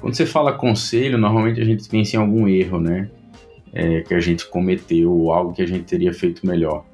Quando 0.00 0.14
você 0.14 0.24
fala 0.24 0.52
conselho, 0.52 1.18
normalmente 1.18 1.60
a 1.60 1.64
gente 1.64 1.88
pensa 1.88 2.14
em 2.14 2.20
algum 2.20 2.46
erro, 2.46 2.78
né? 2.78 3.10
É, 3.72 4.02
que 4.02 4.14
a 4.14 4.20
gente 4.20 4.46
cometeu, 4.46 5.10
ou 5.10 5.32
algo 5.32 5.52
que 5.52 5.62
a 5.62 5.66
gente 5.66 5.82
teria 5.82 6.14
feito 6.14 6.46
melhor. 6.46 6.84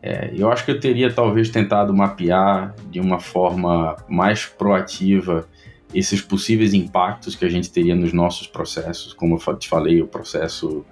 É, 0.00 0.30
eu 0.36 0.52
acho 0.52 0.64
que 0.64 0.70
eu 0.70 0.78
teria 0.78 1.12
talvez 1.12 1.50
tentado 1.50 1.92
mapear 1.92 2.76
de 2.92 3.00
uma 3.00 3.18
forma 3.18 3.96
mais 4.08 4.46
proativa 4.46 5.48
esses 5.94 6.20
possíveis 6.20 6.74
impactos 6.74 7.34
que 7.34 7.44
a 7.44 7.48
gente 7.48 7.70
teria 7.70 7.94
nos 7.94 8.12
nossos 8.12 8.46
processos, 8.46 9.12
como 9.12 9.38
eu 9.46 9.56
te 9.56 9.68
falei, 9.68 10.00
o 10.00 10.06
processo 10.06 10.84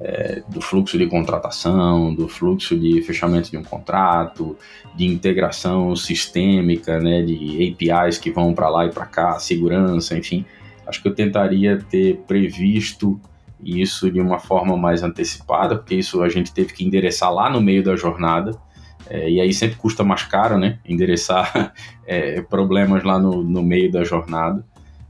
é, 0.00 0.42
do 0.48 0.60
fluxo 0.60 0.98
de 0.98 1.06
contratação, 1.06 2.14
do 2.14 2.28
fluxo 2.28 2.78
de 2.78 3.02
fechamento 3.02 3.50
de 3.50 3.56
um 3.56 3.62
contrato, 3.62 4.56
de 4.94 5.06
integração 5.06 5.94
sistêmica, 5.94 7.00
né, 7.00 7.22
de 7.22 7.74
APIs 7.90 8.18
que 8.18 8.30
vão 8.30 8.54
para 8.54 8.68
lá 8.68 8.86
e 8.86 8.90
para 8.90 9.06
cá, 9.06 9.38
segurança, 9.38 10.16
enfim 10.16 10.44
acho 10.86 11.02
que 11.02 11.08
eu 11.08 11.14
tentaria 11.14 11.78
ter 11.90 12.16
previsto 12.26 13.20
isso 13.62 14.10
de 14.10 14.20
uma 14.20 14.38
forma 14.38 14.76
mais 14.76 15.02
antecipada, 15.02 15.76
porque 15.76 15.94
isso 15.94 16.22
a 16.22 16.28
gente 16.28 16.52
teve 16.52 16.72
que 16.72 16.84
endereçar 16.84 17.32
lá 17.32 17.48
no 17.48 17.60
meio 17.60 17.82
da 17.82 17.96
jornada. 17.96 18.52
É, 19.08 19.30
e 19.30 19.40
aí 19.40 19.52
sempre 19.52 19.76
custa 19.76 20.02
mais 20.02 20.22
caro, 20.22 20.58
né? 20.58 20.78
Endereçar 20.84 21.72
é, 22.06 22.40
problemas 22.42 23.02
lá 23.02 23.18
no, 23.18 23.42
no 23.42 23.62
meio 23.62 23.90
da 23.90 24.04
jornada. 24.04 24.64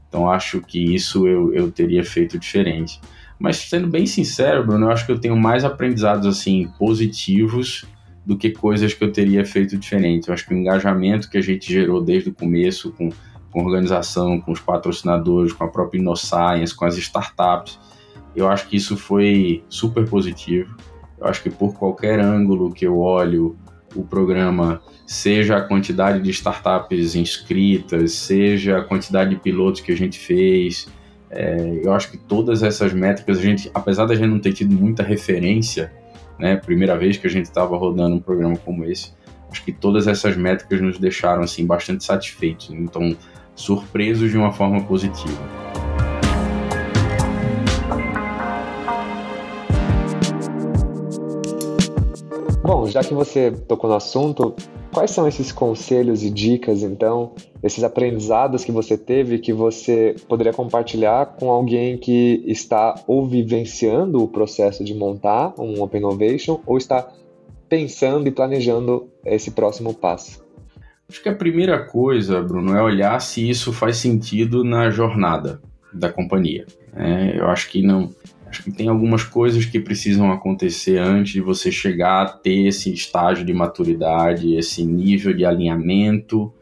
Então 0.07 0.29
acho 0.29 0.61
que 0.61 0.93
isso 0.93 1.27
eu, 1.27 1.53
eu 1.53 1.71
teria 1.71 2.03
feito 2.03 2.37
diferente. 2.37 2.99
Mas 3.37 3.57
sendo 3.57 3.87
bem 3.87 4.05
sincero, 4.05 4.65
Bruno, 4.65 4.85
eu 4.85 4.91
acho 4.91 5.05
que 5.05 5.11
eu 5.11 5.19
tenho 5.19 5.35
mais 5.35 5.65
aprendizados 5.65 6.25
assim 6.25 6.69
positivos 6.79 7.85
do 8.25 8.37
que 8.37 8.49
coisas 8.51 8.93
que 8.93 9.03
eu 9.03 9.11
teria 9.11 9.45
feito 9.45 9.77
diferente. 9.77 10.27
Eu 10.27 10.33
acho 10.33 10.45
que 10.45 10.53
o 10.53 10.57
engajamento 10.57 11.29
que 11.29 11.37
a 11.37 11.41
gente 11.41 11.71
gerou 11.71 12.01
desde 12.01 12.29
o 12.29 12.33
começo 12.33 12.91
com 12.93 13.09
com 13.55 13.61
a 13.61 13.63
organização, 13.63 14.41
com 14.41 14.51
os 14.51 14.59
patrocinadores, 14.59 15.53
com 15.53 15.63
a 15.63 15.69
própria 15.69 15.97
InnoScience, 15.97 16.75
com 16.75 16.83
as 16.83 16.97
startups. 16.97 17.79
Eu 18.35 18.49
acho 18.49 18.67
que 18.67 18.75
isso 18.75 18.97
foi 18.97 19.63
super 19.69 20.05
positivo. 20.09 20.75
Eu 21.17 21.25
acho 21.25 21.41
que 21.41 21.49
por 21.49 21.73
qualquer 21.73 22.19
ângulo 22.19 22.73
que 22.73 22.85
eu 22.85 22.99
olho 22.99 23.55
o 23.95 24.03
programa, 24.03 24.81
seja 25.05 25.57
a 25.57 25.61
quantidade 25.61 26.21
de 26.21 26.29
startups 26.29 27.15
inscritas, 27.15 28.13
seja 28.13 28.79
a 28.79 28.83
quantidade 28.83 29.31
de 29.31 29.35
pilotos 29.37 29.81
que 29.81 29.91
a 29.91 29.97
gente 29.97 30.19
fez, 30.19 30.87
é, 31.29 31.81
eu 31.83 31.93
acho 31.93 32.11
que 32.11 32.17
todas 32.17 32.63
essas 32.63 32.93
métricas, 32.93 33.37
a 33.37 33.41
gente, 33.41 33.69
apesar 33.73 34.05
da 34.05 34.15
gente 34.15 34.29
não 34.29 34.39
ter 34.39 34.53
tido 34.53 34.73
muita 34.73 35.03
referência, 35.03 35.91
né, 36.39 36.55
primeira 36.55 36.97
vez 36.97 37.17
que 37.17 37.27
a 37.27 37.29
gente 37.29 37.45
estava 37.45 37.75
rodando 37.77 38.15
um 38.15 38.19
programa 38.19 38.57
como 38.57 38.85
esse, 38.85 39.13
acho 39.51 39.63
que 39.63 39.71
todas 39.71 40.07
essas 40.07 40.35
métricas 40.37 40.81
nos 40.81 40.97
deixaram 40.97 41.43
assim 41.43 41.65
bastante 41.65 42.03
satisfeitos. 42.03 42.69
Então, 42.71 43.15
surpresos 43.55 44.31
de 44.31 44.37
uma 44.37 44.51
forma 44.51 44.83
positiva. 44.83 45.64
Já 52.95 53.03
que 53.03 53.13
você 53.13 53.51
tocou 53.51 53.89
no 53.89 53.97
assunto, 53.97 54.55
quais 54.93 55.11
são 55.11 55.27
esses 55.27 55.51
conselhos 55.51 56.23
e 56.23 56.29
dicas, 56.29 56.81
então, 56.81 57.33
esses 57.61 57.83
aprendizados 57.83 58.63
que 58.63 58.71
você 58.71 58.97
teve 58.97 59.37
que 59.37 59.51
você 59.51 60.15
poderia 60.29 60.53
compartilhar 60.53 61.35
com 61.37 61.51
alguém 61.51 61.97
que 61.97 62.41
está 62.47 62.95
ou 63.05 63.27
vivenciando 63.27 64.23
o 64.23 64.29
processo 64.29 64.81
de 64.81 64.93
montar 64.93 65.53
um 65.59 65.81
Open 65.83 65.99
Innovation 65.99 66.61
ou 66.65 66.77
está 66.77 67.11
pensando 67.67 68.29
e 68.29 68.31
planejando 68.31 69.09
esse 69.25 69.51
próximo 69.51 69.93
passo? 69.93 70.41
Acho 71.09 71.21
que 71.21 71.27
a 71.27 71.35
primeira 71.35 71.85
coisa, 71.85 72.41
Bruno, 72.41 72.77
é 72.77 72.81
olhar 72.81 73.19
se 73.19 73.49
isso 73.49 73.73
faz 73.73 73.97
sentido 73.97 74.63
na 74.63 74.89
jornada 74.89 75.61
da 75.93 76.09
companhia. 76.09 76.65
É, 76.95 77.37
eu 77.37 77.47
acho 77.49 77.69
que 77.69 77.81
não. 77.81 78.09
Acho 78.55 78.63
que 78.63 78.71
tem 78.71 78.87
algumas 78.87 79.21
coisas 79.21 79.65
que 79.65 79.81
precisam 79.81 80.31
acontecer 80.31 80.97
antes 80.97 81.33
de 81.33 81.41
você 81.41 81.69
chegar 81.69 82.21
a 82.21 82.29
ter 82.29 82.67
esse 82.67 82.93
estágio 82.93 83.43
de 83.43 83.53
maturidade, 83.53 84.55
esse 84.55 84.85
nível 84.85 85.33
de 85.33 85.43
alinhamento 85.43 86.53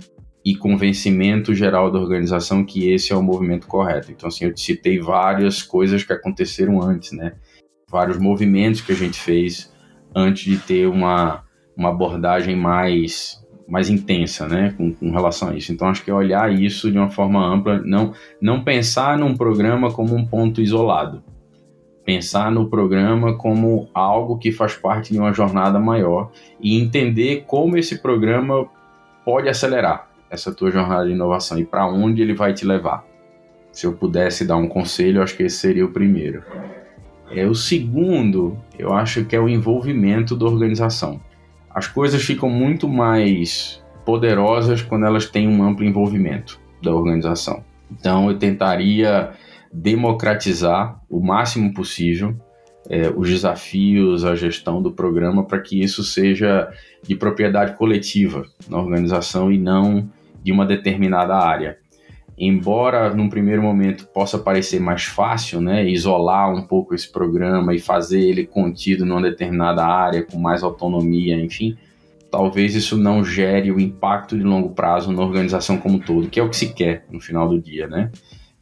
e 0.44 0.56
convencimento 0.56 1.54
geral 1.54 1.92
da 1.92 2.00
organização 2.00 2.66
que 2.66 2.90
esse 2.90 3.14
é 3.14 3.16
o 3.16 3.22
movimento 3.22 3.68
correto. 3.68 4.12
Então, 4.12 4.28
assim, 4.28 4.46
eu 4.46 4.54
te 4.54 4.62
citei 4.62 4.98
várias 4.98 5.62
coisas 5.62 6.04
que 6.04 6.12
aconteceram 6.12 6.82
antes, 6.82 7.12
né? 7.12 7.34
Vários 7.88 8.18
movimentos 8.18 8.82
que 8.82 8.92
a 8.92 8.96
gente 8.96 9.20
fez 9.20 9.72
antes 10.16 10.46
de 10.46 10.58
ter 10.58 10.88
uma, 10.88 11.44
uma 11.78 11.90
abordagem 11.90 12.56
mais 12.56 13.40
mais 13.68 13.90
intensa, 13.90 14.46
né, 14.46 14.74
com, 14.76 14.94
com, 14.94 15.10
relação 15.12 15.50
a 15.50 15.56
isso. 15.56 15.72
Então 15.72 15.88
acho 15.88 16.04
que 16.04 16.12
é 16.12 16.14
olhar 16.14 16.52
isso 16.52 16.92
de 16.92 16.98
uma 16.98 17.10
forma 17.10 17.46
ampla, 17.46 17.82
não 17.86 18.14
não 18.42 18.62
pensar 18.62 19.18
num 19.18 19.38
programa 19.38 19.90
como 19.90 20.14
um 20.14 20.26
ponto 20.26 20.60
isolado, 20.60 21.24
pensar 22.06 22.52
no 22.52 22.70
programa 22.70 23.36
como 23.36 23.88
algo 23.94 24.38
que 24.38 24.52
faz 24.52 24.76
parte 24.76 25.14
de 25.14 25.20
uma 25.20 25.34
jornada 25.34 25.80
maior 25.80 26.32
e 26.60 26.80
entender 26.80 27.44
como 27.48 27.78
esse 27.78 28.00
programa 28.00 28.68
pode 29.24 29.48
acelerar 29.48 30.10
essa 30.30 30.54
tua 30.54 30.72
jornada 30.72 31.06
de 31.06 31.12
inovação 31.12 31.58
e 31.60 31.66
para 31.66 31.88
onde 31.88 32.22
ele 32.22 32.34
vai 32.34 32.54
te 32.54 32.66
levar. 32.66 33.06
Se 33.72 33.86
eu 33.86 33.94
pudesse 33.94 34.46
dar 34.46 34.58
um 34.58 34.68
conselho, 34.68 35.22
acho 35.22 35.36
que 35.36 35.44
esse 35.44 35.58
seria 35.58 35.86
o 35.86 35.92
primeiro. 35.92 36.44
É 37.32 37.46
o 37.46 37.56
segundo, 37.56 38.58
eu 38.78 38.94
acho 38.94 39.26
que 39.26 39.36
é 39.36 39.40
o 39.40 39.50
envolvimento 39.50 40.36
da 40.36 40.46
organização 40.46 41.20
as 41.74 41.88
coisas 41.88 42.24
ficam 42.24 42.50
muito 42.50 42.88
mais 42.88 43.82
poderosas 44.06 44.82
quando 44.82 45.06
elas 45.06 45.26
têm 45.26 45.48
um 45.48 45.64
amplo 45.64 45.84
envolvimento 45.84 46.60
da 46.82 46.94
organização. 46.94 47.64
Então, 47.92 48.30
eu 48.30 48.38
tentaria 48.38 49.32
democratizar 49.74 51.02
o 51.10 51.20
máximo 51.20 51.74
possível 51.74 52.36
é, 52.90 53.10
os 53.10 53.30
desafios, 53.30 54.26
a 54.26 54.36
gestão 54.36 54.82
do 54.82 54.92
programa 54.92 55.46
para 55.46 55.60
que 55.60 55.82
isso 55.82 56.04
seja 56.04 56.70
de 57.02 57.16
propriedade 57.16 57.76
coletiva 57.78 58.46
na 58.70 58.78
organização 58.78 59.52
e 59.52 59.58
não 59.58 60.10
de 60.44 60.52
uma 60.52 60.66
determinada 60.66 61.36
área 61.36 61.78
embora 62.38 63.14
num 63.14 63.30
primeiro 63.30 63.62
momento 63.62 64.08
possa 64.08 64.38
parecer 64.38 64.80
mais 64.80 65.04
fácil, 65.04 65.62
né, 65.62 65.88
isolar 65.88 66.54
um 66.54 66.64
pouco 66.64 66.96
esse 66.96 67.12
programa 67.12 67.74
e 67.74 67.80
fazer 67.80 68.20
ele 68.20 68.46
contido 68.46 69.06
numa 69.06 69.22
determinada 69.22 69.86
área 69.86 70.24
com 70.24 70.40
mais 70.40 70.64
autonomia, 70.64 71.40
enfim, 71.40 71.78
talvez 72.32 72.76
isso 72.76 72.98
não 72.98 73.24
gere 73.24 73.72
o 73.72 73.80
impacto 73.80 74.38
de 74.38 74.44
longo 74.44 74.70
prazo 74.70 75.12
na 75.12 75.22
organização 75.22 75.78
como 75.78 75.96
um 75.96 76.00
todo, 76.00 76.30
que 76.30 76.40
é 76.40 76.44
o 76.44 76.50
que 76.50 76.58
se 76.58 76.74
quer 76.74 77.06
no 77.12 77.20
final 77.20 77.48
do 77.48 77.62
dia, 77.62 77.88
né? 77.88 78.12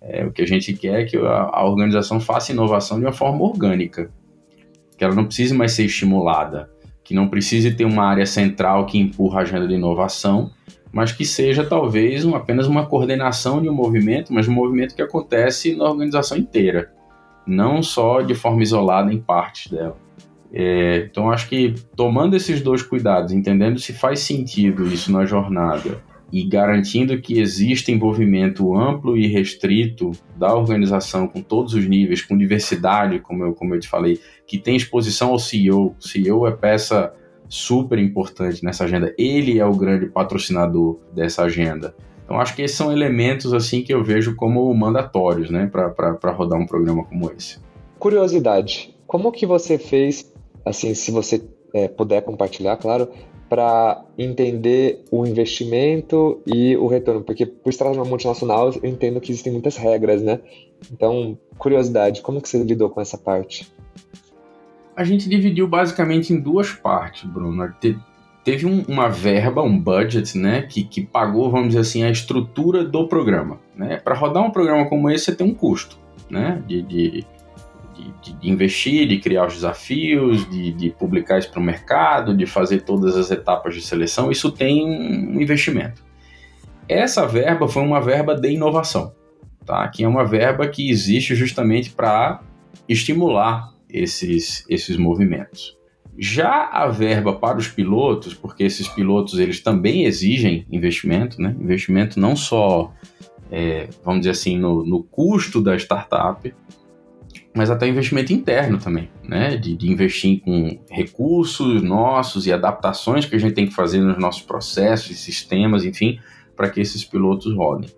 É, 0.01 0.25
o 0.25 0.31
que 0.31 0.41
a 0.41 0.47
gente 0.47 0.73
quer 0.73 1.01
é 1.01 1.05
que 1.05 1.17
a, 1.17 1.49
a 1.51 1.65
organização 1.65 2.19
faça 2.19 2.51
inovação 2.51 2.99
de 2.99 3.05
uma 3.05 3.13
forma 3.13 3.43
orgânica, 3.43 4.09
que 4.97 5.03
ela 5.03 5.13
não 5.13 5.25
precise 5.25 5.53
mais 5.53 5.73
ser 5.73 5.85
estimulada, 5.85 6.69
que 7.03 7.13
não 7.13 7.27
precise 7.27 7.71
ter 7.71 7.85
uma 7.85 8.05
área 8.05 8.25
central 8.25 8.85
que 8.85 8.97
empurra 8.97 9.39
a 9.39 9.43
agenda 9.43 9.67
de 9.67 9.75
inovação, 9.75 10.51
mas 10.91 11.11
que 11.11 11.23
seja 11.23 11.63
talvez 11.63 12.25
um, 12.25 12.35
apenas 12.35 12.67
uma 12.67 12.85
coordenação 12.85 13.61
de 13.61 13.69
um 13.69 13.73
movimento, 13.73 14.33
mas 14.33 14.47
um 14.47 14.53
movimento 14.53 14.95
que 14.95 15.01
acontece 15.01 15.75
na 15.75 15.85
organização 15.85 16.37
inteira, 16.37 16.91
não 17.45 17.81
só 17.81 18.21
de 18.21 18.35
forma 18.35 18.63
isolada 18.63 19.13
em 19.13 19.19
partes 19.19 19.71
dela. 19.71 19.97
É, 20.53 21.07
então, 21.09 21.31
acho 21.31 21.47
que 21.47 21.75
tomando 21.95 22.35
esses 22.35 22.61
dois 22.61 22.83
cuidados, 22.83 23.31
entendendo 23.31 23.79
se 23.79 23.93
faz 23.93 24.19
sentido 24.19 24.85
isso 24.85 25.11
na 25.11 25.25
jornada 25.25 26.01
e 26.31 26.43
garantindo 26.43 27.19
que 27.19 27.39
existe 27.39 27.91
envolvimento 27.91 28.75
amplo 28.75 29.17
e 29.17 29.27
restrito 29.27 30.11
da 30.35 30.55
organização 30.55 31.27
com 31.27 31.41
todos 31.41 31.73
os 31.73 31.85
níveis, 31.87 32.21
com 32.21 32.37
diversidade, 32.37 33.19
como 33.19 33.43
eu, 33.43 33.53
como 33.53 33.75
eu 33.75 33.79
te 33.79 33.87
falei, 33.87 34.19
que 34.47 34.57
tem 34.57 34.75
exposição 34.75 35.31
ao 35.31 35.39
CEO. 35.39 35.95
O 35.99 36.07
CEO 36.07 36.47
é 36.47 36.51
peça 36.51 37.13
super 37.49 37.99
importante 37.99 38.63
nessa 38.63 38.85
agenda. 38.85 39.13
Ele 39.17 39.59
é 39.59 39.65
o 39.65 39.75
grande 39.75 40.05
patrocinador 40.05 40.99
dessa 41.13 41.43
agenda. 41.43 41.93
Então 42.23 42.39
acho 42.39 42.55
que 42.55 42.61
esses 42.61 42.77
são 42.77 42.93
elementos 42.93 43.53
assim 43.53 43.81
que 43.81 43.93
eu 43.93 44.01
vejo 44.01 44.35
como 44.37 44.73
mandatórios, 44.73 45.49
né, 45.49 45.67
para 45.67 46.31
rodar 46.31 46.57
um 46.57 46.65
programa 46.65 47.03
como 47.03 47.29
esse. 47.29 47.59
Curiosidade, 47.99 48.95
como 49.05 49.33
que 49.33 49.45
você 49.45 49.77
fez, 49.77 50.33
assim, 50.65 50.93
se 50.93 51.11
você 51.11 51.43
é, 51.73 51.89
puder 51.89 52.21
compartilhar, 52.21 52.77
claro, 52.77 53.09
para 53.51 54.05
entender 54.17 55.03
o 55.11 55.25
investimento 55.25 56.41
e 56.47 56.77
o 56.77 56.87
retorno? 56.87 57.21
Porque 57.21 57.45
por 57.45 57.69
estar 57.69 57.89
numa 57.89 58.05
multinacional, 58.05 58.71
eu 58.81 58.89
entendo 58.89 59.19
que 59.19 59.29
existem 59.29 59.51
muitas 59.51 59.75
regras, 59.75 60.21
né? 60.21 60.39
Então, 60.89 61.37
curiosidade, 61.57 62.21
como 62.21 62.41
que 62.41 62.47
você 62.47 62.63
lidou 62.63 62.89
com 62.89 63.01
essa 63.01 63.17
parte? 63.17 63.69
a 64.95 65.03
gente 65.03 65.27
dividiu 65.27 65.67
basicamente 65.67 66.33
em 66.33 66.39
duas 66.39 66.71
partes, 66.71 67.23
Bruno. 67.23 67.73
Te, 67.79 67.97
teve 68.43 68.65
um, 68.65 68.83
uma 68.87 69.09
verba, 69.09 69.61
um 69.61 69.77
budget, 69.77 70.37
né, 70.37 70.63
que, 70.63 70.83
que 70.83 71.01
pagou, 71.01 71.49
vamos 71.49 71.69
dizer 71.69 71.79
assim, 71.79 72.03
a 72.03 72.09
estrutura 72.09 72.83
do 72.83 73.07
programa. 73.07 73.59
Né? 73.75 73.97
Para 73.97 74.15
rodar 74.15 74.43
um 74.43 74.51
programa 74.51 74.85
como 74.87 75.09
esse, 75.09 75.25
você 75.25 75.35
tem 75.35 75.47
um 75.47 75.53
custo, 75.53 75.97
né, 76.29 76.61
de, 76.67 76.81
de, 76.81 77.25
de, 78.21 78.33
de 78.33 78.49
investir, 78.49 79.07
de 79.07 79.19
criar 79.19 79.47
os 79.47 79.55
desafios, 79.55 80.49
de, 80.49 80.71
de 80.71 80.89
publicar 80.89 81.39
isso 81.39 81.51
para 81.51 81.59
o 81.59 81.63
mercado, 81.63 82.35
de 82.35 82.45
fazer 82.45 82.81
todas 82.81 83.15
as 83.15 83.31
etapas 83.31 83.75
de 83.75 83.81
seleção. 83.81 84.31
Isso 84.31 84.51
tem 84.51 84.85
um 84.85 85.41
investimento. 85.41 86.03
Essa 86.87 87.25
verba 87.25 87.67
foi 87.67 87.83
uma 87.83 88.01
verba 88.01 88.35
de 88.35 88.51
inovação, 88.51 89.13
tá? 89.65 89.87
Que 89.87 90.03
é 90.03 90.07
uma 90.07 90.25
verba 90.25 90.67
que 90.67 90.89
existe 90.89 91.35
justamente 91.35 91.91
para 91.91 92.41
estimular 92.87 93.71
esses, 93.89 94.65
esses 94.69 94.97
movimentos. 94.97 95.77
Já 96.17 96.67
a 96.67 96.87
verba 96.87 97.33
para 97.33 97.57
os 97.57 97.67
pilotos, 97.67 98.33
porque 98.33 98.63
esses 98.63 98.87
pilotos 98.87 99.39
eles 99.39 99.61
também 99.61 100.03
exigem 100.03 100.65
investimento, 100.69 101.41
né? 101.41 101.55
investimento 101.59 102.19
não 102.19 102.35
só, 102.35 102.93
é, 103.49 103.87
vamos 104.03 104.21
dizer 104.21 104.31
assim, 104.31 104.57
no, 104.57 104.85
no 104.85 105.03
custo 105.03 105.61
da 105.61 105.75
startup, 105.77 106.53
mas 107.53 107.69
até 107.69 107.87
investimento 107.87 108.31
interno 108.31 108.77
também, 108.77 109.09
né? 109.23 109.57
De, 109.57 109.75
de, 109.75 109.91
investir 109.91 110.41
com 110.41 110.79
recursos 110.89 111.81
nossos 111.81 112.47
e 112.47 112.53
adaptações 112.53 113.25
que 113.25 113.35
a 113.35 113.39
gente 113.39 113.53
tem 113.53 113.67
que 113.67 113.73
fazer 113.73 113.99
nos 113.99 114.17
nossos 114.17 114.41
processos 114.41 115.19
sistemas, 115.19 115.83
enfim, 115.83 116.19
para 116.55 116.69
que 116.69 116.79
esses 116.79 117.03
pilotos 117.03 117.53
rodem. 117.53 117.89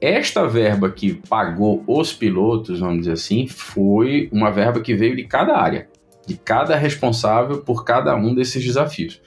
Esta 0.00 0.46
verba 0.46 0.90
que 0.90 1.12
pagou 1.28 1.84
os 1.86 2.12
pilotos, 2.12 2.80
vamos 2.80 3.00
dizer 3.00 3.12
assim, 3.12 3.46
foi 3.46 4.30
uma 4.32 4.50
verba 4.50 4.80
que 4.80 4.94
veio 4.94 5.14
de 5.14 5.24
cada 5.24 5.58
área, 5.58 5.90
de 6.26 6.38
cada 6.38 6.74
responsável 6.74 7.58
por 7.58 7.84
cada 7.84 8.16
um 8.16 8.34
desses 8.34 8.64
desafios. 8.64 9.20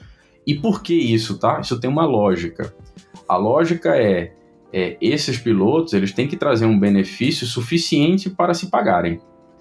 E 0.44 0.54
por 0.54 0.82
que 0.82 0.94
isso, 0.94 1.38
tá? 1.38 1.60
Isso 1.60 1.78
tem 1.78 1.88
uma 1.88 2.04
lógica. 2.04 2.74
A 3.28 3.36
lógica 3.36 3.96
é, 3.96 4.32
é 4.72 4.96
esses 5.00 5.38
pilotos 5.38 5.92
eles 5.92 6.12
têm 6.12 6.26
que 6.26 6.36
trazer 6.36 6.66
um 6.66 6.78
benefício 6.78 7.46
suficiente 7.46 8.28
para 8.28 8.52
se 8.52 8.68
pagarem. 8.68 9.20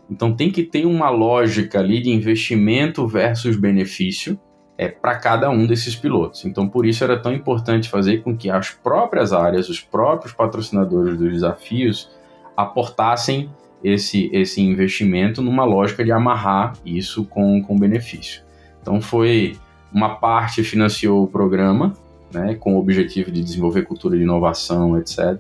Então 0.10 0.36
tem 0.36 0.51
que 0.51 0.64
ter 0.64 0.86
uma 0.86 1.10
lógica 1.10 1.80
ali 1.80 2.01
de 2.01 2.10
investimento 2.10 3.08
versus 3.08 3.56
benefício 3.56 4.39
é, 4.78 4.88
para 4.88 5.16
cada 5.18 5.49
um 5.49 5.66
desses 5.66 5.95
pilotos. 5.95 6.45
Então, 6.45 6.68
por 6.68 6.86
isso 6.86 7.04
era 7.04 7.20
tão 7.20 7.34
importante 7.34 7.89
fazer 7.89 8.22
com 8.22 8.36
que 8.36 8.49
as 8.49 8.72
próprias 8.72 9.32
áreas, 9.32 9.70
os 9.70 9.80
próprios 9.80 10.34
patrocinadores 10.34 11.18
dos 11.18 11.32
desafios, 11.32 12.10
aportassem 12.56 13.49
esse, 13.84 14.30
esse 14.34 14.62
investimento 14.62 15.41
numa 15.41 15.66
lógica 15.66 16.04
de 16.04 16.12
amarrar 16.12 16.74
isso 16.86 17.26
com, 17.26 17.62
com 17.62 17.78
benefício. 17.78 18.41
Então, 18.82 18.99
foi 19.01 19.56
uma 19.93 20.16
parte 20.16 20.64
financiou 20.64 21.24
o 21.24 21.28
programa, 21.28 21.93
né, 22.34 22.56
com 22.56 22.76
o 22.76 22.80
objetivo 22.80 23.32
de 23.32 23.43
desenvolver 23.43 23.84
cultura 23.84 24.18
de 24.18 24.24
inovação, 24.24 24.97
etc. 24.97 25.39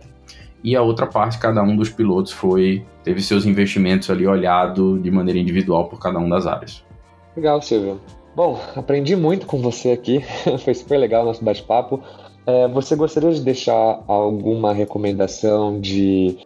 E 0.63 0.75
a 0.75 0.81
outra 0.81 1.05
parte, 1.05 1.37
cada 1.37 1.61
um 1.61 1.75
dos 1.75 1.89
pilotos 1.89 2.31
foi 2.31 2.85
teve 3.03 3.21
seus 3.21 3.45
investimentos 3.45 4.09
ali 4.09 4.25
olhado 4.25 4.97
de 4.99 5.11
maneira 5.11 5.39
individual 5.39 5.89
por 5.89 5.99
cada 5.99 6.17
um 6.19 6.29
das 6.29 6.47
áreas. 6.47 6.83
Legal, 7.35 7.61
Silvio. 7.61 7.99
Bom, 8.35 8.59
aprendi 8.75 9.15
muito 9.15 9.45
com 9.45 9.59
você 9.59 9.91
aqui, 9.91 10.23
foi 10.63 10.73
super 10.73 10.97
legal 10.97 11.23
o 11.23 11.25
nosso 11.25 11.43
bate-papo. 11.43 12.01
É, 12.45 12.67
você 12.67 12.95
gostaria 12.95 13.31
de 13.31 13.41
deixar 13.41 14.03
alguma 14.07 14.73
recomendação 14.73 15.79
de 15.79 16.37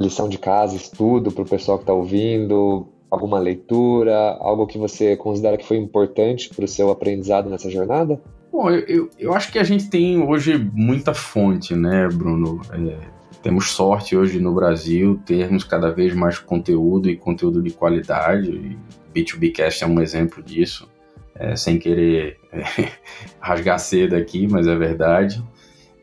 lição 0.00 0.28
de 0.28 0.38
casa, 0.38 0.76
estudo 0.76 1.30
para 1.30 1.42
o 1.42 1.48
pessoal 1.48 1.78
que 1.78 1.84
está 1.84 1.92
ouvindo? 1.92 2.86
Alguma 3.10 3.38
leitura? 3.38 4.36
Algo 4.40 4.66
que 4.66 4.78
você 4.78 5.16
considera 5.16 5.56
que 5.56 5.66
foi 5.66 5.76
importante 5.76 6.48
para 6.54 6.64
o 6.64 6.68
seu 6.68 6.90
aprendizado 6.90 7.50
nessa 7.50 7.70
jornada? 7.70 8.20
Bom, 8.50 8.70
eu, 8.70 8.80
eu, 8.80 9.10
eu, 9.18 9.34
acho 9.34 9.50
que 9.50 9.58
a 9.58 9.64
gente 9.64 9.88
tem 9.88 10.22
hoje 10.22 10.58
muita 10.74 11.14
fonte, 11.14 11.74
né, 11.74 12.08
Bruno? 12.08 12.60
É, 12.72 12.96
temos 13.42 13.70
sorte 13.70 14.16
hoje 14.16 14.38
no 14.38 14.54
Brasil 14.54 15.20
termos 15.26 15.64
cada 15.64 15.90
vez 15.90 16.14
mais 16.14 16.38
conteúdo 16.38 17.10
e 17.10 17.16
conteúdo 17.16 17.60
de 17.60 17.70
qualidade. 17.70 18.78
B2Bcast 19.14 19.82
é 19.82 19.86
um 19.86 20.00
exemplo 20.00 20.42
disso, 20.42 20.88
é, 21.34 21.56
sem 21.56 21.78
querer 21.78 22.38
é, 22.52 22.62
rasgar 23.40 23.78
cedo 23.78 24.14
aqui, 24.14 24.46
mas 24.48 24.66
é 24.66 24.76
verdade. 24.76 25.44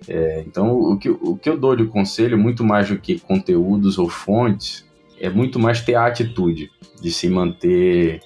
É, 0.08 0.44
então, 0.46 0.78
o 0.78 0.98
que, 0.98 1.10
o 1.10 1.38
que 1.38 1.50
eu 1.50 1.58
dou 1.58 1.76
de 1.76 1.86
conselho, 1.86 2.38
muito 2.38 2.64
mais 2.64 2.90
do 2.90 2.98
que 2.98 3.20
conteúdos 3.20 3.98
ou 3.98 4.10
fontes, 4.10 4.86
é 5.20 5.30
muito 5.30 5.60
mais 5.60 5.82
ter 5.82 5.96
a 5.96 6.06
atitude 6.06 6.70
de 7.02 7.12
se 7.12 7.30
manter 7.30 8.22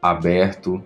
aberto 0.00 0.82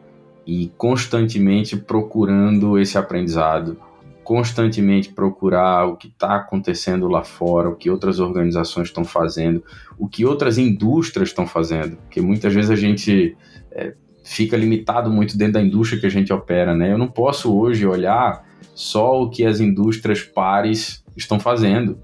e 0.46 0.70
constantemente 0.76 1.76
procurando 1.76 2.78
esse 2.78 2.98
aprendizado, 2.98 3.78
constantemente 4.24 5.12
procurar 5.12 5.86
o 5.86 5.96
que 5.96 6.08
está 6.08 6.36
acontecendo 6.36 7.08
lá 7.08 7.24
fora, 7.24 7.68
o 7.68 7.76
que 7.76 7.90
outras 7.90 8.20
organizações 8.20 8.88
estão 8.88 9.04
fazendo, 9.04 9.62
o 9.98 10.08
que 10.08 10.24
outras 10.24 10.58
indústrias 10.58 11.28
estão 11.30 11.46
fazendo, 11.46 11.96
porque 11.96 12.20
muitas 12.20 12.54
vezes 12.54 12.70
a 12.70 12.76
gente 12.76 13.36
é, 13.70 13.94
fica 14.24 14.56
limitado 14.56 15.10
muito 15.10 15.36
dentro 15.36 15.54
da 15.54 15.62
indústria 15.62 16.00
que 16.00 16.06
a 16.06 16.10
gente 16.10 16.32
opera, 16.32 16.74
né? 16.74 16.92
Eu 16.92 16.98
não 16.98 17.08
posso 17.08 17.54
hoje 17.54 17.86
olhar 17.86 18.44
só 18.74 19.22
o 19.22 19.30
que 19.30 19.44
as 19.44 19.60
indústrias 19.60 20.22
pares 20.22 21.04
estão 21.16 21.38
fazendo. 21.38 21.98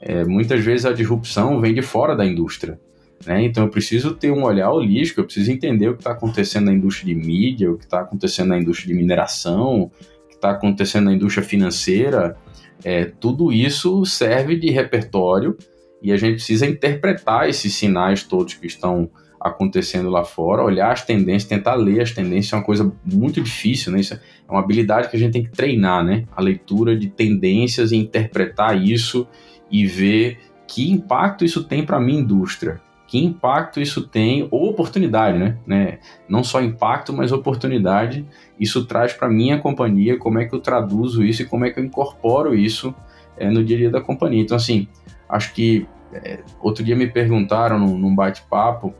É, 0.00 0.24
muitas 0.24 0.64
vezes 0.64 0.86
a 0.86 0.92
disrupção 0.92 1.60
vem 1.60 1.74
de 1.74 1.82
fora 1.82 2.14
da 2.14 2.24
indústria. 2.24 2.78
Né? 3.24 3.44
Então 3.44 3.64
eu 3.64 3.70
preciso 3.70 4.14
ter 4.14 4.30
um 4.30 4.44
olhar 4.44 4.70
holístico, 4.70 5.20
eu 5.20 5.24
preciso 5.24 5.50
entender 5.50 5.88
o 5.88 5.94
que 5.94 6.00
está 6.00 6.12
acontecendo 6.12 6.66
na 6.66 6.72
indústria 6.72 7.14
de 7.14 7.20
mídia, 7.20 7.70
o 7.70 7.78
que 7.78 7.84
está 7.84 8.00
acontecendo 8.00 8.48
na 8.48 8.58
indústria 8.58 8.92
de 8.92 8.94
mineração, 8.94 9.90
está 10.36 10.50
acontecendo 10.50 11.06
na 11.06 11.12
indústria 11.12 11.44
financeira. 11.44 12.36
É, 12.84 13.06
tudo 13.06 13.52
isso 13.52 14.04
serve 14.04 14.56
de 14.56 14.70
repertório 14.70 15.56
e 16.02 16.12
a 16.12 16.16
gente 16.16 16.36
precisa 16.36 16.66
interpretar 16.66 17.48
esses 17.48 17.74
sinais 17.74 18.22
todos 18.22 18.54
que 18.54 18.66
estão 18.66 19.10
acontecendo 19.40 20.10
lá 20.10 20.24
fora, 20.24 20.62
olhar 20.62 20.92
as 20.92 21.04
tendências, 21.04 21.44
tentar 21.44 21.74
ler 21.74 22.00
as 22.00 22.10
tendências 22.10 22.52
é 22.52 22.56
uma 22.56 22.64
coisa 22.64 22.92
muito 23.04 23.40
difícil, 23.40 23.92
né? 23.92 24.00
Isso 24.00 24.14
é 24.14 24.20
uma 24.50 24.60
habilidade 24.60 25.08
que 25.08 25.16
a 25.16 25.18
gente 25.18 25.32
tem 25.32 25.44
que 25.44 25.50
treinar, 25.50 26.04
né? 26.04 26.24
A 26.34 26.42
leitura 26.42 26.96
de 26.96 27.08
tendências 27.08 27.92
e 27.92 27.96
interpretar 27.96 28.80
isso 28.80 29.26
e 29.70 29.86
ver 29.86 30.38
que 30.66 30.90
impacto 30.90 31.44
isso 31.44 31.64
tem 31.64 31.84
para 31.84 31.96
a 31.96 32.00
minha 32.00 32.20
indústria, 32.20 32.80
que 33.16 33.24
impacto 33.24 33.80
isso 33.80 34.06
tem, 34.06 34.46
ou 34.50 34.68
oportunidade, 34.68 35.38
né? 35.38 35.56
né? 35.66 35.98
Não 36.28 36.44
só 36.44 36.60
impacto, 36.60 37.12
mas 37.12 37.32
oportunidade. 37.32 38.26
Isso 38.60 38.84
traz 38.84 39.12
para 39.12 39.28
minha 39.28 39.58
companhia, 39.58 40.18
como 40.18 40.38
é 40.38 40.44
que 40.44 40.54
eu 40.54 40.60
traduzo 40.60 41.24
isso 41.24 41.42
e 41.42 41.46
como 41.46 41.64
é 41.64 41.70
que 41.70 41.80
eu 41.80 41.84
incorporo 41.84 42.54
isso 42.54 42.94
é, 43.36 43.50
no 43.50 43.64
dia 43.64 43.76
a 43.76 43.80
dia 43.80 43.90
da 43.90 44.00
companhia. 44.00 44.42
Então, 44.42 44.56
assim, 44.56 44.86
acho 45.28 45.54
que 45.54 45.86
é, 46.12 46.40
outro 46.60 46.84
dia 46.84 46.94
me 46.94 47.06
perguntaram 47.06 47.78
num, 47.78 47.96
num 47.96 48.14
bate-papo 48.14 48.94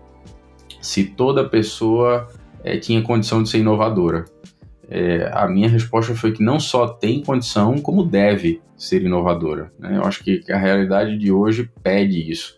se 0.80 1.04
toda 1.04 1.48
pessoa 1.48 2.28
é, 2.64 2.78
tinha 2.78 3.02
condição 3.02 3.42
de 3.42 3.48
ser 3.48 3.58
inovadora. 3.58 4.24
É, 4.88 5.30
a 5.34 5.46
minha 5.48 5.68
resposta 5.68 6.14
foi 6.14 6.32
que 6.32 6.42
não 6.42 6.60
só 6.60 6.86
tem 6.86 7.22
condição, 7.22 7.78
como 7.78 8.04
deve 8.04 8.62
ser 8.76 9.02
inovadora. 9.02 9.72
Né? 9.78 9.96
Eu 9.96 10.04
acho 10.04 10.22
que 10.22 10.40
a 10.50 10.56
realidade 10.56 11.18
de 11.18 11.32
hoje 11.32 11.70
pede 11.82 12.30
isso. 12.30 12.56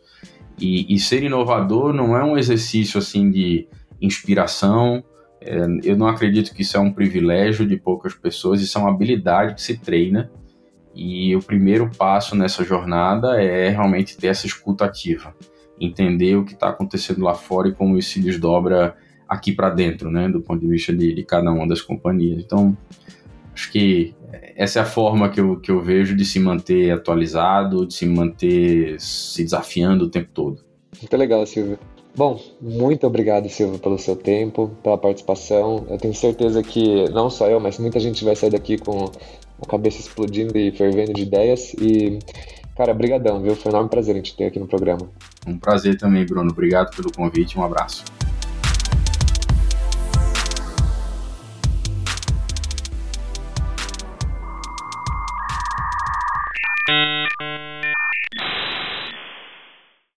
E, 0.59 0.93
e 0.95 0.99
ser 0.99 1.23
inovador 1.23 1.93
não 1.93 2.17
é 2.17 2.25
um 2.25 2.37
exercício 2.37 2.99
assim 2.99 3.31
de 3.31 3.69
inspiração. 4.01 5.03
É, 5.41 5.61
eu 5.85 5.97
não 5.97 6.09
acredito 6.09 6.55
que 6.55 6.63
isso 6.63 6.77
é 6.77 6.81
um 6.81 6.93
privilégio 6.93 7.67
de 7.67 7.77
poucas 7.77 8.15
pessoas, 8.15 8.61
isso 8.61 8.77
é 8.77 8.81
uma 8.81 8.91
habilidade 8.91 9.55
que 9.55 9.63
se 9.63 9.79
treina. 9.79 10.31
E 10.95 11.35
o 11.37 11.41
primeiro 11.41 11.91
passo 11.97 12.35
nessa 12.35 12.65
jornada 12.65 13.41
é 13.41 13.69
realmente 13.69 14.17
ter 14.17 14.29
essa 14.29 14.47
escuta 14.47 14.85
ativa 14.85 15.35
entender 15.81 16.37
o 16.37 16.45
que 16.45 16.55
está 16.55 16.69
acontecendo 16.69 17.23
lá 17.23 17.35
fora 17.35 17.69
e 17.69 17.75
como 17.75 17.97
isso 17.97 18.11
se 18.11 18.21
desdobra 18.21 18.97
aqui 19.29 19.53
para 19.53 19.71
dentro, 19.71 20.11
né, 20.11 20.29
do 20.29 20.41
ponto 20.41 20.61
de 20.61 20.67
vista 20.67 20.93
de, 20.93 21.15
de, 21.15 21.23
cada 21.23 21.51
uma 21.51 21.67
das 21.69 21.83
companhias. 21.83 22.43
Então, 22.43 22.77
acho 23.59 23.73
que 23.73 24.15
essa 24.57 24.79
é 24.79 24.83
a 24.83 24.87
forma 24.87 25.29
que 25.29 25.41
eu, 25.41 25.59
que 25.59 25.71
eu 25.71 25.83
vejo 25.83 26.15
de 26.15 26.25
se 26.25 26.39
manter 26.39 26.93
atualizado, 26.93 27.85
de 27.85 27.93
se 27.93 28.07
manter 28.07 29.01
se 29.01 29.43
desafiando 29.43 30.05
o 30.05 30.09
tempo 30.09 30.29
todo. 30.33 30.65
Muito 31.01 31.17
legal, 31.17 31.45
Silvio. 31.45 31.77
Bom, 32.17 32.41
muito 32.61 33.07
obrigado, 33.07 33.49
Silvio, 33.49 33.79
pelo 33.79 33.99
seu 33.99 34.15
tempo, 34.15 34.71
pela 34.83 34.97
participação. 34.97 35.85
Eu 35.91 35.99
tenho 35.99 36.15
certeza 36.15 36.63
que 36.63 37.09
não 37.11 37.29
só 37.29 37.49
eu, 37.49 37.59
mas 37.59 37.79
muita 37.79 37.99
gente 37.99 38.25
vai 38.25 38.37
sair 38.37 38.51
daqui 38.51 38.79
com 38.79 39.11
a 39.61 39.67
cabeça 39.67 40.01
explodindo 40.01 40.57
e 40.57 40.71
fervendo 40.71 41.13
de 41.13 41.23
ideias. 41.23 41.75
E 41.75 42.19
Cara, 42.79 42.95
brigadão, 42.95 43.43
viu? 43.43 43.57
Foi 43.57 43.73
um 43.73 43.75
enorme 43.75 43.91
prazer 43.91 44.15
a 44.15 44.19
gente 44.19 44.37
ter 44.37 44.47
aqui 44.47 44.61
no 44.61 44.69
programa. 44.69 45.11
Um 45.45 45.59
prazer 45.59 45.99
também, 45.99 46.25
Bruno. 46.25 46.53
Obrigado 46.53 46.95
pelo 46.95 47.11
convite. 47.11 47.59
Um 47.59 47.65
abraço. 47.65 48.05